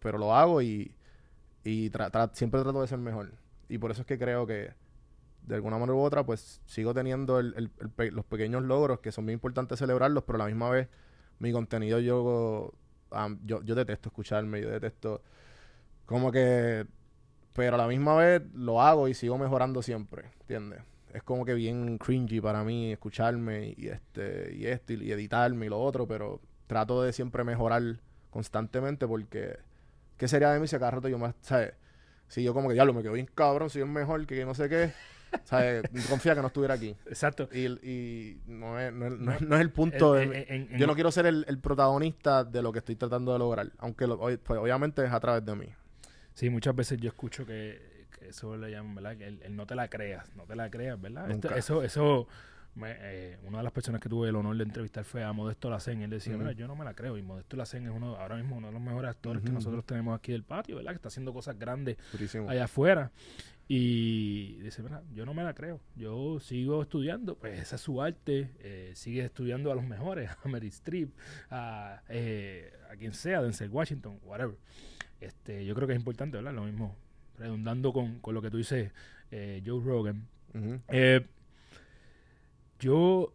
Pero 0.01 0.19
lo 0.19 0.35
hago 0.35 0.63
y, 0.63 0.95
y 1.65 1.91
tra- 1.91 2.31
siempre 2.35 2.63
trato 2.63 2.81
de 2.83 2.89
ser 2.89 2.99
mejor. 2.99 3.33
Y 3.69 3.79
por 3.79 3.91
eso 3.91 4.03
es 4.03 4.07
que 4.07 4.19
creo 4.19 4.47
que 4.47 4.73
de 5.47 5.55
alguna 5.57 5.79
manera 5.79 5.95
u 5.97 6.01
otra, 6.01 6.25
pues 6.25 6.61
sigo 6.67 6.95
teniendo 6.95 7.39
el- 7.41 7.71
los 8.13 8.25
pequeños 8.27 8.63
logros 8.65 9.01
que 9.01 9.13
son 9.13 9.25
muy 9.25 9.35
importantes 9.35 9.79
celebrarlos, 9.79 10.25
pero 10.25 10.37
a 10.37 10.41
la 10.41 10.47
misma 10.47 10.71
vez 10.71 10.89
mi 11.39 11.53
contenido 11.53 12.01
yo, 12.01 12.73
am, 13.11 13.39
yo, 13.47 13.63
yo 13.63 13.75
detesto 13.75 14.09
escucharme, 14.11 14.61
yo 14.63 14.71
detesto 14.71 15.23
como 16.07 16.33
que, 16.33 16.87
pero 17.55 17.77
a 17.77 17.79
la 17.79 17.89
misma 17.89 18.17
vez 18.17 18.43
lo 18.55 18.83
hago 18.83 19.09
y 19.09 19.15
sigo 19.15 19.39
mejorando 19.39 19.83
siempre, 19.83 20.25
¿entiendes? 20.43 20.81
Es 21.15 21.23
como 21.23 21.45
que 21.45 21.55
bien 21.55 21.99
cringy 21.99 22.41
para 22.41 22.65
mí 22.65 22.93
escucharme 22.93 23.75
y 23.77 23.89
este 23.89 24.55
y 24.57 24.67
esto 24.67 24.95
y, 24.95 25.05
y 25.05 25.13
editarme 25.13 25.67
y 25.67 25.69
lo 25.69 25.81
otro, 25.81 26.07
pero 26.09 26.41
trato 26.67 27.03
de 27.03 27.13
siempre 27.13 27.45
mejorar 27.45 27.83
constantemente 28.31 29.07
porque 29.07 29.59
¿qué 30.17 30.29
sería 30.29 30.51
de 30.53 30.61
mí 30.61 30.67
si 30.67 30.77
cada 30.79 30.91
rato 30.93 31.09
yo 31.09 31.19
más, 31.19 31.35
¿sabes? 31.41 31.75
Si 32.29 32.43
yo 32.43 32.55
como 32.55 32.69
que 32.69 32.75
diablo 32.75 32.93
me 32.95 33.03
quedo 33.03 33.13
bien 33.13 33.29
cabrón, 33.35 33.71
soy 33.71 33.83
el 33.83 33.89
mejor 33.89 34.27
que 34.27 34.45
no 34.45 34.55
sé 34.55 34.69
qué, 34.69 34.93
¿sabes? 35.45 35.85
Confía 36.09 36.35
que 36.35 36.41
no 36.41 36.47
estuviera 36.49 36.75
aquí. 36.75 36.97
Exacto. 37.07 37.49
Y, 37.53 37.67
y 37.89 38.41
no, 38.47 38.81
es, 38.81 38.93
no, 38.93 39.07
es, 39.07 39.13
no 39.13 39.33
es- 39.33 39.41
no 39.43 39.55
es 39.57 39.61
el 39.61 39.71
punto. 39.71 40.19
En- 40.19 40.31
de- 40.31 40.47
en- 40.49 40.69
en- 40.73 40.79
yo 40.79 40.87
no 40.87 40.95
quiero 40.95 41.11
ser 41.13 41.27
el, 41.27 41.45
el 41.49 41.59
protagonista 41.59 42.45
de 42.45 42.63
lo 42.63 42.73
que 42.73 42.79
estoy 42.79 42.97
tratando 42.97 43.33
de 43.33 43.39
lograr. 43.39 43.71
Aunque 43.79 44.07
lo- 44.07 44.19
pues, 44.19 44.39
obviamente 44.59 45.05
es 45.05 45.13
a 45.13 45.21
través 45.21 45.45
de 45.45 45.55
mí. 45.55 45.69
Sí, 46.35 46.51
muchas 46.51 46.75
veces 46.75 46.99
yo 46.99 47.09
escucho 47.09 47.45
que, 47.47 48.07
que 48.19 48.29
eso 48.31 48.57
le 48.57 48.71
llaman, 48.71 48.95
¿verdad? 48.97 49.17
Que 49.17 49.27
el, 49.27 49.43
el 49.43 49.55
no 49.55 49.67
te 49.67 49.75
la 49.75 49.89
creas, 49.89 50.35
no 50.35 50.45
te 50.45 50.57
la 50.57 50.71
creas, 50.71 51.01
¿verdad? 51.01 51.31
Esto- 51.31 51.55
eso, 51.55 51.83
eso, 51.83 52.27
me- 52.75 52.95
eh, 52.99 53.39
una 53.45 53.59
de 53.59 53.65
las 53.65 53.73
personas 53.73 54.01
que 54.01 54.09
tuve 54.09 54.29
el 54.29 54.37
honor 54.37 54.57
de 54.57 54.65
entrevistar 54.65 55.05
fue 55.05 55.23
a 55.23 55.33
Modesto 55.33 55.71
Lacen. 55.71 56.03
Él 56.03 56.11
decía, 56.11 56.35
Ujú. 56.35 56.43
mira, 56.43 56.53
yo 56.53 56.67
no 56.67 56.75
me 56.77 56.85
la 56.85 56.95
creo. 56.95 57.17
Y 57.19 57.23
Modesto 57.23 57.57
Lacen 57.57 57.85
es 57.87 57.93
uno, 57.95 58.17
ahora 58.17 58.37
mismo 58.37 58.57
uno 58.57 58.67
de 58.69 58.73
los 58.73 58.83
mejores 58.83 59.11
actores 59.11 59.43
que 59.43 59.49
Ujú, 59.49 59.55
nosotros 59.59 59.85
tenemos 59.85 60.17
aquí 60.19 60.33
del 60.33 60.43
patio, 60.43 60.77
¿verdad? 60.77 60.91
Que 60.93 60.97
está 60.97 61.09
haciendo 61.09 61.33
cosas 61.33 61.59
grandes 61.59 61.97
Durísimo. 62.13 62.49
allá 62.51 62.65
afuera. 62.65 63.11
Y 63.67 64.57
dice, 64.61 64.83
mira, 64.83 65.03
yo 65.15 65.25
no 65.25 65.33
me 65.33 65.43
la 65.43 65.55
creo. 65.55 65.81
Yo 65.97 66.39
sigo 66.41 66.83
estudiando, 66.83 67.35
pues 67.37 67.59
esa 67.59 67.77
es 67.77 67.81
su 67.83 68.03
arte. 68.03 68.51
eh, 68.61 68.93
sigue 68.95 69.25
estudiando 69.25 69.73
a 69.73 69.75
los 69.75 69.85
mejores, 69.85 70.29
a 70.45 70.49
Meryl 70.49 70.69
Streep, 70.69 71.11
a, 71.51 72.03
eh, 72.09 72.73
a 72.91 72.97
quien 72.97 73.15
sea, 73.15 73.41
Denzel 73.43 73.71
Washington, 73.71 74.19
whatever. 74.23 74.57
Este, 75.21 75.65
yo 75.65 75.75
creo 75.75 75.87
que 75.87 75.95
es 75.95 75.99
importante, 75.99 76.37
¿verdad? 76.37 76.53
Lo 76.53 76.65
mismo, 76.65 76.95
redundando 77.39 77.93
con, 77.93 78.19
con 78.21 78.35
lo 78.35 78.43
que 78.43 78.51
tú 78.51 78.59
dices, 78.59 78.93
eh, 79.31 79.63
Joe 79.65 79.83
Rogan. 79.83 80.27
Ujú. 80.53 80.81
Eh, 80.89 81.27
yo, 82.85 83.33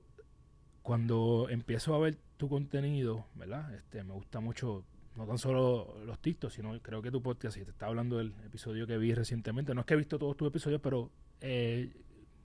cuando 0.83 1.47
empiezo 1.49 1.95
a 1.95 1.99
ver 1.99 2.17
tu 2.37 2.47
contenido, 2.49 3.25
¿verdad? 3.35 3.73
Este, 3.73 4.03
me 4.03 4.13
gusta 4.13 4.39
mucho, 4.39 4.83
no 5.15 5.25
tan 5.25 5.37
solo 5.37 5.95
los 6.05 6.19
TikToks, 6.19 6.53
sino 6.53 6.79
creo 6.81 7.01
que 7.01 7.09
tu 7.11 7.21
podcast, 7.21 7.57
y 7.57 7.63
te 7.65 7.71
estaba 7.71 7.89
hablando 7.89 8.17
del 8.17 8.33
episodio 8.45 8.85
que 8.87 8.97
vi 8.97 9.13
recientemente, 9.13 9.73
no 9.73 9.81
es 9.81 9.87
que 9.87 9.95
he 9.95 9.97
visto 9.97 10.19
todos 10.19 10.37
tus 10.37 10.47
episodios, 10.47 10.79
pero 10.81 11.09
eh, 11.41 11.91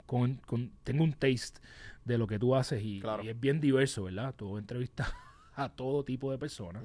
con, 0.05 0.35
con- 0.45 0.71
tengo 0.83 1.03
un 1.03 1.13
taste 1.13 1.59
de 2.03 2.17
lo 2.17 2.25
que 2.27 2.39
tú 2.39 2.55
haces 2.55 2.81
y, 2.83 2.99
Claro. 3.01 3.23
y 3.23 3.29
es 3.29 3.39
bien 3.39 3.59
diverso, 3.61 4.03
¿verdad? 4.05 4.33
Tú 4.35 4.57
entrevistas 4.57 5.07
a 5.55 5.69
todo 5.69 6.03
tipo 6.03 6.31
de 6.31 6.37
personas. 6.37 6.83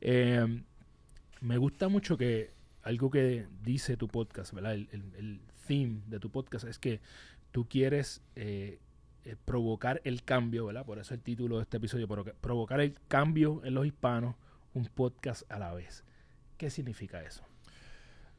Eh, 0.00 0.62
me 1.40 1.58
gusta 1.58 1.88
mucho 1.88 2.16
que 2.16 2.52
algo 2.82 3.10
que 3.10 3.46
dice 3.62 3.96
tu 3.96 4.08
podcast, 4.08 4.52
¿verdad? 4.54 4.74
El, 4.74 4.88
el- 4.92 5.14
el 5.16 5.40
theme 5.66 6.00
de 6.08 6.18
tu 6.18 6.30
podcast 6.30 6.64
es 6.66 6.78
que 6.78 7.00
tú 7.52 7.66
quieres 7.68 8.22
eh, 8.36 8.78
eh, 9.24 9.36
provocar 9.44 10.00
el 10.04 10.22
cambio, 10.24 10.66
¿verdad? 10.66 10.84
Por 10.84 10.98
eso 10.98 11.14
el 11.14 11.20
título 11.20 11.56
de 11.56 11.62
este 11.62 11.76
episodio, 11.78 12.06
provoca- 12.08 12.34
provocar 12.40 12.80
el 12.80 12.94
cambio 13.08 13.62
en 13.64 13.74
los 13.74 13.86
hispanos, 13.86 14.34
un 14.74 14.86
podcast 14.86 15.50
a 15.50 15.58
la 15.58 15.72
vez. 15.72 16.04
¿Qué 16.58 16.70
significa 16.70 17.22
eso? 17.22 17.42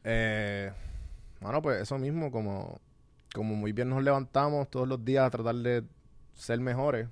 Eh, 0.04 0.72
bueno, 1.42 1.62
pues 1.62 1.82
eso 1.82 1.98
mismo, 1.98 2.32
como, 2.32 2.80
como 3.34 3.56
muy 3.56 3.72
bien 3.72 3.90
nos 3.90 4.04
levantamos 4.04 4.70
todos 4.70 4.88
los 4.88 5.04
días 5.04 5.26
a 5.26 5.30
tratar 5.30 5.56
de 5.56 5.84
ser 6.34 6.60
mejores. 6.60 7.08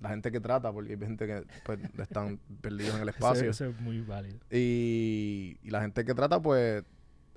La 0.00 0.08
gente 0.08 0.32
que 0.32 0.40
trata, 0.40 0.72
porque 0.72 0.92
hay 0.94 0.98
gente 0.98 1.26
que 1.26 1.44
pues, 1.64 1.78
están 1.98 2.38
perdidos 2.62 2.94
en 2.96 3.02
el 3.02 3.08
Eso- 3.10 3.16
espacio. 3.18 3.50
Eso, 3.50 3.66
es 3.66 3.80
muy 3.80 4.00
válido. 4.00 4.38
Y, 4.50 5.58
y 5.62 5.70
la 5.70 5.82
gente 5.82 6.04
que 6.04 6.14
trata, 6.14 6.40
pues, 6.40 6.84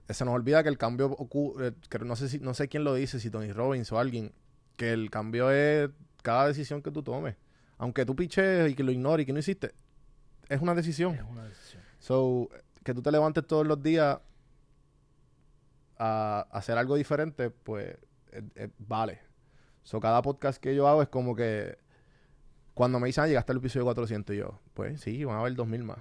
se 0.10 0.24
nos 0.26 0.34
olvida 0.34 0.64
que 0.64 0.70
el 0.70 0.78
cambio 0.78 1.08
ocurre, 1.08 1.74
que 1.90 2.00
no 2.00 2.16
sé 2.16 2.30
si, 2.30 2.40
no 2.40 2.54
sé 2.54 2.68
quién 2.70 2.84
lo 2.86 2.94
dice, 2.94 3.20
si 3.20 3.30
Tony 3.30 3.52
Robbins 3.52 3.92
o 3.92 4.00
alguien, 4.00 4.32
que 4.76 4.92
el 4.92 5.10
cambio 5.10 5.52
es 5.52 5.90
cada 6.22 6.48
decisión 6.48 6.82
que 6.82 6.92
tú 6.92 7.04
tomes. 7.04 7.36
Aunque 7.78 8.06
tú 8.06 8.16
piches 8.16 8.72
y 8.72 8.76
que 8.76 8.84
lo 8.84 8.92
ignores 8.92 9.24
y 9.24 9.26
que 9.28 9.34
no 9.34 9.40
hiciste, 9.40 9.74
es 10.50 10.62
una 10.62 10.74
decisión. 10.76 11.16
Es 11.16 11.24
una 11.24 11.44
decisión. 11.44 11.82
So, 12.00 12.50
que 12.84 12.94
tú 12.94 13.02
te 13.02 13.12
levantes 13.12 13.46
todos 13.46 13.66
los 13.66 13.82
días 13.82 14.20
a, 15.98 16.48
a 16.50 16.58
hacer 16.58 16.78
algo 16.78 16.96
diferente, 16.96 17.50
pues 17.50 17.98
eh, 18.32 18.44
eh, 18.56 18.70
vale. 18.78 19.20
So, 19.84 20.00
cada 20.00 20.22
podcast 20.22 20.62
que 20.62 20.76
yo 20.76 20.88
hago 20.88 21.02
es 21.02 21.10
como 21.10 21.36
que 21.36 21.78
cuando 22.74 23.00
me 23.00 23.08
dicen, 23.08 23.26
ah, 23.26 23.28
llegaste 23.28 23.52
al 23.52 23.60
episodio 23.60 23.86
400, 23.86 24.36
y 24.36 24.40
yo, 24.40 24.60
pues 24.74 25.02
sí, 25.02 25.24
van 25.24 25.38
a 25.38 25.40
haber 25.42 25.56
2000 25.56 25.84
más. 25.84 26.00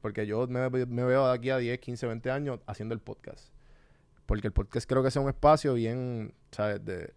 Porque 0.00 0.26
yo 0.26 0.46
me, 0.46 0.68
me 0.70 1.04
veo 1.04 1.26
de 1.26 1.34
aquí 1.34 1.50
a 1.50 1.58
10, 1.58 1.80
15, 1.80 2.06
20 2.06 2.30
años 2.30 2.60
haciendo 2.66 2.94
el 2.94 3.00
podcast. 3.00 3.48
Porque 4.24 4.46
el 4.46 4.52
podcast 4.52 4.88
creo 4.88 5.02
que 5.02 5.10
sea 5.10 5.22
un 5.22 5.28
espacio 5.28 5.74
bien, 5.74 6.34
¿sabes? 6.52 6.84
De, 6.84 7.14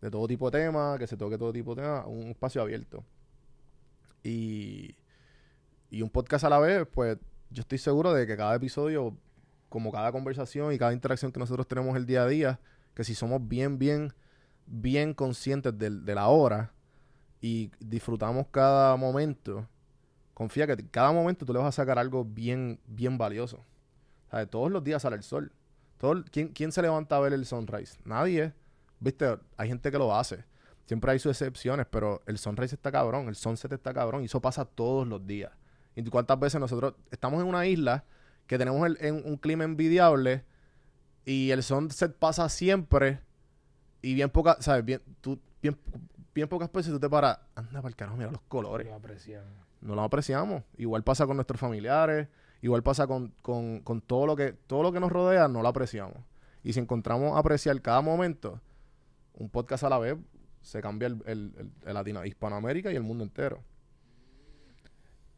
de 0.00 0.10
todo 0.10 0.26
tipo 0.26 0.50
de 0.50 0.58
temas, 0.58 0.98
que 0.98 1.06
se 1.06 1.16
toque 1.16 1.38
todo 1.38 1.52
tipo 1.52 1.74
de 1.74 1.82
temas, 1.82 2.04
un 2.06 2.28
espacio 2.28 2.62
abierto. 2.62 3.02
Y, 4.22 4.96
y 5.90 6.02
un 6.02 6.10
podcast 6.10 6.44
a 6.44 6.50
la 6.50 6.58
vez, 6.58 6.86
pues 6.92 7.18
yo 7.50 7.60
estoy 7.60 7.78
seguro 7.78 8.12
de 8.12 8.26
que 8.26 8.36
cada 8.36 8.54
episodio, 8.56 9.16
como 9.68 9.92
cada 9.92 10.12
conversación 10.12 10.72
y 10.72 10.78
cada 10.78 10.92
interacción 10.92 11.32
que 11.32 11.38
nosotros 11.40 11.66
tenemos 11.66 11.96
el 11.96 12.06
día 12.06 12.22
a 12.24 12.26
día, 12.26 12.60
que 12.94 13.04
si 13.04 13.14
somos 13.14 13.46
bien, 13.46 13.78
bien, 13.78 14.12
bien 14.66 15.14
conscientes 15.14 15.78
del- 15.78 16.04
de, 16.04 16.14
la 16.14 16.26
hora 16.28 16.72
y 17.40 17.70
disfrutamos 17.78 18.46
cada 18.50 18.96
momento, 18.96 19.68
confía 20.34 20.66
que 20.66 20.76
cada 20.88 21.12
momento 21.12 21.46
tú 21.46 21.52
le 21.52 21.58
vas 21.60 21.68
a 21.68 21.72
sacar 21.72 21.98
algo 21.98 22.24
bien, 22.24 22.80
bien 22.86 23.16
valioso. 23.16 23.64
¿Sabes? 24.30 24.50
Todos 24.50 24.72
los 24.72 24.82
días 24.82 25.02
sale 25.02 25.16
el 25.16 25.22
sol. 25.22 25.52
Todo, 25.98 26.24
¿quién, 26.30 26.48
¿Quién 26.48 26.72
se 26.72 26.82
levanta 26.82 27.16
a 27.16 27.20
ver 27.20 27.32
el 27.32 27.46
sunrise? 27.46 27.96
Nadie. 28.04 28.52
¿Viste? 29.00 29.38
Hay 29.56 29.68
gente 29.68 29.90
que 29.90 29.98
lo 29.98 30.14
hace. 30.14 30.44
Siempre 30.86 31.10
hay 31.12 31.18
sus 31.18 31.30
excepciones, 31.32 31.86
pero 31.90 32.22
el 32.26 32.38
sunrise 32.38 32.74
está 32.76 32.92
cabrón, 32.92 33.28
el 33.28 33.34
sunset 33.34 33.72
está 33.72 33.92
cabrón, 33.92 34.22
y 34.22 34.26
eso 34.26 34.40
pasa 34.40 34.64
todos 34.64 35.06
los 35.06 35.26
días. 35.26 35.50
¿Y 35.96 36.04
cuántas 36.04 36.38
veces 36.38 36.60
nosotros 36.60 36.94
estamos 37.10 37.40
en 37.42 37.48
una 37.48 37.66
isla 37.66 38.04
que 38.46 38.56
tenemos 38.58 38.86
el- 38.86 38.98
en 39.00 39.22
un 39.26 39.36
clima 39.36 39.64
envidiable 39.64 40.44
y 41.24 41.50
el 41.50 41.62
sunset 41.62 42.14
pasa 42.16 42.48
siempre 42.48 43.20
y 44.02 44.14
bien 44.14 44.30
pocas, 44.30 44.58
¿sabes? 44.64 44.84
Bien, 44.84 45.02
tú, 45.20 45.40
bien, 45.60 45.76
bien 46.34 46.48
pocas 46.48 46.70
veces 46.70 46.92
tú 46.92 47.00
te 47.00 47.08
paras, 47.10 47.38
anda 47.56 47.82
para 47.82 47.88
el 47.88 47.96
carajo, 47.96 48.16
mira 48.16 48.30
los 48.30 48.42
colores 48.42 48.86
Lo 48.86 48.94
apreciamos. 48.94 49.48
no 49.80 49.94
lo 49.96 50.02
apreciamos. 50.02 50.62
Igual 50.76 51.02
pasa 51.02 51.26
con 51.26 51.36
nuestros 51.36 51.58
familiares, 51.58 52.28
igual 52.62 52.84
pasa 52.84 53.08
con, 53.08 53.32
con- 53.42 53.80
con 53.80 54.00
todo 54.00 54.26
lo 54.26 54.36
que 54.36 54.52
todo 54.52 54.84
lo 54.84 54.92
que 54.92 55.00
nos 55.00 55.10
rodea, 55.10 55.48
no 55.48 55.62
lo 55.62 55.68
apreciamos. 55.68 56.18
Y 56.62 56.72
si 56.74 56.78
encontramos 56.80 57.36
apreciar 57.36 57.80
cada 57.82 58.00
momento, 58.02 58.60
un 59.36 59.48
podcast 59.48 59.84
a 59.84 59.88
la 59.88 59.98
vez, 59.98 60.16
se 60.60 60.80
cambia 60.82 61.06
el, 61.08 61.22
el, 61.26 61.54
el- 61.58 61.70
el 61.86 61.94
Latino, 61.94 62.24
Hispanoamérica 62.24 62.92
y 62.92 62.96
el 62.96 63.02
mundo 63.02 63.22
entero. 63.24 63.62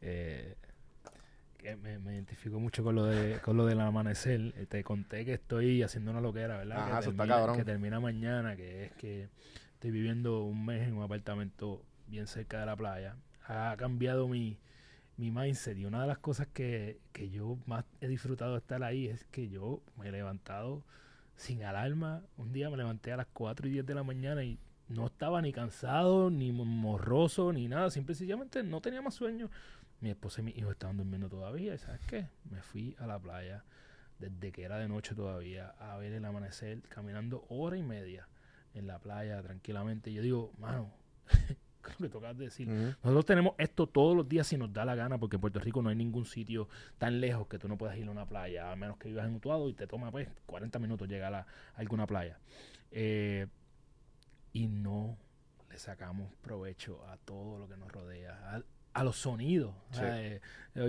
Eh, 0.01 0.55
que 1.57 1.75
me, 1.75 1.99
me 1.99 2.13
identifico 2.13 2.57
mucho 2.59 2.83
con 2.83 2.95
lo 2.95 3.03
de 3.05 3.39
con 3.41 3.57
lo 3.57 3.65
del 3.65 3.79
amanecer. 3.81 4.53
Eh, 4.57 4.65
te 4.65 4.83
conté 4.83 5.25
que 5.25 5.33
estoy 5.33 5.83
haciendo 5.83 6.11
una 6.11 6.21
loquera, 6.21 6.57
¿verdad? 6.57 6.77
Ajá, 6.77 6.85
que, 6.85 6.99
eso 7.01 7.09
está 7.11 7.23
termina, 7.23 7.35
cabrón. 7.35 7.57
que 7.57 7.65
termina 7.65 7.99
mañana, 7.99 8.55
que 8.55 8.85
es 8.85 8.91
que 8.93 9.27
estoy 9.73 9.91
viviendo 9.91 10.43
un 10.43 10.65
mes 10.65 10.87
en 10.87 10.93
un 10.95 11.03
apartamento 11.03 11.83
bien 12.07 12.27
cerca 12.27 12.61
de 12.61 12.65
la 12.65 12.75
playa. 12.77 13.15
Ha 13.45 13.75
cambiado 13.77 14.27
mi, 14.29 14.57
mi 15.17 15.31
mindset 15.31 15.77
y 15.77 15.85
una 15.85 16.01
de 16.01 16.07
las 16.07 16.19
cosas 16.19 16.47
que, 16.47 16.99
que 17.11 17.29
yo 17.29 17.57
más 17.65 17.83
he 17.99 18.07
disfrutado 18.07 18.53
de 18.53 18.59
estar 18.59 18.81
ahí 18.83 19.07
es 19.07 19.25
que 19.25 19.49
yo 19.49 19.81
me 19.97 20.07
he 20.07 20.11
levantado 20.13 20.83
sin 21.39 21.63
alarma. 21.63 22.21
Un 22.37 22.51
día 22.51 22.69
me 22.69 22.77
levanté 22.77 23.11
a 23.13 23.17
las 23.17 23.27
4 23.33 23.67
y 23.67 23.71
10 23.71 23.85
de 23.85 23.95
la 23.95 24.03
mañana 24.03 24.43
y 24.43 24.59
no 24.89 25.05
estaba 25.07 25.41
ni 25.41 25.51
cansado, 25.53 26.29
ni 26.29 26.51
mo- 26.51 26.65
morroso, 26.65 27.53
ni 27.53 27.67
nada. 27.67 27.89
Simple 27.89 28.13
sencillamente 28.15 28.61
no 28.63 28.81
tenía 28.81 29.01
más 29.01 29.13
sueño. 29.15 29.49
Mi 30.01 30.09
esposa 30.09 30.41
y 30.41 30.45
mi 30.45 30.51
hijo 30.51 30.71
estaban 30.71 30.97
durmiendo 30.97 31.29
todavía. 31.29 31.73
¿Y 31.75 31.77
sabes 31.77 32.01
qué? 32.07 32.27
Me 32.49 32.61
fui 32.61 32.95
a 32.99 33.07
la 33.07 33.19
playa 33.19 33.63
desde 34.19 34.51
que 34.51 34.63
era 34.63 34.77
de 34.77 34.87
noche 34.89 35.15
todavía, 35.15 35.69
a 35.79 35.95
ver 35.97 36.11
el 36.11 36.25
amanecer 36.25 36.81
caminando 36.89 37.45
hora 37.49 37.77
y 37.77 37.83
media 37.83 38.27
en 38.73 38.85
la 38.87 38.99
playa 38.99 39.41
tranquilamente. 39.41 40.09
Y 40.11 40.15
yo 40.15 40.21
digo, 40.21 40.53
mano, 40.57 40.91
creo 41.81 41.97
que 41.97 42.09
tocas 42.09 42.37
decir. 42.37 42.67
Nosotros 42.67 43.25
tenemos 43.25 43.55
esto 43.57 43.87
todos 43.87 44.15
los 44.15 44.27
días 44.27 44.47
si 44.47 44.57
nos 44.57 44.71
da 44.71 44.85
la 44.85 44.95
gana, 44.95 45.17
porque 45.17 45.37
en 45.37 45.41
Puerto 45.41 45.59
Rico 45.59 45.81
no 45.81 45.89
hay 45.89 45.95
ningún 45.95 46.25
sitio 46.25 46.67
tan 46.97 47.19
lejos 47.19 47.47
que 47.47 47.59
tú 47.59 47.67
no 47.67 47.77
puedas 47.77 47.97
ir 47.97 48.07
a 48.07 48.11
una 48.11 48.25
playa, 48.25 48.71
a 48.71 48.75
menos 48.75 48.97
que 48.97 49.09
vivas 49.09 49.27
en 49.27 49.35
Utuado 49.35 49.69
y 49.69 49.73
te 49.73 49.87
toma 49.87 50.11
pues 50.11 50.29
40 50.45 50.79
minutos 50.79 51.07
llegar 51.07 51.33
a, 51.33 51.45
alguna 51.75 52.07
playa. 52.07 52.37
Eh, 52.91 53.47
y 54.53 54.67
no 54.67 55.17
le 55.69 55.77
sacamos 55.77 56.31
provecho 56.41 57.05
a 57.07 57.17
todo 57.17 57.59
lo 57.59 57.67
que 57.67 57.77
nos 57.77 57.91
rodea, 57.91 58.55
a 58.55 58.63
los 59.03 59.17
sonidos. 59.17 59.73
Eh, 60.01 60.39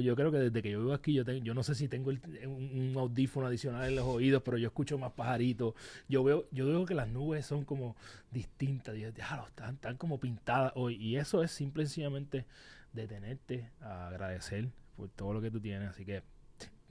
yo 0.02 0.14
creo 0.14 0.30
que 0.30 0.38
desde 0.38 0.62
que 0.62 0.70
yo 0.70 0.80
vivo 0.80 0.92
aquí, 0.92 1.12
yo, 1.12 1.24
tengo, 1.24 1.42
yo 1.42 1.54
no 1.54 1.62
sé 1.62 1.74
si 1.74 1.88
tengo 1.88 2.10
un, 2.10 2.94
audífono 2.96 3.46
adicional 3.46 3.88
en 3.88 3.96
los 3.96 4.04
oídos, 4.04 4.42
pero 4.44 4.56
yo 4.58 4.68
escucho 4.68 4.98
más 4.98 5.12
pajaritos. 5.12 5.74
Yo 6.08 6.22
veo, 6.22 6.46
yo 6.50 6.66
veo 6.66 6.84
que 6.84 6.94
las 6.94 7.08
nubes 7.08 7.46
son 7.46 7.64
como 7.64 7.96
distintas, 8.30 8.94
están, 8.96 9.74
están 9.74 9.96
como 9.96 10.20
pintadas 10.20 10.72
hoy. 10.76 10.96
Y 10.96 11.16
eso 11.16 11.42
es 11.42 11.50
simple 11.50 11.84
y 11.84 11.86
sencillamente 11.86 12.46
detenerte 12.92 13.70
a 13.80 14.08
agradecer 14.08 14.68
por 14.96 15.08
todo 15.08 15.32
lo 15.32 15.40
que 15.40 15.50
tú 15.50 15.60
tienes. 15.60 15.88
Así 15.88 16.04
que, 16.04 16.22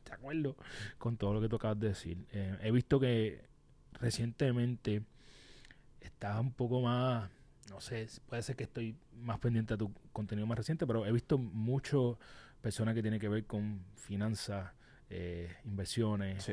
de 0.05 0.11
acuerdo 0.11 0.55
con 0.97 1.17
todo 1.17 1.34
lo 1.34 1.41
que 1.41 1.49
tú 1.49 1.57
acabas 1.57 1.80
de 1.80 1.89
decir. 1.89 2.26
Eh, 2.32 2.57
he 2.61 2.72
visto 2.72 2.99
que 2.99 3.43
recientemente 3.93 5.03
estás 6.01 6.39
un 6.39 6.51
poco 6.51 6.82
más 6.82 7.30
no 7.70 7.82
sé, 7.82 8.07
puede 8.28 8.41
ser 8.41 8.55
que 8.55 8.63
estoy 8.63 8.95
más 9.22 9.39
pendiente 9.39 9.74
a 9.74 9.78
tu 9.78 9.91
contenido 10.11 10.47
más 10.47 10.57
reciente, 10.57 10.88
pero 10.88 11.05
he 11.05 11.11
visto 11.11 11.38
mucho 11.38 12.17
personas 12.61 12.95
que 12.95 13.01
tienen 13.01 13.20
que 13.20 13.30
ver 13.30 13.45
con 13.45 13.82
finanzas, 13.95 14.72
eh, 15.09 15.55
inversiones, 15.65 16.49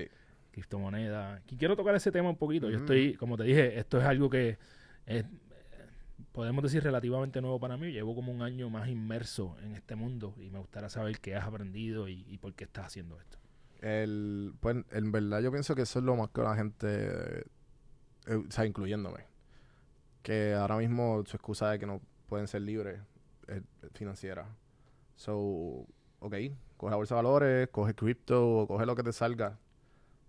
criptomonedas. 0.50 1.42
Y 1.50 1.56
quiero 1.56 1.76
tocar 1.76 1.94
ese 1.94 2.12
tema 2.12 2.30
un 2.30 2.36
poquito. 2.36 2.70
Yo 2.70 2.78
estoy, 2.78 3.14
como 3.14 3.36
te 3.36 3.44
dije, 3.44 3.78
esto 3.78 3.98
es 3.98 4.04
algo 4.04 4.30
que 4.30 4.58
es, 5.06 5.24
podemos 6.32 6.62
decir, 6.62 6.82
relativamente 6.82 7.40
nuevo 7.40 7.58
para 7.58 7.76
mí. 7.76 7.92
Llevo 7.92 8.14
como 8.14 8.32
un 8.32 8.42
año 8.42 8.70
más 8.70 8.88
inmerso 8.88 9.56
en 9.62 9.74
este 9.74 9.96
mundo 9.96 10.34
y 10.38 10.50
me 10.50 10.58
gustaría 10.58 10.88
saber 10.88 11.18
qué 11.20 11.34
has 11.34 11.46
aprendido 11.46 12.08
y, 12.08 12.38
por 12.38 12.54
qué 12.54 12.64
estás 12.64 12.86
haciendo 12.86 13.18
esto. 13.18 13.38
El, 13.80 14.54
pues, 14.60 14.76
en 14.90 15.12
verdad 15.12 15.40
yo 15.42 15.50
pienso 15.50 15.74
que 15.74 15.82
eso 15.82 15.98
es 15.98 16.04
lo 16.04 16.16
más 16.16 16.30
que 16.30 16.40
la 16.40 16.56
gente, 16.56 17.40
eh, 18.26 18.34
o 18.34 18.50
sea, 18.50 18.64
incluyéndome, 18.64 19.24
que 20.26 20.54
ahora 20.54 20.76
mismo 20.76 21.22
su 21.24 21.36
excusa 21.36 21.70
de 21.70 21.78
que 21.78 21.86
no 21.86 22.00
pueden 22.28 22.48
ser 22.48 22.62
libres 22.62 23.00
es 23.46 23.62
financiera. 23.92 24.56
So, 25.14 25.86
ok, 26.18 26.34
coge 26.76 26.90
la 26.90 26.96
bolsa 26.96 27.14
de 27.14 27.22
valores, 27.22 27.68
coge 27.68 27.94
cripto, 27.94 28.64
coge 28.66 28.86
lo 28.86 28.96
que 28.96 29.04
te 29.04 29.12
salga, 29.12 29.56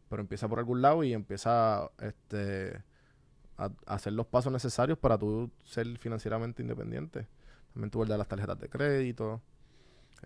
pero 0.07 0.21
empieza 0.21 0.47
por 0.47 0.59
algún 0.59 0.83
lado 0.83 1.03
y 1.03 1.13
empieza 1.13 1.89
este, 1.99 2.83
a, 3.57 3.71
hacer 3.87 4.13
los 4.13 4.27
pasos 4.27 4.53
necesarios 4.53 4.99
para 4.99 5.17
tú 5.17 5.49
ser 5.63 5.97
financieramente 5.97 6.61
independiente. 6.61 7.25
También 7.73 7.89
tú 7.89 7.97
guardas 7.97 8.19
las 8.19 8.27
tarjetas 8.27 8.59
de 8.59 8.69
crédito. 8.69 9.41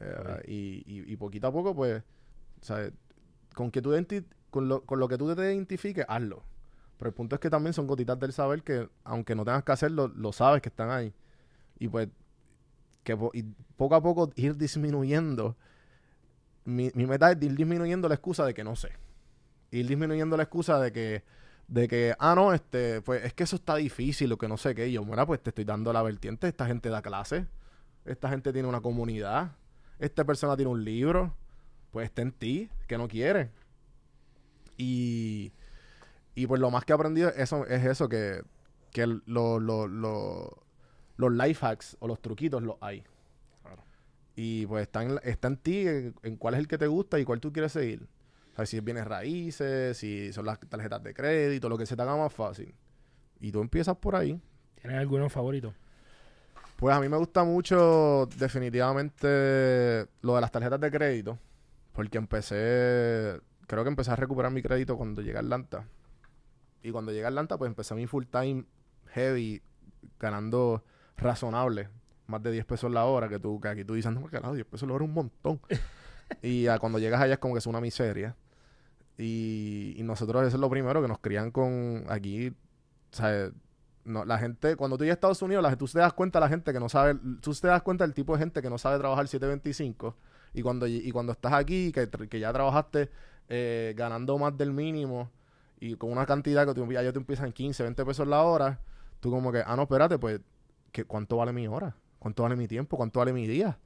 Eh, 0.01 0.43
y, 0.49 1.13
y, 1.13 1.15
poquito 1.15 1.47
a 1.47 1.51
poco, 1.53 1.73
pues, 1.73 2.03
¿sabes? 2.59 2.91
Con, 3.55 3.71
que 3.71 3.81
tú 3.81 3.93
con, 4.49 4.67
lo, 4.67 4.83
con 4.83 4.99
lo 4.99 5.07
que 5.07 5.17
tú 5.17 5.33
te 5.33 5.53
identifiques, 5.53 6.05
hazlo. 6.09 6.43
Pero 7.01 7.09
el 7.09 7.15
punto 7.15 7.35
es 7.35 7.39
que 7.39 7.49
también 7.49 7.73
son 7.73 7.87
gotitas 7.87 8.19
del 8.19 8.31
saber 8.31 8.61
que, 8.61 8.87
aunque 9.03 9.33
no 9.33 9.43
tengas 9.43 9.63
que 9.63 9.71
hacerlo, 9.71 10.07
lo 10.09 10.31
sabes 10.31 10.61
que 10.61 10.69
están 10.69 10.91
ahí. 10.91 11.11
Y 11.79 11.87
pues, 11.87 12.09
que 13.03 13.17
poco 13.75 13.95
a 13.95 14.03
poco 14.03 14.29
ir 14.35 14.55
disminuyendo. 14.55 15.57
Mi, 16.63 16.91
mi 16.93 17.07
meta 17.07 17.31
es 17.31 17.41
ir 17.41 17.55
disminuyendo 17.55 18.07
la 18.07 18.13
excusa 18.13 18.45
de 18.45 18.53
que 18.53 18.63
no 18.63 18.75
sé. 18.75 18.91
Ir 19.71 19.87
disminuyendo 19.87 20.37
la 20.37 20.43
excusa 20.43 20.79
de 20.79 20.91
que, 20.91 21.23
de 21.67 21.87
que, 21.87 22.13
ah, 22.19 22.35
no, 22.35 22.53
este, 22.53 23.01
pues 23.01 23.25
es 23.25 23.33
que 23.33 23.45
eso 23.45 23.55
está 23.55 23.77
difícil 23.77 24.31
o 24.31 24.37
que 24.37 24.47
no 24.47 24.57
sé 24.57 24.75
qué. 24.75 24.87
Y 24.87 24.91
yo, 24.91 25.03
bueno, 25.03 25.25
pues 25.25 25.41
te 25.41 25.49
estoy 25.49 25.65
dando 25.65 25.91
la 25.91 26.03
vertiente. 26.03 26.47
Esta 26.47 26.67
gente 26.67 26.89
da 26.89 27.01
clase. 27.01 27.47
Esta 28.05 28.29
gente 28.29 28.53
tiene 28.53 28.67
una 28.67 28.81
comunidad. 28.81 29.53
Esta 29.97 30.23
persona 30.23 30.55
tiene 30.55 30.69
un 30.69 30.85
libro. 30.85 31.33
Pues 31.89 32.05
está 32.05 32.21
en 32.21 32.31
ti, 32.31 32.69
que 32.87 32.99
no 32.99 33.07
quiere. 33.07 33.49
Y 34.77 35.51
y 36.35 36.47
pues 36.47 36.61
lo 36.61 36.71
más 36.71 36.85
que 36.85 36.93
he 36.93 36.95
aprendido 36.95 37.29
eso, 37.29 37.65
es 37.65 37.85
eso, 37.85 38.07
que, 38.07 38.41
que 38.91 39.07
lo, 39.25 39.59
los 39.59 41.31
life 41.33 41.65
hacks 41.65 41.97
o 41.99 42.07
los 42.07 42.21
truquitos 42.21 42.61
los 42.63 42.75
hay. 42.81 43.03
Y 44.35 44.65
pues 44.65 44.83
está 44.83 45.03
en, 45.03 45.19
está 45.23 45.49
en 45.49 45.57
ti 45.57 45.85
en, 45.87 46.37
cuál 46.37 46.53
es 46.53 46.61
el 46.61 46.67
que 46.67 46.77
te 46.77 46.87
gusta 46.87 47.19
y 47.19 47.25
cuál 47.25 47.39
tú 47.39 47.51
quieres 47.51 47.73
seguir. 47.73 48.07
O 48.53 48.55
sea, 48.55 48.65
si 48.65 48.77
es 48.77 48.83
bienes 48.83 49.05
raíces, 49.05 49.97
si 49.97 50.31
son 50.33 50.45
las 50.45 50.59
tarjetas 50.59 51.03
de 51.03 51.13
crédito, 51.13 51.69
lo 51.69 51.77
que 51.77 51.85
se 51.85 51.95
te 51.95 52.01
haga 52.01 52.15
más 52.15 52.33
fácil. 52.33 52.73
Y 53.39 53.51
tú 53.51 53.61
empiezas 53.61 53.97
por 53.97 54.15
ahí. 54.15 54.41
¿Tienes 54.75 54.99
alguno 54.99 55.29
favorito? 55.29 55.73
Pues 56.77 56.95
a 56.95 56.99
mí 56.99 57.07
me 57.09 57.17
gusta 57.17 57.43
mucho 57.43 58.27
definitivamente 58.37 60.07
lo 60.21 60.35
de 60.35 60.41
las 60.41 60.51
tarjetas 60.51 60.79
de 60.79 60.91
crédito. 60.91 61.37
Porque 61.93 62.17
empecé, 62.17 63.39
creo 63.67 63.83
que 63.83 63.89
empecé 63.89 64.11
a 64.11 64.15
recuperar 64.15 64.51
mi 64.51 64.61
crédito 64.61 64.97
cuando 64.97 65.21
llegué 65.21 65.37
a 65.37 65.41
Atlanta. 65.41 65.85
Y 66.83 66.91
cuando 66.91 67.11
llegué 67.11 67.25
a 67.25 67.27
Atlanta, 67.27 67.57
pues 67.57 67.69
empecé 67.69 67.93
mi 67.95 68.07
full 68.07 68.25
time 68.25 68.65
heavy, 69.13 69.61
ganando 70.19 70.83
razonable, 71.17 71.89
más 72.27 72.41
de 72.41 72.51
10 72.51 72.65
pesos 72.65 72.91
la 72.91 73.05
hora, 73.05 73.29
que 73.29 73.39
tú, 73.39 73.59
que 73.59 73.67
aquí 73.67 73.85
tú 73.85 73.93
dices, 73.93 74.11
no, 74.11 74.27
lado 74.31 74.53
10 74.53 74.65
pesos 74.65 74.87
la 74.87 74.95
hora 74.95 75.03
es 75.03 75.09
un 75.09 75.13
montón. 75.13 75.61
y 76.41 76.65
cuando 76.79 76.99
llegas 76.99 77.21
allá 77.21 77.33
es 77.33 77.39
como 77.39 77.53
que 77.53 77.59
es 77.59 77.67
una 77.67 77.81
miseria. 77.81 78.35
Y, 79.17 79.97
nosotros 80.03 80.47
eso 80.47 80.57
es 80.57 80.61
lo 80.61 80.69
primero 80.69 81.01
que 81.01 81.07
nos 81.07 81.19
crían 81.19 81.51
con 81.51 82.05
aquí, 82.09 82.49
o 82.49 83.15
sea, 83.15 83.51
no, 84.03 84.25
la 84.25 84.39
gente, 84.39 84.75
cuando 84.75 84.97
tú 84.97 85.03
llegas 85.03 85.15
a 85.15 85.17
Estados 85.17 85.41
Unidos, 85.43 85.61
la, 85.61 85.75
tú 85.75 85.85
te 85.85 85.99
das 85.99 86.13
cuenta 86.13 86.39
la 86.39 86.49
gente 86.49 86.73
que 86.73 86.79
no 86.79 86.89
sabe, 86.89 87.19
tú 87.39 87.53
te 87.53 87.67
das 87.67 87.83
cuenta 87.83 88.03
del 88.03 88.15
tipo 88.15 88.33
de 88.33 88.39
gente 88.39 88.61
que 88.61 88.69
no 88.69 88.79
sabe 88.79 88.97
trabajar 88.97 89.27
725 89.27 90.15
y 90.53 90.61
cuando, 90.63 90.87
y 90.87 91.11
cuando 91.11 91.33
estás 91.33 91.53
aquí, 91.53 91.91
que, 91.91 92.09
que 92.09 92.39
ya 92.39 92.51
trabajaste 92.51 93.11
eh, 93.47 93.93
ganando 93.95 94.37
más 94.37 94.57
del 94.57 94.71
mínimo, 94.71 95.29
y 95.81 95.95
con 95.95 96.11
una 96.11 96.27
cantidad 96.27 96.65
que 96.65 96.75
tú, 96.75 96.89
ya 96.91 97.11
te 97.11 97.17
empiezan 97.17 97.47
en 97.47 97.53
15, 97.53 97.81
20 97.81 98.05
pesos 98.05 98.27
la 98.27 98.43
hora, 98.43 98.79
tú 99.19 99.31
como 99.31 99.51
que, 99.51 99.63
ah, 99.65 99.75
no, 99.75 99.81
espérate, 99.81 100.19
pues, 100.19 100.39
¿qué, 100.91 101.05
¿cuánto 101.05 101.37
vale 101.37 101.51
mi 101.51 101.67
hora? 101.67 101.97
¿Cuánto 102.19 102.43
vale 102.43 102.55
mi 102.55 102.67
tiempo? 102.67 102.97
¿Cuánto 102.97 103.17
vale 103.17 103.33
mi 103.33 103.47
día? 103.47 103.79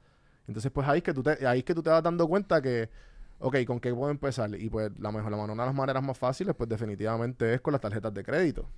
Entonces, 0.46 0.70
pues 0.70 0.86
ahí 0.86 0.98
es 0.98 1.02
que 1.02 1.14
tú 1.14 1.22
te, 1.22 1.46
ahí 1.46 1.60
es 1.60 1.64
que 1.64 1.74
tú 1.74 1.82
te 1.82 1.88
vas 1.88 2.02
dando 2.02 2.28
cuenta 2.28 2.60
que, 2.60 2.90
ok, 3.38 3.64
¿con 3.66 3.80
qué 3.80 3.94
puedo 3.94 4.10
empezar? 4.10 4.54
Y 4.54 4.68
pues 4.68 4.90
la 4.98 5.10
mejor, 5.10 5.30
la, 5.30 5.38
una 5.38 5.54
de 5.54 5.66
las 5.68 5.74
maneras 5.74 6.02
más 6.02 6.18
fáciles, 6.18 6.54
pues 6.54 6.68
definitivamente 6.68 7.54
es 7.54 7.62
con 7.62 7.72
las 7.72 7.80
tarjetas 7.80 8.12
de 8.12 8.22
crédito. 8.22 8.68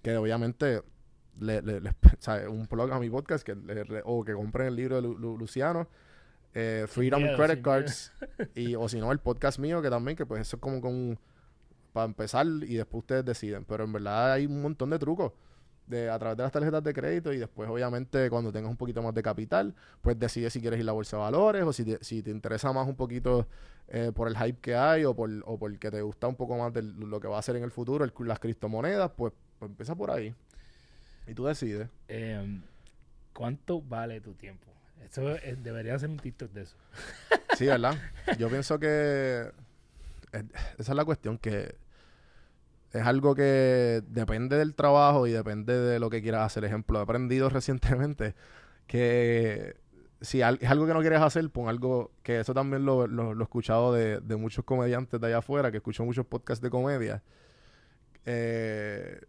Que 0.00 0.16
obviamente 0.16 0.82
le, 1.40 1.62
le, 1.62 1.80
un 2.48 2.68
blog 2.70 2.92
a 2.92 3.00
mi 3.00 3.10
podcast 3.10 3.44
que 3.44 3.56
o 4.04 4.24
que 4.24 4.34
compren 4.34 4.68
el 4.68 4.76
libro 4.76 5.02
de 5.02 5.02
Luciano 5.02 5.88
eh, 6.54 6.86
Freedom 6.88 7.22
Credit 7.36 7.62
Cards 7.62 8.12
y 8.54 8.76
o 8.76 8.88
si 8.88 8.98
no 8.98 9.12
el 9.12 9.18
podcast 9.18 9.58
mío 9.58 9.82
que 9.82 9.90
también 9.90 10.16
que 10.16 10.24
pues 10.24 10.40
eso 10.40 10.56
es 10.56 10.62
como 10.62 10.80
con 10.80 11.18
para 11.96 12.04
empezar 12.04 12.46
y 12.46 12.74
después 12.74 13.04
ustedes 13.04 13.24
deciden. 13.24 13.64
Pero 13.64 13.84
en 13.84 13.92
verdad 13.94 14.34
hay 14.34 14.44
un 14.44 14.60
montón 14.60 14.90
de 14.90 14.98
trucos 14.98 15.32
de, 15.86 16.10
a 16.10 16.18
través 16.18 16.36
de 16.36 16.42
las 16.42 16.52
tarjetas 16.52 16.84
de 16.84 16.92
crédito 16.92 17.32
y 17.32 17.38
después 17.38 17.70
obviamente 17.70 18.28
cuando 18.28 18.52
tengas 18.52 18.70
un 18.70 18.76
poquito 18.76 19.02
más 19.02 19.14
de 19.14 19.22
capital, 19.22 19.74
pues 20.02 20.18
decides 20.18 20.52
si 20.52 20.60
quieres 20.60 20.78
ir 20.78 20.82
a 20.82 20.86
la 20.88 20.92
bolsa 20.92 21.16
de 21.16 21.22
valores 21.22 21.62
o 21.62 21.72
si 21.72 21.86
te, 21.86 22.04
si 22.04 22.22
te 22.22 22.30
interesa 22.30 22.70
más 22.70 22.86
un 22.86 22.96
poquito 22.96 23.48
eh, 23.88 24.12
por 24.14 24.28
el 24.28 24.36
hype 24.36 24.60
que 24.60 24.74
hay 24.74 25.06
o 25.06 25.16
por, 25.16 25.30
o 25.46 25.58
porque 25.58 25.90
te 25.90 26.02
gusta 26.02 26.28
un 26.28 26.36
poco 26.36 26.58
más 26.58 26.70
de 26.74 26.82
lo 26.82 27.18
que 27.18 27.28
va 27.28 27.36
a 27.36 27.38
hacer 27.38 27.56
en 27.56 27.62
el 27.62 27.70
futuro, 27.70 28.04
las 28.04 28.40
criptomonedas, 28.40 29.12
pues, 29.16 29.32
pues, 29.58 29.70
empieza 29.70 29.94
por 29.94 30.10
ahí. 30.10 30.34
Y 31.26 31.32
tú 31.32 31.46
decides. 31.46 31.88
Em, 32.08 32.60
¿Cuánto 33.32 33.80
vale 33.80 34.20
tu 34.20 34.34
tiempo? 34.34 34.66
Eso 35.02 35.22
debería 35.62 35.98
ser 35.98 36.10
un 36.10 36.18
TikTok 36.18 36.52
de 36.52 36.62
eso. 36.64 36.76
sí, 37.56 37.64
¿verdad? 37.64 37.94
Yo 38.38 38.50
pienso 38.50 38.78
que 38.78 39.50
esa 40.78 40.92
es 40.92 40.96
la 40.96 41.04
cuestión 41.04 41.38
que 41.38 41.74
es 42.92 43.02
algo 43.02 43.34
que 43.34 44.02
depende 44.08 44.56
del 44.56 44.74
trabajo 44.74 45.26
y 45.26 45.32
depende 45.32 45.78
de 45.78 45.98
lo 45.98 46.10
que 46.10 46.22
quieras 46.22 46.46
hacer. 46.46 46.64
Ejemplo, 46.64 46.98
he 46.98 47.02
aprendido 47.02 47.48
recientemente 47.50 48.34
que 48.86 49.76
si 50.20 50.40
es 50.40 50.70
algo 50.70 50.86
que 50.86 50.94
no 50.94 51.00
quieres 51.00 51.20
hacer, 51.20 51.48
pon 51.50 51.68
algo 51.68 52.12
que 52.22 52.40
eso 52.40 52.54
también 52.54 52.84
lo, 52.84 53.04
he 53.04 53.42
escuchado 53.42 53.92
de, 53.92 54.20
muchos 54.36 54.64
comediantes 54.64 55.20
de 55.20 55.26
allá 55.26 55.38
afuera, 55.38 55.70
que 55.70 55.78
escucho 55.78 56.04
muchos 56.04 56.26
podcasts 56.26 56.62
de 56.62 56.70
comedia, 56.70 57.22
eh, 58.24 59.20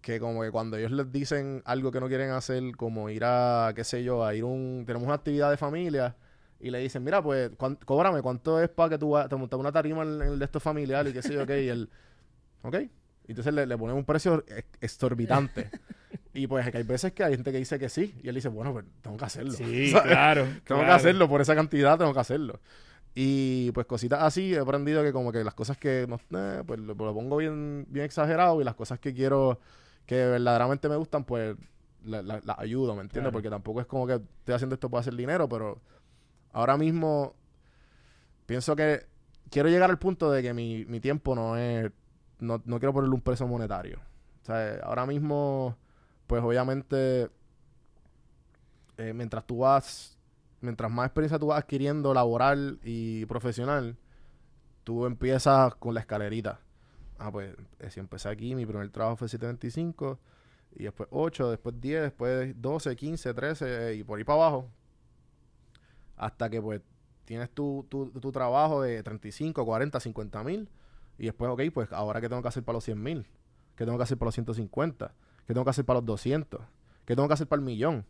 que 0.00 0.20
como 0.20 0.42
que 0.42 0.50
cuando 0.50 0.76
ellos 0.76 0.90
les 0.90 1.10
dicen 1.10 1.62
algo 1.64 1.90
que 1.90 2.00
no 2.00 2.08
quieren 2.08 2.30
hacer, 2.30 2.76
como 2.76 3.08
ir 3.08 3.24
a, 3.24 3.72
qué 3.74 3.84
sé 3.84 4.04
yo, 4.04 4.24
a 4.24 4.34
ir 4.34 4.44
un, 4.44 4.84
tenemos 4.86 5.06
una 5.06 5.14
actividad 5.14 5.50
de 5.50 5.56
familia, 5.56 6.16
y 6.60 6.70
le 6.70 6.78
dicen, 6.78 7.02
mira, 7.04 7.22
pues, 7.22 7.50
cóbrame, 7.84 8.22
¿cuánto 8.22 8.60
es 8.60 8.68
para 8.68 8.90
que 8.90 8.98
tú 8.98 9.14
te 9.28 9.36
montes 9.36 9.58
una 9.58 9.72
tarima 9.72 10.02
en, 10.02 10.22
el 10.22 10.38
de 10.38 10.44
estos 10.44 10.62
familiares 10.62 11.10
y 11.10 11.14
qué 11.14 11.22
sé 11.22 11.34
yo, 11.34 11.46
qué? 11.46 11.64
Y 11.64 11.68
él, 11.68 11.90
ok, 12.62 12.76
entonces 13.32 13.54
le, 13.54 13.66
le 13.66 13.78
ponen 13.78 13.96
un 13.96 14.04
precio 14.04 14.44
exorbitante. 14.80 15.70
y 16.34 16.46
pues 16.46 16.72
hay 16.74 16.82
veces 16.82 17.12
que 17.12 17.24
hay 17.24 17.34
gente 17.34 17.52
que 17.52 17.58
dice 17.58 17.78
que 17.78 17.88
sí. 17.88 18.14
Y 18.22 18.28
él 18.28 18.34
dice, 18.34 18.48
bueno, 18.48 18.72
pues 18.72 18.84
tengo 19.00 19.16
que 19.16 19.24
hacerlo. 19.24 19.52
Sí, 19.52 19.92
claro. 20.02 20.46
tengo 20.64 20.80
que 20.82 20.90
hacerlo. 20.90 21.28
Por 21.28 21.40
esa 21.40 21.54
cantidad 21.54 21.98
tengo 21.98 22.12
que 22.12 22.20
hacerlo. 22.20 22.60
Y 23.14 23.70
pues 23.72 23.86
cositas 23.86 24.22
así, 24.22 24.54
he 24.54 24.58
aprendido 24.58 25.02
que 25.02 25.12
como 25.12 25.30
que 25.30 25.44
las 25.44 25.54
cosas 25.54 25.78
que 25.78 26.06
no, 26.08 26.20
eh, 26.36 26.62
pues 26.66 26.80
lo, 26.80 26.94
lo 26.94 27.14
pongo 27.14 27.36
bien, 27.36 27.86
bien 27.88 28.04
exagerado 28.04 28.60
y 28.60 28.64
las 28.64 28.74
cosas 28.74 28.98
que 28.98 29.14
quiero, 29.14 29.60
que 30.04 30.16
verdaderamente 30.16 30.88
me 30.88 30.96
gustan, 30.96 31.24
pues 31.24 31.56
las 32.04 32.24
la, 32.24 32.40
la 32.44 32.56
ayudo, 32.58 32.96
¿me 32.96 33.02
entiendes? 33.02 33.30
Claro. 33.30 33.32
Porque 33.32 33.50
tampoco 33.50 33.80
es 33.80 33.86
como 33.86 34.06
que 34.06 34.14
estoy 34.14 34.54
haciendo 34.54 34.74
esto 34.74 34.90
para 34.90 35.02
hacer 35.02 35.14
dinero, 35.14 35.48
pero 35.48 35.80
ahora 36.52 36.76
mismo 36.76 37.36
pienso 38.46 38.74
que 38.74 39.06
quiero 39.48 39.68
llegar 39.68 39.90
al 39.90 39.98
punto 39.98 40.32
de 40.32 40.42
que 40.42 40.52
mi, 40.52 40.84
mi 40.86 40.98
tiempo 40.98 41.36
no 41.36 41.56
es, 41.56 41.92
no, 42.38 42.62
no 42.64 42.78
quiero 42.78 42.92
ponerle 42.92 43.14
un 43.14 43.20
peso 43.20 43.46
monetario. 43.46 43.98
O 44.42 44.44
sea, 44.44 44.80
ahora 44.82 45.06
mismo, 45.06 45.76
pues 46.26 46.42
obviamente, 46.42 47.30
eh, 48.98 49.12
mientras 49.14 49.46
tú 49.46 49.58
vas, 49.58 50.18
mientras 50.60 50.90
más 50.90 51.06
experiencia 51.06 51.38
tú 51.38 51.46
vas 51.46 51.58
adquiriendo 51.58 52.12
laboral 52.12 52.78
y 52.82 53.24
profesional, 53.26 53.96
tú 54.84 55.06
empiezas 55.06 55.74
con 55.76 55.94
la 55.94 56.00
escalerita. 56.00 56.60
Ah, 57.18 57.30
pues 57.32 57.54
eh, 57.78 57.90
si 57.90 58.00
empecé 58.00 58.28
aquí, 58.28 58.54
mi 58.54 58.66
primer 58.66 58.90
trabajo 58.90 59.16
fue 59.16 59.28
725, 59.28 60.18
y 60.76 60.84
después 60.84 61.08
8, 61.12 61.50
después 61.50 61.80
10, 61.80 62.02
después 62.02 62.54
12, 62.60 62.96
15, 62.96 63.34
13, 63.34 63.90
eh, 63.90 63.94
y 63.96 64.04
por 64.04 64.18
ahí 64.18 64.24
para 64.24 64.42
abajo. 64.42 64.68
Hasta 66.16 66.50
que 66.50 66.60
pues 66.60 66.80
tienes 67.24 67.50
tu, 67.50 67.86
tu, 67.88 68.10
tu 68.10 68.32
trabajo 68.32 68.82
de 68.82 69.02
35, 69.02 69.64
40, 69.64 70.00
50 70.00 70.44
mil, 70.44 70.68
y 71.18 71.26
después, 71.26 71.50
ok, 71.50 71.62
pues 71.72 71.92
ahora 71.92 72.20
qué 72.20 72.28
tengo 72.28 72.42
que 72.42 72.48
hacer 72.48 72.62
para 72.64 72.74
los 72.76 72.84
100 72.84 73.02
mil, 73.02 73.26
qué 73.76 73.84
tengo 73.84 73.96
que 73.98 74.04
hacer 74.04 74.18
para 74.18 74.28
los 74.28 74.34
150, 74.34 75.14
qué 75.46 75.54
tengo 75.54 75.64
que 75.64 75.70
hacer 75.70 75.84
para 75.84 75.98
los 76.00 76.06
200, 76.06 76.60
qué 77.04 77.14
tengo 77.16 77.28
que 77.28 77.34
hacer 77.34 77.46
para 77.46 77.60
el 77.60 77.64
millón. 77.66 78.04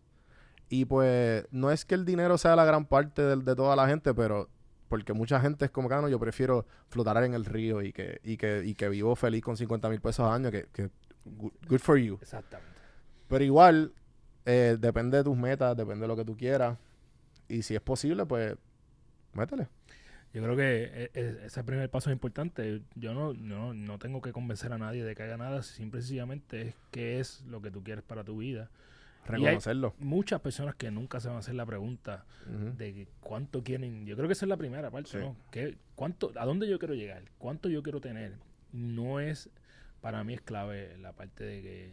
Y 0.68 0.86
pues 0.86 1.46
no 1.50 1.70
es 1.70 1.84
que 1.84 1.94
el 1.94 2.04
dinero 2.04 2.38
sea 2.38 2.56
la 2.56 2.64
gran 2.64 2.86
parte 2.86 3.22
del- 3.22 3.44
de, 3.44 3.54
toda 3.54 3.76
la 3.76 3.86
gente, 3.86 4.14
pero 4.14 4.48
porque 4.88 5.12
mucha 5.12 5.40
gente 5.40 5.64
es 5.66 5.70
como 5.70 5.88
que 5.88 5.94
"Ah, 5.94 6.00
no, 6.00 6.08
yo 6.08 6.18
prefiero 6.18 6.66
flotar 6.88 7.22
en 7.24 7.34
el 7.34 7.44
río 7.44 7.82
y 7.82 7.92
que, 7.92 8.20
y 8.24 8.36
que, 8.36 8.62
y 8.64 8.74
que 8.74 8.88
vivo 8.88 9.14
feliz 9.16 9.42
con 9.42 9.56
50 9.56 9.88
mil 9.88 10.00
pesos 10.00 10.26
al 10.26 10.32
año, 10.34 10.50
que, 10.50 10.66
que 10.72 10.90
good, 11.24 11.52
good 11.68 11.78
for 11.80 11.98
you. 11.98 12.18
Exactamente. 12.22 12.72
Pero 13.28 13.44
igual, 13.44 13.92
eh, 14.46 14.76
depende 14.78 15.18
de 15.18 15.24
tus 15.24 15.36
metas, 15.36 15.76
depende 15.76 16.02
de 16.02 16.08
lo 16.08 16.16
que 16.16 16.24
tú 16.24 16.36
quieras. 16.36 16.78
Y 17.48 17.62
si 17.62 17.74
es 17.74 17.80
posible, 17.80 18.24
pues 18.26 18.56
métele. 19.34 19.68
Yo 20.34 20.42
creo 20.42 20.56
que 20.56 20.82
e- 20.84 21.10
e- 21.14 21.46
ese 21.46 21.62
primer 21.64 21.88
paso 21.88 22.10
es 22.10 22.14
importante. 22.14 22.82
Yo 22.96 23.14
no, 23.14 23.32
no, 23.34 23.72
no 23.72 23.98
tengo 23.98 24.20
que 24.20 24.32
convencer 24.32 24.72
a 24.72 24.78
nadie 24.78 25.04
de 25.04 25.14
que 25.14 25.22
haga 25.22 25.36
nada, 25.36 25.62
simple 25.62 26.00
y 26.00 26.02
sencillamente 26.02 26.60
es 26.62 26.74
qué 26.90 27.20
es 27.20 27.42
lo 27.42 27.62
que 27.62 27.70
tú 27.70 27.82
quieres 27.84 28.02
para 28.04 28.24
tu 28.24 28.38
vida. 28.38 28.68
Y 29.26 29.32
hay- 29.32 29.38
Reconocerlo. 29.40 29.94
Muchas 30.00 30.40
personas 30.40 30.74
que 30.74 30.90
nunca 30.90 31.20
se 31.20 31.28
van 31.28 31.36
a 31.36 31.40
hacer 31.40 31.54
la 31.54 31.64
pregunta 31.64 32.26
Ujú. 32.52 32.76
de 32.76 32.92
que 32.92 33.08
cuánto 33.20 33.62
quieren. 33.62 34.04
Yo 34.06 34.16
creo 34.16 34.26
que 34.28 34.32
esa 34.32 34.44
es 34.44 34.48
la 34.50 34.56
primera 34.56 34.90
parte, 34.90 35.10
Sí. 35.10 35.18
¿no? 35.18 35.36
¿Qué, 35.52 35.78
cuánto, 35.94 36.32
¿A 36.36 36.44
dónde 36.44 36.68
yo 36.68 36.78
quiero 36.80 36.94
llegar? 36.94 37.22
¿Cuánto 37.38 37.68
yo 37.68 37.82
quiero 37.82 38.00
tener? 38.00 38.34
No 38.72 39.20
es, 39.20 39.48
para 40.00 40.24
mí 40.24 40.34
es 40.34 40.40
clave 40.42 40.98
la 40.98 41.12
parte 41.12 41.44
de 41.44 41.62
que 41.62 41.92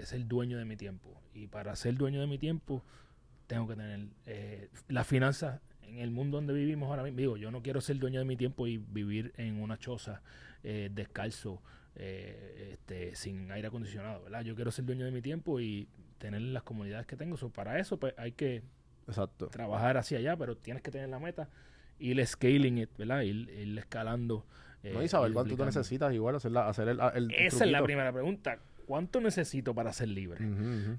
de 0.00 0.06
ser 0.06 0.24
dueño 0.26 0.56
de 0.56 0.64
mi 0.64 0.76
tiempo. 0.76 1.20
Y 1.34 1.48
para 1.48 1.74
ser 1.74 1.96
dueño 1.96 2.20
de 2.20 2.26
mi 2.28 2.38
tiempo, 2.38 2.82
tengo 3.48 3.66
que 3.66 3.74
tener 3.74 4.06
eh, 4.26 4.68
las 4.88 5.06
finanzas 5.06 5.60
en 5.88 5.98
el 5.98 6.10
mundo 6.10 6.36
donde 6.38 6.52
vivimos 6.52 6.88
ahora 6.90 7.02
mismo. 7.02 7.18
Digo, 7.18 7.36
yo 7.36 7.50
no 7.50 7.62
quiero 7.62 7.80
ser 7.80 7.98
dueño 7.98 8.18
de 8.18 8.24
mi 8.24 8.36
tiempo 8.36 8.66
y 8.66 8.78
vivir 8.78 9.32
en 9.36 9.60
una 9.60 9.78
choza 9.78 10.22
eh, 10.62 10.90
descalzo, 10.92 11.62
eh, 11.94 12.70
este, 12.72 13.14
sin 13.14 13.50
aire 13.52 13.68
acondicionado, 13.68 14.22
¿verdad? 14.24 14.42
Yo 14.42 14.54
quiero 14.54 14.70
ser 14.70 14.84
dueño 14.84 15.04
de 15.04 15.10
mi 15.12 15.22
tiempo 15.22 15.60
y 15.60 15.88
tener 16.18 16.40
las 16.42 16.62
comunidades 16.62 17.06
que 17.06 17.16
tengo. 17.16 17.36
So, 17.36 17.50
para 17.50 17.78
eso, 17.78 17.98
pues, 17.98 18.14
hay 18.18 18.32
que 18.32 18.62
Exacto. 19.06 19.48
trabajar 19.48 19.96
hacia 19.96 20.18
allá, 20.18 20.36
pero 20.36 20.56
tienes 20.56 20.82
que 20.82 20.90
tener 20.90 21.08
la 21.08 21.18
meta, 21.18 21.48
ir 21.98 22.24
scaling 22.26 22.78
it, 22.78 22.90
¿verdad? 22.98 23.22
Ir, 23.22 23.48
ir 23.48 23.78
escalando. 23.78 24.44
eh, 24.82 24.92
no, 24.92 25.02
y 25.02 25.08
saber 25.08 25.32
cuánto 25.32 25.56
tú 25.56 25.64
necesitas 25.64 26.12
igual, 26.12 26.36
hacer, 26.36 26.52
la- 26.52 26.68
hacer 26.68 26.88
el, 26.88 27.00
el 27.14 27.30
Esa 27.32 27.64
es 27.64 27.70
la 27.70 27.82
primera 27.82 28.12
pregunta. 28.12 28.58
¿Cuánto 28.86 29.20
necesito 29.20 29.74
para 29.74 29.92
ser 29.92 30.08
libre? 30.08 30.38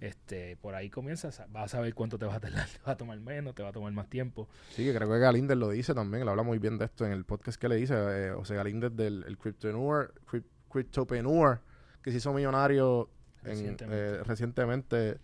Este, 0.01 0.57
por 0.57 0.75
ahí 0.75 0.89
comienzas, 0.89 1.41
vas 1.51 1.65
a 1.73 1.77
saber 1.77 1.93
cuánto 1.95 2.19
te 2.19 2.25
vas 2.25 2.35
a 2.35 2.39
tardar, 2.39 2.67
te 2.73 2.79
va 2.85 2.91
a 2.93 2.97
tomar 2.97 3.19
menos, 3.19 3.55
te 3.55 3.63
va 3.63 3.69
a 3.69 3.71
tomar 3.71 3.91
más 3.93 4.09
tiempo. 4.09 4.47
Sí, 4.71 4.83
que 4.83 4.93
creo 4.93 5.09
que 5.09 5.19
Galíndez 5.19 5.57
lo 5.57 5.69
dice 5.69 5.93
también, 5.95 6.23
él 6.23 6.29
habla 6.29 6.43
muy 6.43 6.59
bien 6.59 6.77
de 6.77 6.85
esto 6.85 7.05
en 7.05 7.11
el 7.13 7.23
podcast 7.25 7.59
que 7.59 7.69
le 7.69 7.79
hice, 7.79 7.93
eh, 7.95 8.31
o 8.31 8.43
sea, 8.45 8.57
Galíndez 8.57 8.95
del 8.95 9.23
el 9.27 9.37
Cryptoneur, 9.37 10.13
Cryp- 10.29 10.43
Cryptopreneur, 10.69 11.61
que 12.01 12.11
se 12.11 12.17
hizo 12.17 12.33
millonario 12.33 13.09
en- 13.43 13.57
eh, 13.93 14.23
recientemente 14.23 15.17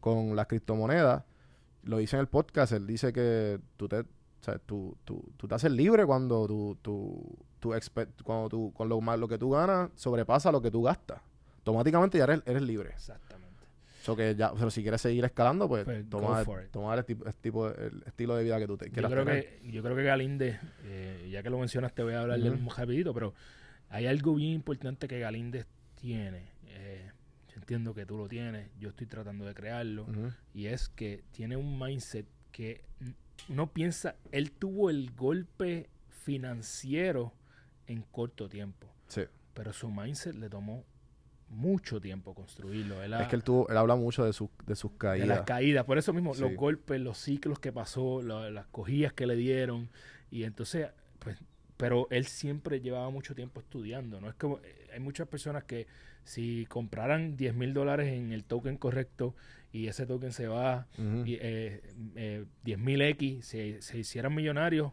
con 0.00 0.34
las 0.36 0.46
criptomonedas, 0.46 1.24
lo 1.84 1.98
dice 1.98 2.16
en 2.16 2.20
el 2.20 2.28
podcast, 2.28 2.72
él 2.72 2.86
dice 2.86 3.12
que 3.12 3.60
tú 3.76 3.88
te, 3.88 4.00
o 4.00 4.04
sea, 4.40 4.58
tú, 4.58 4.96
tú, 5.04 5.22
tú 5.36 5.46
te 5.48 5.54
haces 5.54 5.70
libre 5.72 6.06
cuando 6.06 6.46
tú, 6.46 6.78
tú, 6.82 7.36
tú 7.60 7.72
cuando 8.24 8.48
tú, 8.48 8.72
con 8.74 8.88
lo, 8.88 9.00
más, 9.00 9.18
lo 9.18 9.28
que 9.28 9.38
tú 9.38 9.50
ganas 9.50 9.90
sobrepasa 9.94 10.50
lo 10.52 10.62
que 10.62 10.70
tú 10.70 10.82
gastas. 10.82 11.20
Automáticamente 11.58 12.18
ya 12.18 12.24
eres, 12.24 12.42
eres 12.46 12.62
libre. 12.62 12.90
Exactamente. 12.90 13.48
So 14.02 14.16
que 14.16 14.34
ya, 14.34 14.52
pero 14.54 14.70
si 14.70 14.80
quieres 14.82 15.00
seguir 15.02 15.24
escalando, 15.24 15.68
pues, 15.68 15.84
Pues, 15.84 16.08
toma, 16.08 16.40
it. 16.42 16.70
toma 16.70 16.94
el, 16.94 17.04
tipo, 17.04 17.26
el 17.26 17.34
tipo- 17.34 17.68
el 17.68 18.02
estilo 18.06 18.36
de 18.36 18.44
vida 18.44 18.58
que 18.58 18.66
tú 18.66 18.76
te 18.78 18.86
Yo 18.86 18.92
quieras 18.92 19.12
creo, 19.12 19.24
tener. 19.24 19.60
que, 19.60 19.70
yo 19.70 19.82
creo 19.82 19.96
que 19.96 20.02
Galíndez, 20.04 20.58
eh, 20.84 21.28
ya 21.30 21.42
que 21.42 21.50
lo 21.50 21.58
mencionas, 21.58 21.94
te 21.94 22.02
voy 22.02 22.14
a 22.14 22.22
hablar 22.22 22.40
de 22.40 22.46
él 22.48 22.54
Ujú. 22.54 22.62
muy 22.62 22.72
rapidito, 22.74 23.12
pero 23.12 23.34
hay 23.90 24.06
algo 24.06 24.34
bien 24.34 24.52
importante 24.52 25.08
que 25.08 25.18
Galíndez 25.18 25.66
tiene. 25.96 26.56
eh, 26.70 27.10
yo 27.48 27.56
entiendo 27.56 27.92
que 27.92 28.06
tú 28.06 28.16
lo 28.16 28.28
tienes, 28.28 28.70
yo 28.78 28.90
estoy 28.90 29.06
tratando 29.08 29.44
de 29.44 29.52
crearlo. 29.52 30.06
Y 30.54 30.66
es 30.66 30.88
que 30.88 31.24
tiene 31.32 31.56
un 31.56 31.78
mindset 31.78 32.24
que 32.52 32.84
no 33.48 33.72
piensa, 33.72 34.14
él 34.32 34.52
tuvo 34.52 34.88
el 34.90 35.10
golpe 35.14 35.88
financiero 36.08 37.32
en 37.86 38.02
corto 38.02 38.48
tiempo, 38.48 38.86
Sí. 39.08 39.22
pero 39.54 39.72
su 39.72 39.90
mindset 39.90 40.34
le 40.36 40.48
tomó 40.48 40.84
mucho 41.50 42.00
tiempo 42.00 42.34
construirlo. 42.34 43.02
Él 43.02 43.14
Es 43.14 43.20
ha- 43.20 43.28
que 43.28 43.36
él 43.36 43.42
tuvo, 43.42 43.68
él 43.68 43.76
habla 43.76 43.96
mucho 43.96 44.24
de 44.24 44.32
sus, 44.32 44.48
de 44.66 44.76
sus 44.76 44.92
de 44.92 44.98
caídas. 44.98 45.28
las 45.28 45.40
caídas, 45.42 45.84
por 45.84 45.98
eso 45.98 46.12
mismo, 46.12 46.34
los 46.34 46.50
Sí. 46.50 46.56
golpes, 46.56 47.00
los 47.00 47.18
ciclos 47.18 47.58
que 47.58 47.72
pasó, 47.72 48.22
la- 48.22 48.50
las 48.50 48.66
cogillas 48.66 49.12
que 49.12 49.26
le 49.26 49.36
dieron, 49.36 49.88
y 50.30 50.44
entonces, 50.44 50.88
pues, 51.18 51.38
pero 51.76 52.06
él 52.10 52.26
siempre 52.26 52.80
llevaba 52.80 53.08
mucho 53.10 53.34
tiempo 53.34 53.60
estudiando, 53.60 54.20
¿no? 54.20 54.28
Es 54.28 54.34
como, 54.34 54.58
eh, 54.58 54.88
hay 54.92 55.00
muchas 55.00 55.28
personas 55.28 55.64
que 55.64 55.86
si 56.24 56.66
compraran 56.68 57.36
10 57.36 57.54
mil 57.54 57.72
dólares 57.72 58.12
en 58.12 58.32
el 58.32 58.44
token 58.44 58.76
correcto 58.76 59.34
y 59.72 59.86
ese 59.86 60.04
token 60.06 60.32
se 60.32 60.48
va 60.48 60.86
Ujú. 60.98 61.24
y, 61.24 61.38
eh, 61.40 61.80
eh, 62.16 62.44
10.000 62.64 63.00
X 63.02 63.46
se, 63.46 63.80
se 63.80 63.98
hicieran 63.98 64.34
millonarios 64.34 64.92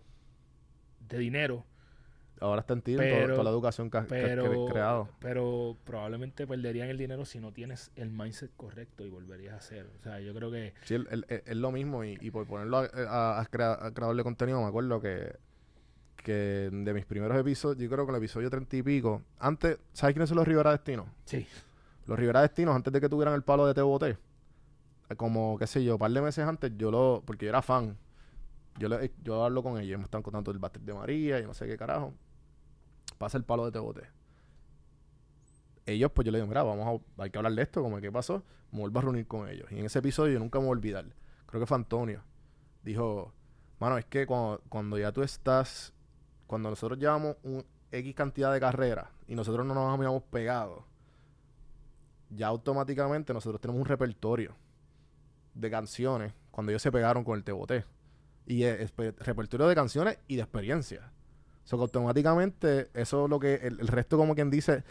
de 1.09 1.17
dinero, 1.19 1.65
Ahora 2.41 2.61
está 2.61 2.73
en 2.73 2.81
ti 2.81 2.95
pero- 2.97 3.15
toda, 3.15 3.27
toda 3.33 3.43
la 3.45 3.49
educación 3.49 3.89
que 3.89 3.97
has 3.97 4.03
que 4.07 4.09
pero, 4.15 4.43
cre- 4.45 4.71
creado. 4.71 5.09
pero 5.19 5.77
probablemente 5.85 6.45
perderían 6.45 6.89
el 6.89 6.97
dinero 6.97 7.23
si 7.25 7.39
no 7.39 7.51
tienes 7.53 7.91
el 7.95 8.09
mindset 8.11 8.51
correcto 8.57 9.05
y 9.05 9.09
volverías 9.09 9.53
a 9.53 9.57
hacer. 9.57 9.87
O 9.99 10.03
sea, 10.03 10.19
yo 10.19 10.33
creo 10.33 10.51
que 10.51 10.73
Sí, 10.83 10.95
es 11.29 11.55
lo 11.55 11.71
mismo 11.71 12.03
y, 12.03 12.17
y 12.21 12.31
por 12.31 12.45
ponerlo 12.45 12.77
a, 12.79 12.89
a- 13.07 13.39
a 13.41 13.45
crea- 13.45 13.77
a 13.85 13.91
creador 13.93 14.17
de 14.17 14.23
contenido, 14.23 14.61
me 14.61 14.67
acuerdo 14.67 14.99
que, 15.01 15.33
que 16.23 16.69
de 16.71 16.93
mis 16.93 17.05
primeros 17.05 17.37
episodios, 17.37 17.77
yo 17.81 17.89
creo 17.89 18.05
que 18.05 18.11
el 18.11 18.17
episodio 18.17 18.49
treinta 18.49 18.75
y 18.75 18.83
pico, 18.83 19.21
antes, 19.39 19.77
¿sabes 19.93 20.13
quiénes 20.13 20.27
son 20.29 20.37
los 20.37 20.47
Rivera 20.47 20.71
Destinos? 20.71 21.05
sí, 21.25 21.47
Los 22.07 22.19
Rivera 22.19 22.41
Destinos, 22.41 22.75
antes 22.75 22.91
de 22.91 22.99
que 22.99 23.07
tuvieran 23.09 23.33
el 23.33 23.43
palo 23.43 23.65
de 23.65 23.73
TBT, 23.73 24.17
eh, 25.09 25.15
como, 25.15 25.57
qué 25.57 25.67
sé 25.67 25.83
yo, 25.83 25.93
un 25.93 25.99
par 25.99 26.11
de 26.11 26.21
meses 26.21 26.45
antes, 26.45 26.71
yo 26.77 26.91
lo, 26.91 27.23
porque 27.25 27.45
yo 27.45 27.49
era 27.49 27.61
fan, 27.61 27.95
yo, 28.77 28.89
le, 28.89 29.11
yo 29.23 29.43
hablo 29.45 29.63
con 29.63 29.79
ellos, 29.79 29.97
me 29.99 30.03
están 30.05 30.21
contando 30.21 30.51
el 30.51 30.57
Baster 30.59 30.81
de 30.81 30.93
María 30.93 31.39
y 31.39 31.43
no 31.45 31.53
sé 31.53 31.65
qué 31.67 31.77
carajo, 31.77 32.13
pasa 33.17 33.37
el 33.37 33.43
palo 33.43 33.69
de 33.69 33.71
TBT. 33.71 34.03
Ellos, 35.87 36.11
pues 36.11 36.25
yo 36.25 36.31
le 36.31 36.39
digo, 36.39 36.47
mira, 36.47 36.63
vamos 36.63 37.01
a, 37.17 37.23
hay 37.23 37.29
que 37.29 37.37
hablar 37.37 37.53
de 37.53 37.61
esto, 37.61 37.81
como 37.83 37.99
qué 38.01 38.11
pasó, 38.11 38.43
me 38.71 38.79
vuelvo 38.79 38.99
a 38.99 39.01
reunir 39.03 39.27
con 39.27 39.47
ellos. 39.47 39.71
Y 39.71 39.79
en 39.79 39.85
ese 39.85 39.99
episodio 39.99 40.33
yo 40.33 40.39
nunca 40.39 40.59
me 40.59 40.65
voy 40.65 40.69
a 40.75 40.77
olvidar, 40.77 41.05
creo 41.45 41.61
que 41.61 41.67
fue 41.67 41.77
Antonio, 41.77 42.23
dijo, 42.83 43.31
mano, 43.79 43.97
es 43.97 44.05
que 44.05 44.25
cuando, 44.25 44.61
cuando 44.69 44.97
ya 44.97 45.11
tú 45.11 45.21
estás, 45.21 45.93
cuando 46.47 46.69
nosotros 46.71 46.97
llevamos 46.99 47.35
un 47.43 47.63
X 47.91 48.15
cantidad 48.15 48.51
de 48.51 48.59
carreras 48.59 49.07
y 49.27 49.35
nosotros 49.35 49.65
no 49.65 49.75
nos 49.75 49.93
habíamos 49.93 50.23
pegado, 50.23 50.85
ya 52.29 52.47
automáticamente 52.47 53.33
nosotros 53.33 53.61
tenemos 53.61 53.79
un 53.81 53.85
repertorio 53.87 54.55
de 55.53 55.69
canciones 55.69 56.33
cuando 56.51 56.71
ellos 56.71 56.81
se 56.81 56.91
pegaron 56.91 57.23
con 57.23 57.37
el 57.37 57.43
Teboté. 57.43 57.85
Y 58.47 58.63
es, 58.63 58.91
es- 58.97 59.15
repertorio 59.19 59.67
de 59.67 59.75
canciones 59.75 60.19
y 60.27 60.35
de 60.35 60.41
experiencia. 60.41 61.11
O 61.65 61.67
sea, 61.67 61.77
que 61.77 61.83
automáticamente 61.83 62.89
eso 62.93 63.25
es 63.25 63.29
lo 63.29 63.39
que 63.39 63.55
el, 63.55 63.79
el 63.79 63.87
resto 63.87 64.17
como 64.17 64.35
quien 64.35 64.49
dice 64.49 64.83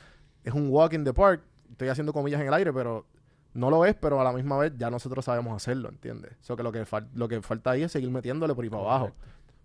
es 0.43 0.53
un 0.53 0.69
walk 0.69 0.93
in 0.93 1.05
the 1.05 1.15
park. 1.15 1.41
Estoy 1.71 1.89
haciendo 1.89 2.13
comillas 2.13 2.41
en 2.41 2.49
el 2.49 2.55
aire, 2.55 2.73
pero 2.73 3.07
no 3.55 3.71
lo 3.71 3.85
es, 3.85 3.95
pero 3.95 4.21
a 4.21 4.25
la 4.25 4.33
misma 4.33 4.59
vez 4.59 4.73
ya 4.77 4.91
nosotros 4.91 5.25
sabemos 5.25 5.55
hacerlo, 5.55 5.89
¿entiendes? 5.89 6.33
O 6.43 6.45
sea, 6.45 6.57
que 6.57 6.63
lo 6.63 6.73
que, 6.73 6.85
lo 7.15 7.29
que 7.29 7.41
falta 7.41 7.71
ahí 7.71 7.85
es 7.85 7.93
seguir 7.93 8.11
metiéndole 8.11 8.55
por 8.55 8.65
ahí 8.65 8.71
para 8.71 8.83
abajo. 8.83 9.13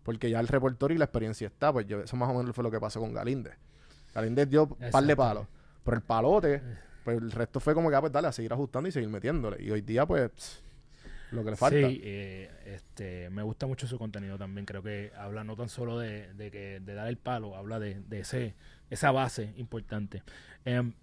Porque 0.04 0.30
ya 0.30 0.40
el 0.40 0.48
repertorio 0.48 0.96
y 0.96 0.98
la 1.00 1.06
experiencia 1.06 1.48
está. 1.48 1.74
Pues 1.74 1.88
yo, 1.88 2.00
eso 2.00 2.16
más 2.16 2.30
o 2.30 2.34
menos 2.34 2.56
fue 2.56 2.64
lo 2.64 2.72
que 2.72 2.80
pasó 2.80 3.00
con 3.00 3.14
Galíndez. 3.14 3.58
Galíndez 4.14 4.50
dio 4.50 4.64
un 4.64 4.92
par 4.92 5.04
de 5.04 5.16
palos. 5.16 5.48
Pero 5.84 5.98
el 5.98 6.04
palote, 6.04 6.62
pues 7.04 7.18
el 7.18 7.32
resto 7.32 7.60
fue 7.60 7.74
como 7.74 7.90
que, 7.90 7.96
ah, 7.96 8.02
pues 8.02 8.14
dale, 8.14 8.28
a 8.28 8.32
seguir 8.32 8.54
ajustando 8.54 8.88
y 8.88 8.92
seguir 8.92 9.10
metiéndole. 9.10 9.62
Y 9.62 9.72
hoy 9.72 9.82
día, 9.82 10.06
pues, 10.06 10.32
pss, 10.32 10.64
lo 11.32 11.44
que 11.44 11.52
le 11.52 11.58
falta. 11.58 11.90
Sí, 11.90 12.02
eh, 12.04 12.50
este, 12.66 13.30
me 13.30 13.44
gusta 13.44 13.68
mucho 13.68 13.88
su 13.88 13.98
contenido 13.98 14.38
también. 14.38 14.66
Creo 14.66 14.82
que 14.84 15.12
habla 15.16 15.44
no 15.44 15.56
tan 15.56 15.70
solo 15.70 16.00
de, 16.00 16.34
de 16.34 16.52
que, 16.52 16.80
de 16.80 16.94
dar 16.94 17.08
el 17.08 17.18
palo, 17.18 17.56
habla 17.56 17.80
de, 17.80 18.02
de 18.02 18.20
ese, 18.22 18.56
esa 18.90 19.12
base 19.12 19.54
importante. 19.58 20.24
Em, 20.66 20.94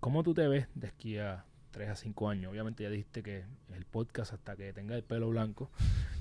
¿Cómo 0.00 0.22
tú 0.22 0.34
te 0.34 0.46
ves 0.48 0.68
de 0.74 0.88
aquí 0.88 1.18
a 1.18 1.44
3 1.70 1.88
a 1.90 1.96
5 1.96 2.28
años? 2.28 2.50
Obviamente 2.52 2.82
ya 2.82 2.90
dijiste 2.90 3.22
que 3.22 3.44
el 3.74 3.84
podcast 3.86 4.32
hasta 4.34 4.54
que 4.56 4.72
tenga 4.72 4.94
el 4.94 5.02
pelo 5.02 5.28
blanco. 5.30 5.70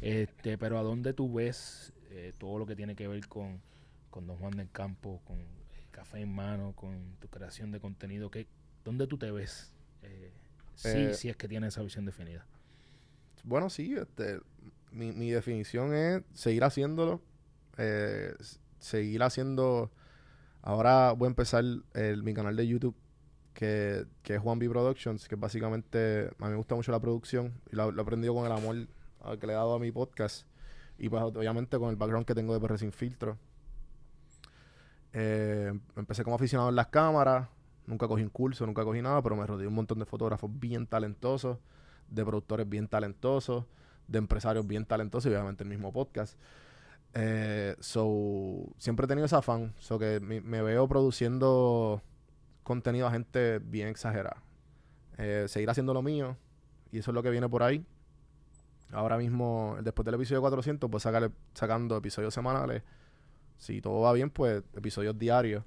Este, 0.02 0.58
pero 0.58 0.78
¿a 0.80 0.84
dónde 0.84 1.14
tú 1.14 1.34
ves 1.34 1.92
eh, 2.12 2.34
todo 2.38 2.60
lo 2.60 2.66
que 2.66 2.76
tiene 2.76 2.96
que 2.96 3.08
ver 3.08 3.28
con, 3.28 3.62
con 4.10 4.26
Don 4.26 4.38
Juan 4.38 4.56
del 4.56 4.70
Campo, 4.72 5.22
con 5.26 5.40
el 5.40 5.90
café 5.92 6.22
en 6.22 6.34
mano, 6.34 6.74
con 6.76 7.18
tu 7.20 7.28
creación 7.28 7.72
de 7.72 7.80
contenido? 7.80 8.32
¿Qué, 8.32 8.48
¿Dónde 8.86 9.06
tú 9.06 9.18
te 9.18 9.32
ves? 9.32 9.74
Eh, 10.02 10.32
sí, 10.76 10.88
Eh, 10.90 11.14
si 11.14 11.30
es 11.30 11.36
que 11.36 11.48
tienes 11.48 11.74
esa 11.74 11.82
visión 11.84 12.06
definida. 12.06 12.46
Bueno, 13.44 13.70
sí, 13.70 13.96
este, 13.98 14.39
mi, 14.91 15.12
mi 15.12 15.30
definición 15.32 15.94
es 15.94 16.22
seguir 16.34 16.64
haciéndolo, 16.64 17.22
eh, 17.78 18.34
seguir 18.80 19.24
haciendo. 19.24 19.91
Ahora 20.64 21.14
voy 21.14 21.28
a 21.28 21.30
empezar 21.30 21.64
el- 21.96 22.24
mi 22.24 22.34
canal 22.36 22.56
de 22.56 22.68
YouTube, 22.68 22.96
que, 23.54 24.06
que 24.24 24.36
es 24.36 24.41
Juan 24.41 24.60
B 24.60 24.70
Productions, 24.70 25.28
que 25.30 25.36
básicamente 25.38 26.30
a 26.39 26.46
mí 26.46 26.52
me 26.52 26.58
gusta 26.58 26.76
mucho 26.76 26.91
la 26.94 27.00
producción 27.02 27.54
y 27.72 27.76
lo, 27.78 27.91
he 27.98 28.02
aprendido 28.02 28.34
con 28.36 28.46
el 28.48 28.52
amor 28.54 28.88
que 29.39 29.48
le 29.48 29.54
he 29.54 29.58
dado 29.58 29.76
a 29.76 29.80
mi 29.80 29.91
podcast 29.91 30.48
y 31.00 31.10
pues 31.10 31.24
obviamente 31.24 31.78
con 31.80 31.89
el 31.91 31.96
background 31.98 32.26
que 32.28 32.36
tengo 32.36 32.54
de 32.54 32.62
PR 32.62 32.78
Sin 32.80 32.91
Filtro. 32.94 33.38
Eh, 35.14 35.72
empecé 35.96 36.24
como 36.24 36.36
aficionado 36.36 36.70
en 36.70 36.76
las 36.76 36.88
cámaras, 36.88 37.48
nunca 37.86 38.08
cogí 38.08 38.24
un 38.24 38.30
curso, 38.30 38.66
nunca 38.66 38.84
cogí 38.84 39.02
nada, 39.02 39.22
pero 39.22 39.36
me 39.36 39.46
rodeé 39.46 39.64
de 39.64 39.68
un 39.68 39.76
montón 39.76 40.00
de 40.00 40.06
fotógrafos 40.06 40.50
bien 40.60 40.88
talentosos 40.88 41.60
de 42.14 42.26
productores 42.26 42.68
bien 42.68 42.88
talentosos, 42.88 43.66
de 44.07 44.18
empresarios 44.18 44.68
bien 44.68 44.86
talentosos 44.86 45.32
y 45.32 45.34
obviamente 45.34 45.64
el 45.64 45.70
mismo 45.70 45.91
podcast. 45.91 46.38
Eh, 47.14 47.76
so, 47.80 48.66
siempre 48.78 49.05
he 49.05 49.07
tenido 49.07 49.26
ese 49.26 49.36
afán, 49.36 49.74
so 49.80 49.99
que 49.99 50.20
me, 50.20 50.41
me 50.41 50.61
veo 50.61 50.88
produciendo 50.88 52.01
contenido 52.64 53.07
a 53.07 53.11
gente 53.11 53.59
bien 53.59 53.88
exagerada. 53.88 54.41
Eh, 55.18 55.45
seguir 55.47 55.70
haciendo 55.70 55.93
lo 55.93 56.01
mío 56.01 56.38
y 56.91 56.97
eso 56.97 57.11
es 57.11 57.16
lo 57.16 57.24
que 57.24 57.30
viene 57.30 57.47
por 57.49 57.64
ahí. 57.64 57.86
Ahora 58.91 59.18
mismo, 59.18 59.78
después 59.82 60.05
del 60.05 60.16
episodio 60.16 60.41
400, 60.41 60.89
pues 60.89 61.03
sacarle, 61.03 61.32
sacando 61.53 61.97
episodios 61.97 62.34
semanales. 62.34 62.84
Si 63.57 63.82
todo 63.82 64.01
va 64.01 64.14
bien, 64.14 64.30
pues 64.30 64.64
episodios 64.76 65.18
diarios 65.18 65.64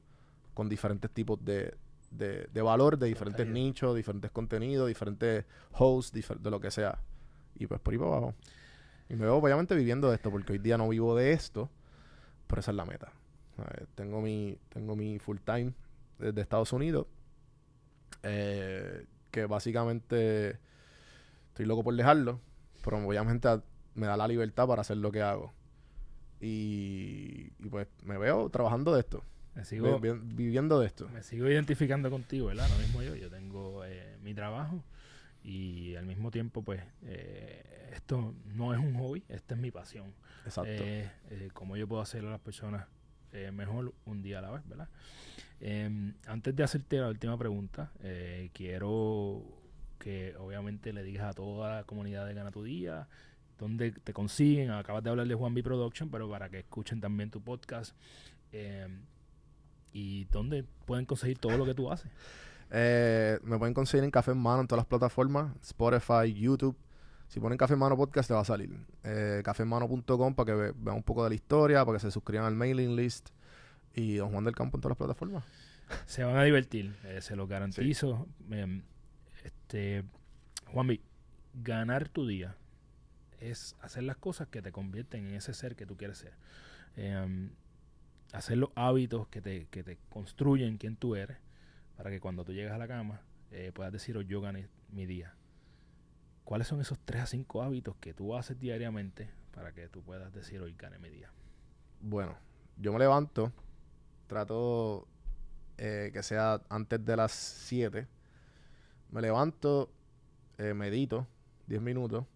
con 0.54 0.68
diferentes 0.68 1.10
tipos 1.10 1.44
de, 1.44 1.74
de, 2.10 2.46
de 2.52 2.62
valor, 2.62 2.98
de 2.98 3.06
diferentes 3.08 3.44
Contenido. 3.46 3.66
nichos, 3.66 3.96
diferentes 3.96 4.30
contenidos, 4.30 4.88
diferentes 4.88 5.44
hosts, 5.72 6.12
difer- 6.14 6.38
de 6.38 6.50
lo 6.50 6.60
que 6.60 6.70
sea. 6.70 6.98
Y 7.58 7.66
pues 7.66 7.80
por 7.80 7.92
ahí 7.92 7.98
para 7.98 8.10
abajo. 8.12 8.34
Y 9.08 9.14
me 9.14 9.22
veo 9.26 9.36
obviamente 9.36 9.74
viviendo 9.74 10.08
de 10.08 10.16
esto, 10.16 10.30
porque 10.30 10.52
hoy 10.52 10.58
día 10.58 10.76
no 10.78 10.88
vivo 10.88 11.14
de 11.16 11.32
esto, 11.32 11.70
pero 12.46 12.60
esa 12.60 12.70
es 12.72 12.76
la 12.76 12.84
meta. 12.84 13.12
¿sabes? 13.56 13.88
Tengo 13.94 14.20
mi, 14.20 14.58
tengo 14.68 14.96
mi 14.96 15.18
full 15.18 15.38
time 15.44 15.72
desde 16.18 16.40
Estados 16.40 16.72
Unidos, 16.72 17.06
eh, 18.22 19.06
que 19.30 19.46
básicamente 19.46 20.58
estoy 21.48 21.66
loco 21.66 21.84
por 21.84 21.94
dejarlo, 21.94 22.40
pero 22.84 22.98
obviamente 23.06 23.48
a- 23.48 23.62
me 23.94 24.06
da 24.06 24.16
la 24.16 24.28
libertad 24.28 24.66
para 24.66 24.82
hacer 24.82 24.96
lo 24.98 25.10
que 25.12 25.22
hago. 25.22 25.52
Y, 26.40 27.50
y 27.58 27.68
pues 27.70 27.88
me 28.04 28.18
veo 28.18 28.50
trabajando 28.50 28.92
de 28.92 29.00
esto, 29.00 29.22
Me 29.56 29.64
sigo, 29.64 29.98
vi- 29.98 30.10
vi- 30.12 30.18
viviendo 30.34 30.78
de 30.78 30.86
esto. 30.86 31.08
me 31.08 31.22
sigo 31.22 31.48
identificando 31.48 32.10
contigo, 32.10 32.46
¿verdad? 32.46 32.68
Lo 32.70 32.78
mismo 32.78 33.02
yo. 33.02 33.14
Yo 33.16 33.30
tengo 33.30 33.84
eh, 33.84 34.16
mi 34.22 34.34
trabajo 34.34 34.84
y 35.42 35.96
al 35.96 36.06
mismo 36.06 36.30
tiempo, 36.30 36.62
pues, 36.62 36.82
eh, 37.04 37.90
esto 37.94 38.34
no 38.54 38.72
es 38.74 38.78
un 38.78 38.94
hobby, 38.94 39.22
esta 39.28 39.54
es 39.54 39.60
mi 39.60 39.70
pasión. 39.70 40.12
Exacto. 40.44 40.70
Eh, 40.72 41.10
eh, 41.30 41.48
cómo 41.54 41.76
yo 41.76 41.88
puedo 41.88 42.02
hacerle 42.02 42.28
a 42.28 42.32
las 42.32 42.40
personas 42.40 42.86
eh, 43.32 43.50
mejor 43.50 43.92
un 44.04 44.22
día 44.22 44.38
a 44.38 44.42
la 44.42 44.50
vez, 44.50 44.62
¿verdad? 44.68 44.88
Em, 45.60 46.14
antes 46.26 46.54
de 46.54 46.62
hacerte 46.62 46.98
la 46.98 47.08
última 47.08 47.36
pregunta, 47.38 47.90
eh, 48.02 48.50
quiero 48.52 49.42
que 49.98 50.34
obviamente 50.36 50.92
le 50.92 51.02
digas 51.02 51.24
a 51.30 51.32
toda 51.32 51.76
la 51.76 51.84
comunidad 51.84 52.26
de 52.26 52.34
Gana 52.34 52.50
Tu 52.50 52.62
Día 52.62 53.08
dónde 53.58 53.90
te 53.92 54.12
consiguen. 54.12 54.70
Acabas 54.70 55.02
de 55.02 55.08
hablar 55.10 55.26
de 55.26 55.34
Juan 55.34 55.54
B 55.54 55.62
Production, 55.62 56.10
pero 56.10 56.28
para 56.28 56.50
que 56.50 56.58
escuchen 56.58 57.00
también 57.00 57.30
tu 57.30 57.40
podcast. 57.40 57.96
em, 58.52 59.00
y 59.96 60.24
dónde 60.26 60.62
pueden 60.84 61.06
conseguir 61.06 61.38
todo 61.38 61.56
lo 61.56 61.64
que 61.64 61.72
tú 61.74 61.90
haces. 61.90 62.10
Eh, 62.70 63.38
me 63.44 63.56
pueden 63.58 63.72
conseguir 63.72 64.04
en 64.04 64.10
Café 64.10 64.32
en 64.32 64.38
Mano 64.38 64.60
en 64.60 64.66
todas 64.66 64.80
las 64.80 64.86
plataformas, 64.86 65.54
Spotify, 65.62 66.32
YouTube. 66.34 66.76
Si 67.28 67.40
ponen 67.40 67.56
Café 67.56 67.72
en 67.74 67.78
Mano 67.80 67.96
Podcast, 67.96 68.28
te 68.28 68.34
va 68.34 68.40
a 68.40 68.44
salir. 68.44 68.70
Eh, 69.04 69.40
cafeenmano.com 69.44 70.34
para 70.34 70.46
que 70.46 70.52
ve- 70.54 70.72
vean 70.76 70.96
un 70.96 71.02
poco 71.02 71.24
de 71.24 71.30
la 71.30 71.34
historia, 71.34 71.84
para 71.84 71.96
que 71.96 72.02
se 72.02 72.10
suscriban 72.10 72.44
al 72.46 72.54
mailing 72.54 72.94
list. 72.94 73.30
Y 73.94 74.16
Don 74.16 74.30
Juan 74.30 74.44
del 74.44 74.54
Campo 74.54 74.76
en 74.76 74.82
todas 74.82 74.90
las 74.90 74.98
plataformas. 74.98 75.44
Se 76.04 76.22
van 76.24 76.36
a 76.36 76.42
divertir, 76.44 76.94
eh, 77.04 77.20
se 77.22 77.34
lo 77.36 77.46
garantizo. 77.46 78.26
Em, 78.50 78.82
este, 79.44 80.04
Juanvi, 80.72 81.00
ganar 81.54 82.08
tu 82.08 82.26
día 82.26 82.54
es 83.40 83.76
hacer 83.80 84.02
las 84.02 84.16
cosas 84.16 84.48
que 84.48 84.60
te 84.60 84.72
convierten 84.72 85.26
en 85.28 85.34
ese 85.34 85.54
ser 85.54 85.74
que 85.76 85.86
tú 85.86 85.96
quieres 85.96 86.18
ser. 86.18 86.34
Hacer 88.36 88.58
los 88.58 88.70
hábitos 88.74 89.28
que 89.28 89.40
te, 89.40 89.66
que 89.68 89.82
te 89.82 89.96
construyen 90.10 90.76
quién 90.76 90.96
tú 90.96 91.16
eres, 91.16 91.38
para 91.96 92.10
que 92.10 92.20
cuando 92.20 92.44
tú 92.44 92.52
llegas 92.52 92.74
a 92.74 92.78
la 92.78 92.86
cama 92.86 93.22
eh, 93.50 93.72
puedas 93.74 93.92
decir, 93.92 94.16
oh, 94.18 94.20
yo 94.20 94.42
gané 94.42 94.68
mi 94.90 95.06
día. 95.06 95.34
¿Cuáles 96.44 96.68
son 96.68 96.80
esos 96.80 96.98
3 97.04 97.22
a 97.22 97.26
5 97.26 97.62
hábitos 97.62 97.96
que 97.96 98.12
tú 98.12 98.36
haces 98.36 98.60
diariamente 98.60 99.30
para 99.52 99.72
que 99.72 99.88
tú 99.88 100.02
puedas 100.02 100.34
decir, 100.34 100.60
hoy 100.60 100.74
gané 100.78 100.98
mi 100.98 101.08
día? 101.08 101.30
Bueno, 102.00 102.36
yo 102.76 102.92
me 102.92 102.98
levanto, 102.98 103.52
trato 104.26 105.08
eh, 105.78 106.10
que 106.12 106.22
sea 106.22 106.60
antes 106.68 107.02
de 107.02 107.16
las 107.16 107.32
7. 107.32 108.06
Me 109.10 109.22
levanto, 109.22 109.90
eh, 110.58 110.74
medito 110.74 111.26
10 111.66 111.80
minutos. 111.80 112.26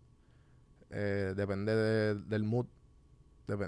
depende 0.89 1.77
de- 1.77 2.15
del 2.15 2.43
mood. 2.43 2.67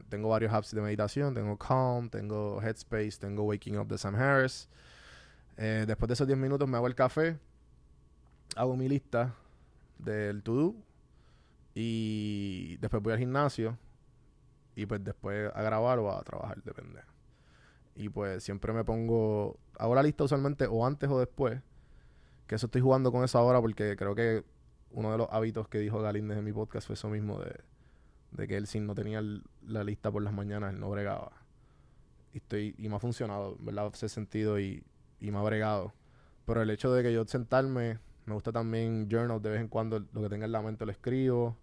Tengo 0.08 0.28
varios 0.28 0.52
apps 0.52 0.74
de 0.74 0.80
meditación. 0.80 1.34
Tengo 1.34 1.56
Calm, 1.56 2.08
tengo 2.08 2.60
Headspace, 2.62 3.12
tengo 3.18 3.44
Waking 3.44 3.78
Up 3.78 3.88
de 3.88 3.98
Sam 3.98 4.14
Harris. 4.14 4.68
Eh, 5.56 5.84
después 5.86 6.08
de 6.08 6.14
esos 6.14 6.26
10 6.26 6.38
minutos 6.38 6.68
me 6.68 6.76
hago 6.76 6.86
el 6.86 6.94
café. 6.94 7.38
Hago 8.56 8.76
mi 8.76 8.88
lista 8.88 9.34
del 9.98 10.42
to-do. 10.42 10.74
Y 11.74 12.76
después 12.78 13.02
voy 13.02 13.14
al 13.14 13.18
gimnasio 13.18 13.78
y 14.74 14.86
pues 14.86 15.02
después 15.04 15.50
a 15.54 15.62
grabar 15.62 15.98
o 15.98 16.10
a 16.10 16.22
trabajar, 16.22 16.62
depende. 16.62 17.00
Y 17.94 18.08
pues 18.08 18.42
siempre 18.42 18.72
me 18.72 18.84
pongo, 18.84 19.58
hago 19.78 19.94
la 19.94 20.02
lista 20.02 20.24
usualmente 20.24 20.66
o 20.66 20.86
antes 20.86 21.10
o 21.10 21.18
después, 21.18 21.60
que 22.46 22.54
eso 22.54 22.66
estoy 22.66 22.80
jugando 22.80 23.12
con 23.12 23.24
eso 23.24 23.38
ahora 23.38 23.60
porque 23.60 23.96
creo 23.96 24.14
que 24.14 24.44
uno 24.90 25.12
de 25.12 25.18
los 25.18 25.28
hábitos 25.30 25.68
que 25.68 25.78
dijo 25.78 26.00
Galíndez 26.00 26.38
en 26.38 26.44
mi 26.44 26.52
podcast 26.52 26.86
fue 26.86 26.94
eso 26.94 27.08
mismo 27.08 27.38
de, 27.38 27.60
de 28.32 28.48
que 28.48 28.56
él 28.56 28.66
si 28.66 28.80
no 28.80 28.94
tenía 28.94 29.22
la 29.66 29.84
lista 29.84 30.10
por 30.10 30.22
las 30.22 30.32
mañanas, 30.34 30.74
él 30.74 30.80
no 30.80 30.90
bregaba. 30.90 31.32
Y, 32.32 32.38
estoy, 32.38 32.74
y 32.78 32.88
me 32.88 32.96
ha 32.96 32.98
funcionado, 32.98 33.56
¿verdad? 33.60 33.90
Ese 33.94 34.08
sentido 34.08 34.58
y, 34.58 34.84
y 35.20 35.30
me 35.30 35.38
ha 35.38 35.42
bregado. 35.42 35.92
Pero 36.46 36.62
el 36.62 36.70
hecho 36.70 36.92
de 36.92 37.02
que 37.02 37.12
yo 37.12 37.24
sentarme, 37.26 37.98
me 38.26 38.34
gusta 38.34 38.52
también 38.52 39.08
journal 39.10 39.40
de 39.42 39.50
vez 39.50 39.60
en 39.60 39.68
cuando, 39.68 40.00
lo 40.00 40.22
que 40.22 40.28
tenga 40.28 40.46
en 40.46 40.52
la 40.52 40.62
mente 40.62 40.84
lo 40.86 40.92
escribo. 40.92 41.56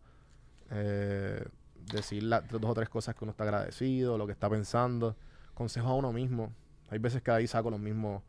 Eh, 0.72 1.43
decir 1.91 2.24
la- 2.24 2.41
dos 2.41 2.61
o 2.63 2.74
tres 2.74 2.89
cosas 2.89 3.15
que 3.15 3.24
uno 3.26 3.32
está 3.32 3.43
agradecido, 3.45 4.17
lo 4.17 4.26
que 4.28 4.34
está 4.34 4.49
pensando, 4.49 5.15
consejos 5.53 5.89
a 5.89 5.93
uno 5.95 6.13
mismo. 6.13 6.53
Hay 6.89 6.99
veces 6.99 7.22
que 7.22 7.32
ahí 7.32 7.47
saco 7.47 7.70
los 7.70 7.80
mismos 7.80 8.24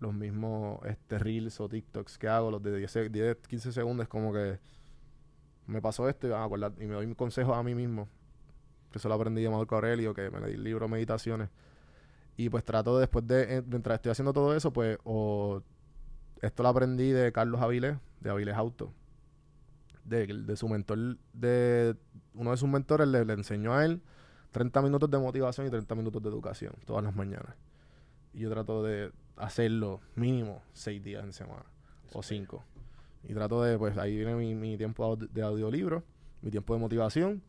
los 0.00 0.12
mismos 0.14 0.80
este, 0.86 1.18
reels 1.18 1.60
o 1.60 1.68
TikToks 1.68 2.18
que 2.18 2.26
hago, 2.28 2.50
los 2.50 2.62
de 2.62 2.76
10, 2.76 2.90
se- 2.90 3.08
10, 3.08 3.36
15 3.48 3.70
segundos, 3.72 4.08
como 4.08 4.32
que 4.32 4.58
me 5.72 5.82
pasó 5.82 6.08
esto 6.08 6.26
y, 6.26 6.30
van 6.30 6.42
a 6.42 6.44
acordar, 6.44 6.72
y 6.78 6.86
me 6.86 6.94
doy 6.94 7.14
consejos 7.14 7.56
a 7.56 7.62
mí 7.62 7.74
mismo. 7.74 8.08
Que 8.90 8.98
eso 8.98 9.08
lo 9.08 9.14
aprendí 9.14 9.42
de 9.42 9.50
Marco 9.50 9.74
Aurelio, 9.74 10.14
que 10.14 10.30
me 10.30 10.40
leí 10.40 10.54
el 10.54 10.64
libro 10.64 10.88
Meditaciones. 10.88 11.48
Y 12.36 12.48
pues 12.48 12.64
trato 12.64 12.94
de, 12.96 13.00
después 13.00 13.26
de, 13.26 13.58
eh, 13.58 13.62
mientras 13.66 13.96
estoy 13.96 14.12
haciendo 14.12 14.32
todo 14.32 14.54
eso, 14.54 14.72
pues, 14.72 14.98
o 15.04 15.62
esto 16.40 16.62
lo 16.62 16.68
aprendí 16.68 17.10
de 17.10 17.32
Carlos 17.32 17.60
Avilés, 17.60 17.96
de 18.20 18.30
Avilés 18.30 18.56
Auto. 18.56 18.92
De, 20.04 20.26
de 20.26 20.56
su 20.56 20.68
mentor, 20.68 21.16
de 21.32 21.96
uno 22.34 22.50
de 22.50 22.56
sus 22.56 22.68
mentores 22.68 23.06
le, 23.06 23.24
le 23.24 23.34
enseñó 23.34 23.72
a 23.74 23.84
él 23.84 24.02
30 24.50 24.82
minutos 24.82 25.10
de 25.10 25.18
motivación 25.18 25.66
y 25.66 25.70
30 25.70 25.94
minutos 25.94 26.22
de 26.22 26.28
educación 26.28 26.74
todas 26.86 27.02
las 27.02 27.14
mañanas. 27.14 27.54
Y 28.32 28.40
yo 28.40 28.50
trato 28.50 28.82
de 28.82 29.12
hacerlo 29.36 30.00
mínimo 30.14 30.62
6 30.74 31.02
días 31.02 31.24
en 31.24 31.32
semana 31.32 31.64
o 32.12 32.22
5. 32.22 32.64
Y 33.28 33.34
trato 33.34 33.62
de, 33.62 33.78
pues 33.78 33.96
ahí 33.98 34.16
viene 34.16 34.34
mi, 34.34 34.54
mi 34.54 34.76
tiempo 34.76 35.16
de 35.16 35.42
audiolibro, 35.42 36.02
mi 36.42 36.50
tiempo 36.50 36.74
de 36.74 36.80
motivación 36.80 37.42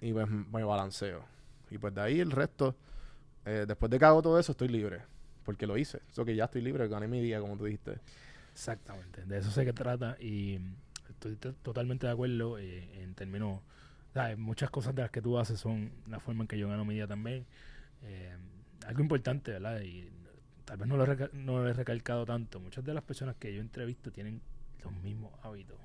y 0.00 0.12
pues 0.12 0.28
me 0.28 0.64
balanceo. 0.64 1.24
Y 1.70 1.78
pues 1.78 1.94
de 1.94 2.00
ahí 2.00 2.20
el 2.20 2.30
resto, 2.30 2.74
eh, 3.44 3.64
después 3.66 3.90
de 3.90 3.98
que 3.98 4.04
hago 4.04 4.22
todo 4.22 4.38
eso, 4.38 4.52
estoy 4.52 4.68
libre. 4.68 5.02
Porque 5.44 5.66
lo 5.66 5.76
hice. 5.78 6.00
Eso 6.10 6.24
que 6.24 6.34
ya 6.34 6.46
estoy 6.46 6.60
libre, 6.62 6.88
gané 6.88 7.06
mi 7.06 7.20
día, 7.20 7.40
como 7.40 7.56
tú 7.56 7.64
dijiste. 7.64 8.00
Exactamente, 8.52 9.24
de 9.24 9.38
eso 9.38 9.50
se 9.50 9.64
que 9.64 9.72
trata 9.72 10.16
y 10.18 10.58
estoy 11.08 11.36
to- 11.36 11.52
totalmente 11.54 12.06
de 12.06 12.12
acuerdo 12.12 12.58
eh, 12.58 13.02
en 13.02 13.14
términos, 13.14 13.60
muchas 14.38 14.70
cosas 14.70 14.94
de 14.94 15.02
las 15.02 15.10
que 15.10 15.20
tú 15.20 15.38
haces 15.38 15.60
son 15.60 15.92
la 16.08 16.20
forma 16.20 16.44
en 16.44 16.48
que 16.48 16.58
yo 16.58 16.68
gano 16.68 16.84
mi 16.84 16.94
día 16.94 17.06
también. 17.06 17.44
Eh, 18.02 18.34
algo 18.86 19.02
importante, 19.02 19.52
¿verdad? 19.52 19.80
Y 19.82 20.08
tal 20.64 20.78
vez 20.78 20.88
no 20.88 20.96
lo, 20.96 21.06
no 21.34 21.58
lo 21.62 21.68
he 21.68 21.74
recalcado 21.74 22.24
tanto. 22.24 22.58
Muchas 22.60 22.82
de 22.84 22.94
las 22.94 23.04
personas 23.04 23.36
que 23.36 23.54
yo 23.54 23.60
entrevisto 23.60 24.10
tienen 24.10 24.40
los 24.92 25.02
mismos 25.02 25.32
hábitos. 25.42 25.76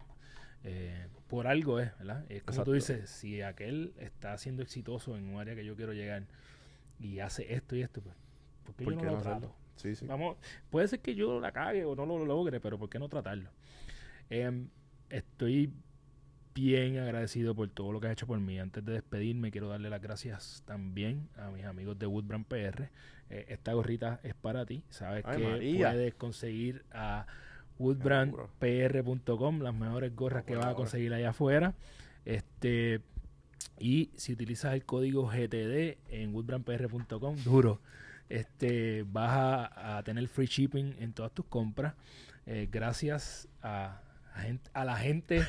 Eh, 0.64 1.08
por 1.28 1.48
algo 1.48 1.80
es, 1.80 1.98
¿verdad? 1.98 2.26
Es 2.30 2.44
como 2.44 2.64
tú 2.64 2.74
dices, 2.74 3.10
si 3.10 3.42
aquel 3.42 3.94
está 3.98 4.38
siendo 4.38 4.62
exitoso 4.62 5.18
en 5.18 5.28
un 5.28 5.40
área 5.40 5.56
que 5.56 5.66
yo 5.66 5.76
quiero 5.76 5.94
llegar 5.94 6.24
y 7.00 7.20
hace 7.20 7.54
esto 7.54 7.76
y 7.76 7.82
esto, 7.82 8.02
pues, 8.02 8.16
¿por 8.66 8.76
qué 8.76 8.84
¿Por 8.84 8.94
yo 8.94 9.00
qué 9.00 9.06
no 9.06 9.12
lo 9.14 9.18
no 9.18 9.24
trato? 9.24 9.56
Sí, 9.76 9.96
sí. 9.96 10.06
Vamos, 10.06 10.38
puede 10.70 10.88
ser 10.88 11.00
que 11.00 11.16
yo 11.16 11.40
la 11.40 11.52
cague 11.52 11.84
o 11.86 11.96
no 11.96 12.06
lo 12.06 12.26
logre, 12.26 12.60
pero 12.60 12.78
¿por 12.78 12.90
qué 12.90 13.00
no 13.00 13.10
tratarlo? 13.10 13.50
Em, 14.30 14.70
estoy 15.10 15.74
bien 16.54 17.00
agradecido 17.00 17.56
por 17.56 17.70
todo 17.70 17.92
lo 17.92 18.00
que 18.00 18.08
has 18.08 18.14
hecho 18.14 18.28
por 18.28 18.40
mí. 18.40 18.60
Antes 18.60 18.86
de 18.86 18.94
despedirme, 18.94 19.52
quiero 19.52 19.70
darle 19.70 19.90
las 19.90 20.02
gracias 20.02 20.64
también 20.66 21.30
a 21.38 21.50
mis 21.50 21.66
amigos 21.66 21.98
de 21.98 22.06
Woodbrand 22.06 22.46
PR. 22.46 22.90
Eh, 23.30 23.46
esta 23.50 23.74
gorrita 23.74 24.20
es 24.24 24.36
para 24.36 24.66
ti. 24.66 24.84
Sabes 24.90 25.24
Ay, 25.26 25.38
que 25.38 25.48
María. 25.48 25.90
puedes 25.92 26.14
conseguir 26.16 26.84
a. 26.92 27.26
woodbrandpr.com 27.82 29.62
las 29.62 29.74
mejores 29.74 30.16
gorras 30.16 30.44
que 30.44 30.56
vas 30.56 30.68
a 30.68 30.74
conseguir 30.74 31.14
allá 31.14 31.32
afuera. 31.32 31.74
Este 32.26 33.02
y 33.80 34.12
si 34.16 34.34
utilizas 34.34 34.74
el 34.74 34.86
código 34.86 35.28
GTD 35.28 35.98
en 36.10 36.34
woodbrandpr.com, 36.34 37.36
duro, 37.44 37.82
este, 38.30 39.04
vas 39.08 39.32
a, 39.32 39.98
a 39.98 40.04
tener 40.04 40.28
free 40.28 40.46
shipping 40.46 40.96
en 41.00 41.14
todas 41.14 41.32
tus 41.32 41.46
compras. 41.46 41.96
Eh, 42.46 42.70
gracias 42.72 43.48
a, 43.62 44.02
a 44.74 44.86
la 44.86 44.98
gente 44.98 45.44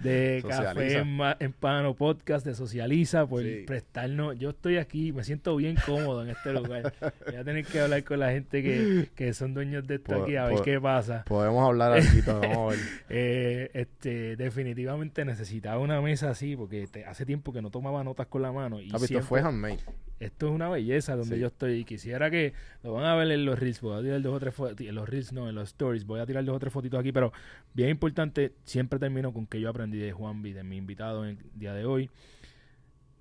de 0.00 0.44
Café 0.46 0.98
en, 0.98 1.52
Pano 1.52 1.94
Podcast 1.94 2.44
de 2.44 2.54
Socializa 2.54 3.26
por 3.26 3.42
Sí. 3.42 3.64
prestarnos. 3.66 4.38
Yo 4.38 4.50
estoy 4.50 4.76
aquí, 4.76 5.12
me 5.12 5.24
siento 5.24 5.56
bien 5.56 5.76
cómodo 5.86 6.22
en 6.22 6.30
este 6.30 6.52
lugar. 6.52 6.92
Voy 7.26 7.36
a 7.36 7.44
tener 7.44 7.64
que 7.64 7.80
hablar 7.80 8.04
con 8.04 8.18
la 8.20 8.30
gente 8.32 8.62
que, 8.62 9.08
que 9.14 9.32
son 9.32 9.54
dueños 9.54 9.86
de 9.86 9.94
esto 9.96 10.14
Po- 10.16 10.22
aquí 10.24 10.36
a 10.36 10.44
ver 10.46 10.60
qué 10.62 10.80
pasa. 10.80 11.24
Podemos 11.26 11.66
hablar 11.66 11.92
aquí, 11.98 12.20
vamos 12.26 12.44
a 12.74 12.76
ver. 12.76 12.78
Eh, 13.08 13.70
este, 13.74 14.36
definitivamente 14.36 15.24
necesitaba 15.24 15.78
una 15.78 16.00
mesa 16.00 16.30
así 16.30 16.56
porque 16.56 16.86
te- 16.86 17.04
hace 17.04 17.24
tiempo 17.24 17.52
que 17.52 17.62
no 17.62 17.70
tomaba 17.70 18.04
notas 18.04 18.26
con 18.26 18.42
la 18.42 18.52
mano 18.52 18.80
y 18.80 18.86
esto 18.86 18.98
siempre- 19.00 19.26
fue 19.28 19.40
handmade. 19.40 19.78
Esto 20.20 20.46
es 20.48 20.52
una 20.52 20.68
belleza 20.68 21.16
donde 21.16 21.34
Sí. 21.36 21.40
yo 21.40 21.48
estoy 21.48 21.72
y 21.80 21.84
quisiera 21.84 22.30
que 22.30 22.52
lo 22.82 22.92
van 22.94 23.04
a 23.04 23.14
ver 23.16 23.30
en 23.30 23.44
los 23.44 23.58
reels, 23.58 23.80
voy 23.80 23.98
a 23.98 24.02
tirar 24.02 24.22
dos 24.22 24.34
o 24.34 24.40
tres 24.40 24.54
fotos, 24.54 24.80
en 24.80 24.94
los 24.94 25.08
reels 25.08 25.32
no, 25.32 25.48
en 25.48 25.54
los 25.54 25.68
stories, 25.70 26.04
voy 26.06 26.20
a 26.20 26.26
tirar 26.26 26.44
dos 26.44 26.56
o 26.56 26.58
tres 26.58 26.72
fotitos 26.72 27.00
aquí, 27.00 27.12
pero 27.12 27.32
bien 27.74 27.90
importante, 27.90 28.54
siempre 28.64 28.98
termino 28.98 29.32
con 29.32 29.46
que 29.46 29.60
yo 29.60 29.68
aprendí 29.68 29.98
de 29.98 30.12
Juanvi, 30.12 30.52
de 30.52 30.62
mi 30.64 30.76
invitado 30.76 31.24
en 31.24 31.38
el 31.38 31.58
día 31.58 31.74
de 31.74 31.84
hoy, 31.84 32.10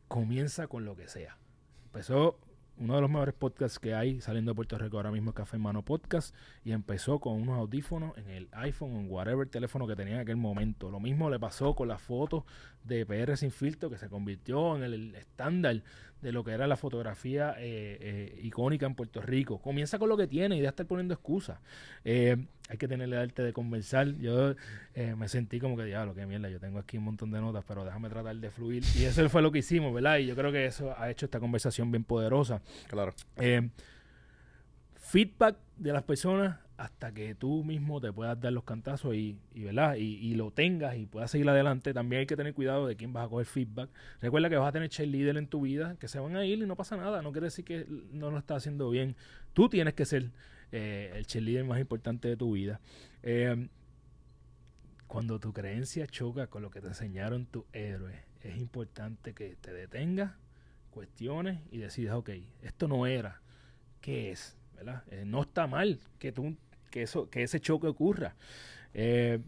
comienza 0.08 0.68
con 0.68 0.86
lo 0.86 0.96
que 0.96 1.08
sea. 1.08 1.38
Empezó 1.86 2.40
uno 2.78 2.96
de 2.96 3.02
los 3.02 3.10
mejores 3.10 3.36
podcasts 3.36 3.78
que 3.78 3.94
hay 3.94 4.20
saliendo 4.20 4.52
de 4.52 4.56
Puerto 4.56 4.78
Rico 4.80 4.98
ahora 4.98 5.12
mismo 5.12 5.32
Café 5.34 5.58
en 5.58 5.62
Mano 5.62 5.84
Podcast 5.84 6.36
y 6.66 6.72
empezó 6.72 7.20
con 7.20 7.40
unos 7.40 7.58
audífonos 7.60 8.18
en 8.18 8.30
el 8.30 8.48
iPhone 8.54 8.96
o 8.96 9.00
en 9.00 9.12
whatever 9.12 9.48
teléfono 9.48 9.86
que 9.86 9.96
tenía 9.96 10.16
en 10.16 10.22
aquel 10.22 10.38
momento. 10.38 10.90
Lo 10.90 11.00
mismo 11.00 11.30
le 11.30 11.40
pasó 11.40 11.76
con 11.76 11.88
las 11.88 12.02
fotos 12.02 12.44
de 12.84 13.06
PR 13.06 13.38
sin 13.38 13.52
filtro 13.52 13.92
que 13.92 14.00
se 14.00 14.10
convirtió 14.10 14.76
en 14.76 14.84
el 14.84 15.16
estándar 15.16 15.84
de 16.24 16.32
lo 16.32 16.44
que 16.44 16.52
era 16.52 16.66
la 16.66 16.78
fotografía 16.78 17.56
eh, 17.60 17.98
eh, 18.00 18.40
icónica 18.42 18.86
en 18.86 18.96
Puerto 18.96 19.22
Rico. 19.22 19.60
Comienza 19.60 20.00
con 20.00 20.10
lo 20.10 20.18
que 20.18 20.26
tiene 20.26 20.56
y 20.56 20.60
deja 20.60 20.72
de 20.72 20.74
estar 20.74 20.86
poniendo 20.88 21.14
excusas. 21.14 21.60
Eh, 22.06 22.38
hay 22.70 22.78
que 22.78 22.88
tener 22.88 23.08
el 23.08 23.14
arte 23.14 23.44
de 23.44 23.52
conversar. 23.52 24.16
Yo 24.16 24.56
eh, 24.96 25.16
me 25.16 25.28
sentí 25.28 25.60
como 25.60 25.76
que, 25.76 25.84
diablo, 25.84 26.16
qué 26.16 26.26
mierda, 26.26 26.50
yo 26.50 26.60
tengo 26.60 26.80
aquí 26.80 26.98
un 26.98 27.04
montón 27.04 27.30
de 27.32 27.42
notas, 27.42 27.66
pero 27.68 27.84
déjame 27.84 28.10
tratar 28.10 28.36
de 28.38 28.50
fluir. 28.50 28.84
Y 28.98 29.04
eso 29.04 29.28
fue 29.30 29.42
lo 29.42 29.52
que 29.52 29.60
hicimos, 29.60 29.94
¿verdad? 29.94 30.18
Y 30.18 30.28
yo 30.28 30.36
creo 30.36 30.52
que 30.52 30.66
eso 30.66 30.96
ha 30.98 31.12
hecho 31.12 31.26
esta 31.26 31.40
conversación 31.40 31.92
bien 31.92 32.06
poderosa. 32.06 32.62
Claro. 32.88 33.14
Feedback 35.14 35.58
de 35.78 35.94
las 35.94 36.02
personas 36.02 36.58
hasta 36.76 37.14
que 37.14 37.36
tú 37.36 37.64
mismo 37.64 38.02
te 38.02 38.12
puedas 38.12 38.42
dar 38.42 38.52
los 38.52 38.64
cantazos 38.64 39.14
y, 39.14 39.38
¿verdad? 39.54 39.94
Y, 39.94 40.34
lo 40.34 40.50
tengas 40.50 40.98
y 40.98 41.06
puedas 41.06 41.30
seguir 41.30 41.48
adelante. 41.48 41.94
También 41.94 42.22
hay 42.22 42.26
que 42.26 42.36
tener 42.36 42.56
cuidado 42.56 42.88
de 42.88 42.96
quién 42.96 43.14
vas 43.14 43.28
a 43.28 43.30
coger 43.30 43.46
feedback. 43.46 43.92
Recuerda 44.22 44.50
que 44.50 44.56
vas 44.56 44.70
a 44.70 44.72
tener 44.72 44.90
cheerleader 44.90 45.38
en 45.38 45.46
tu 45.46 45.62
vida 45.62 45.98
que 46.00 46.08
se 46.08 46.18
van 46.18 46.36
a 46.36 46.44
ir 46.46 46.58
y 46.58 46.66
no 46.66 46.76
pasa 46.76 46.98
nada. 46.98 47.22
No 47.22 47.32
quiere 47.32 47.46
decir 47.46 47.64
que 47.64 47.86
no 48.12 48.32
lo 48.32 48.40
estás 48.40 48.58
haciendo 48.58 48.90
bien. 48.90 49.16
Tú 49.54 49.70
tienes 49.70 49.94
que 49.94 50.06
ser 50.06 50.32
eh, 50.72 51.12
el 51.14 51.28
cheerleader 51.28 51.64
más 51.66 51.80
importante 51.80 52.28
de 52.28 52.36
tu 52.36 52.54
vida. 52.54 52.82
Eh, 53.22 53.68
cuando 55.06 55.40
tu 55.40 55.54
creencia 55.54 56.08
choca 56.08 56.48
con 56.48 56.64
lo 56.64 56.72
que 56.72 56.82
te 56.82 56.88
enseñaron 56.88 57.46
tus 57.46 57.66
héroes, 57.72 58.18
es 58.42 58.58
importante 58.58 59.36
que 59.36 59.58
te 59.62 59.74
detengas, 59.74 60.32
cuestiones 60.90 61.60
y 61.70 61.78
decidas, 61.78 62.16
ok, 62.16 62.32
esto 62.64 62.88
no 62.88 63.06
era, 63.06 63.44
¿qué 64.02 64.32
es? 64.32 64.58
¿Verdad? 64.84 65.04
Eh, 65.12 65.24
no 65.26 65.42
está 65.42 65.68
mal 65.68 66.00
que, 66.20 66.32
tú, 66.32 66.56
que, 66.92 67.04
eso, 67.04 67.30
que 67.30 67.44
ese 67.44 67.60
choque 67.60 67.88
ocurra. 67.88 68.36
Eh, 68.94 69.40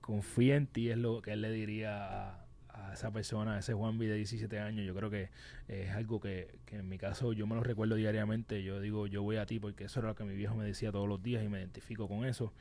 confía 0.00 0.56
en 0.56 0.66
ti, 0.66 0.90
es 0.90 0.96
lo 0.98 1.22
que 1.22 1.32
él 1.32 1.42
le 1.42 1.50
diría 1.52 2.30
a, 2.32 2.44
a 2.68 2.92
esa 2.94 3.10
persona, 3.12 3.56
a 3.56 3.58
ese 3.60 3.74
Juanvi 3.74 4.06
de 4.06 4.16
17 4.16 4.58
años. 4.58 4.86
Yo 4.86 4.94
creo 4.94 5.10
que 5.10 5.24
eh, 5.68 5.86
es 5.88 5.90
algo 5.94 6.20
que, 6.20 6.58
que 6.66 6.76
en 6.76 6.88
mi 6.88 6.98
caso 6.98 7.32
yo 7.32 7.46
me 7.46 7.54
lo 7.54 7.62
recuerdo 7.62 7.94
diariamente. 7.94 8.62
Yo 8.62 8.80
digo, 8.80 9.06
yo 9.06 9.22
voy 9.22 9.36
a 9.36 9.46
ti 9.46 9.58
porque 9.60 9.84
eso 9.84 10.00
era 10.00 10.08
lo 10.08 10.14
que 10.14 10.24
mi 10.24 10.34
viejo 10.34 10.54
me 10.56 10.64
decía 10.64 10.90
todos 10.90 11.08
los 11.08 11.22
días 11.22 11.44
y 11.44 11.48
me 11.48 11.58
identifico 11.58 12.08
con 12.08 12.24
eso. 12.24 12.52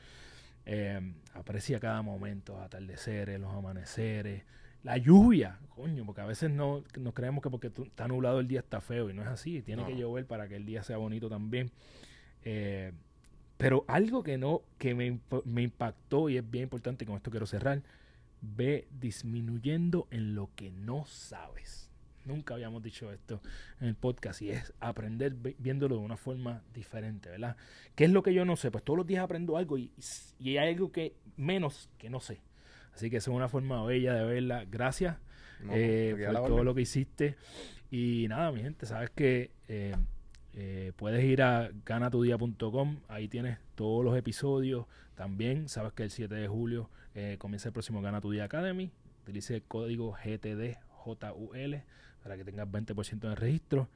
Eh, 0.65 0.99
aprecia 1.33 1.79
cada 1.79 2.01
momento, 2.03 2.53
los 2.53 2.61
atardeceres, 2.61 3.39
los 3.39 3.51
amaneceres, 3.53 4.43
la 4.83 4.97
lluvia, 4.97 5.57
coño, 5.69 6.05
porque 6.05 6.21
a 6.21 6.25
veces 6.25 6.51
no 6.51 6.83
nos 6.99 7.13
creemos 7.13 7.41
que 7.41 7.49
porque 7.49 7.71
está 7.83 8.07
nublado 8.07 8.39
el 8.39 8.47
día 8.47 8.59
está 8.59 8.79
feo 8.79 9.09
y 9.09 9.13
no 9.13 9.21
es 9.23 9.27
así, 9.27 9.61
tiene 9.63 9.81
No. 9.81 9.87
que 9.87 9.95
llover 9.97 10.25
para 10.27 10.47
que 10.47 10.57
el 10.57 10.65
día 10.65 10.83
sea 10.83 10.97
bonito 10.97 11.27
también. 11.27 11.71
Eh, 12.45 12.91
pero 13.57 13.83
algo 13.87 14.23
que 14.23 14.37
no, 14.37 14.61
que 14.77 14.95
me, 14.95 15.19
me 15.45 15.61
impactó 15.63 16.29
y 16.29 16.37
es 16.37 16.49
bien 16.49 16.63
importante, 16.63 17.05
con 17.05 17.15
esto 17.17 17.29
quiero 17.31 17.45
cerrar, 17.45 17.81
ve 18.41 18.87
disminuyendo 19.01 20.07
en 20.11 20.33
lo 20.35 20.49
que 20.55 20.71
no 20.71 21.05
sabes. 21.05 21.89
Nunca 22.25 22.53
habíamos 22.53 22.83
dicho 22.83 23.11
esto 23.11 23.41
en 23.81 23.87
el 23.87 23.95
podcast 23.95 24.41
y 24.41 24.51
es 24.51 24.73
aprender 24.79 25.33
vi- 25.33 25.55
viéndolo 25.57 25.95
de 25.95 26.01
una 26.01 26.15
forma 26.17 26.61
diferente, 26.73 27.29
¿verdad? 27.29 27.55
¿Qué 27.95 28.05
es 28.05 28.11
lo 28.11 28.23
que 28.23 28.33
yo 28.33 28.45
no 28.45 28.55
sé? 28.55 28.71
Pues 28.71 28.83
todos 28.83 28.97
los 28.97 29.07
días 29.07 29.23
aprendo 29.23 29.57
algo 29.57 29.77
y, 29.77 29.91
y 30.39 30.57
hay 30.57 30.69
algo 30.73 30.91
que 30.91 31.15
menos 31.37 31.89
que 31.97 32.09
no 32.09 32.19
sé. 32.19 32.39
Así 32.93 33.09
que 33.09 33.17
esa 33.17 33.31
es 33.31 33.35
una 33.35 33.49
forma 33.49 33.83
bella 33.83 34.13
de 34.13 34.25
verla. 34.25 34.65
Gracias 34.69 35.17
No, 35.63 35.71
eh, 35.73 36.15
por 36.27 36.47
todo 36.47 36.63
lo 36.63 36.75
que 36.75 36.81
hiciste. 36.81 37.35
Y 37.91 38.27
nada, 38.29 38.51
mi 38.51 38.61
gente, 38.61 38.85
sabes 38.85 39.09
que 39.09 39.51
eh, 39.67 39.95
eh, 40.61 40.91
puedes 40.97 41.23
ir 41.23 41.41
a 41.41 41.71
ganatudía.com, 41.85 42.97
ahí 43.07 43.29
tienes 43.29 43.59
todos 43.75 44.03
los 44.03 44.17
episodios. 44.17 44.87
También 45.15 45.69
sabes 45.69 45.93
que 45.93 46.03
el 46.03 46.11
7 46.11 46.35
de 46.35 46.49
julio 46.49 46.89
eh, 47.15 47.37
comienza 47.39 47.69
el 47.69 47.73
próximo 47.73 48.01
Gana 48.01 48.19
Tu 48.19 48.31
Día 48.31 48.43
Academy. 48.43 48.91
Utilice 49.21 49.55
el 49.55 49.63
código 49.63 50.17
GTDJUL 50.21 51.83
para 52.21 52.35
que 52.35 52.43
tengas 52.43 52.67
20% 52.67 53.23
en 53.23 53.31
el 53.31 53.37
registro. 53.37 53.87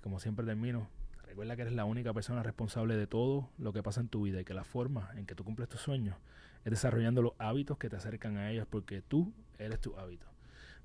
Como 0.00 0.18
siempre 0.18 0.44
termino, 0.44 0.88
recuerda 1.28 1.54
que 1.54 1.62
eres 1.62 1.74
la 1.74 1.84
única 1.84 2.12
persona 2.12 2.42
responsable 2.42 2.96
de 2.96 3.06
todo 3.06 3.48
lo 3.56 3.72
que 3.72 3.84
pasa 3.84 4.00
en 4.00 4.08
tu 4.08 4.22
vida 4.22 4.40
y 4.40 4.44
que 4.44 4.52
la 4.52 4.64
forma 4.64 5.12
en 5.14 5.26
que 5.26 5.36
tú 5.36 5.44
cumples 5.44 5.68
tus 5.68 5.80
sueños 5.80 6.16
es 6.64 6.72
desarrollando 6.72 7.22
los 7.22 7.34
hábitos 7.38 7.78
que 7.78 7.88
te 7.88 7.94
acercan 7.94 8.36
a 8.36 8.50
ellos 8.50 8.66
porque 8.68 9.00
tú 9.00 9.32
eres 9.58 9.80
tu 9.80 9.96
hábito. 9.96 10.29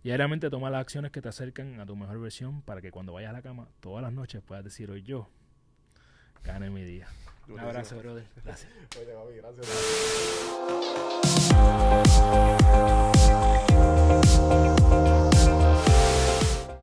Diariamente 0.05 0.51
toma 0.51 0.69
las 0.69 0.81
acciones 0.81 1.11
que 1.11 1.19
te 1.19 1.29
acercan 1.29 1.79
a 1.79 1.85
tu 1.87 1.95
mejor 1.95 2.19
versión 2.19 2.61
para 2.61 2.79
que 2.79 2.91
cuando 2.91 3.13
vayas 3.13 3.31
a 3.31 3.33
la 3.33 3.41
cama 3.41 3.67
todas 3.79 4.03
las 4.03 4.13
noches 4.13 4.43
puedas 4.45 4.63
decir 4.63 4.91
hoy 4.91 5.01
yo 5.01 5.27
gané 6.43 6.69
mi 6.69 6.83
día. 6.83 7.07
Un 7.47 7.59
abrazo, 7.59 7.97
brother. 7.97 8.27
Gracias. 8.43 8.71
Oye, 8.99 9.15
papi, 9.15 9.33
gracias. 9.37 9.65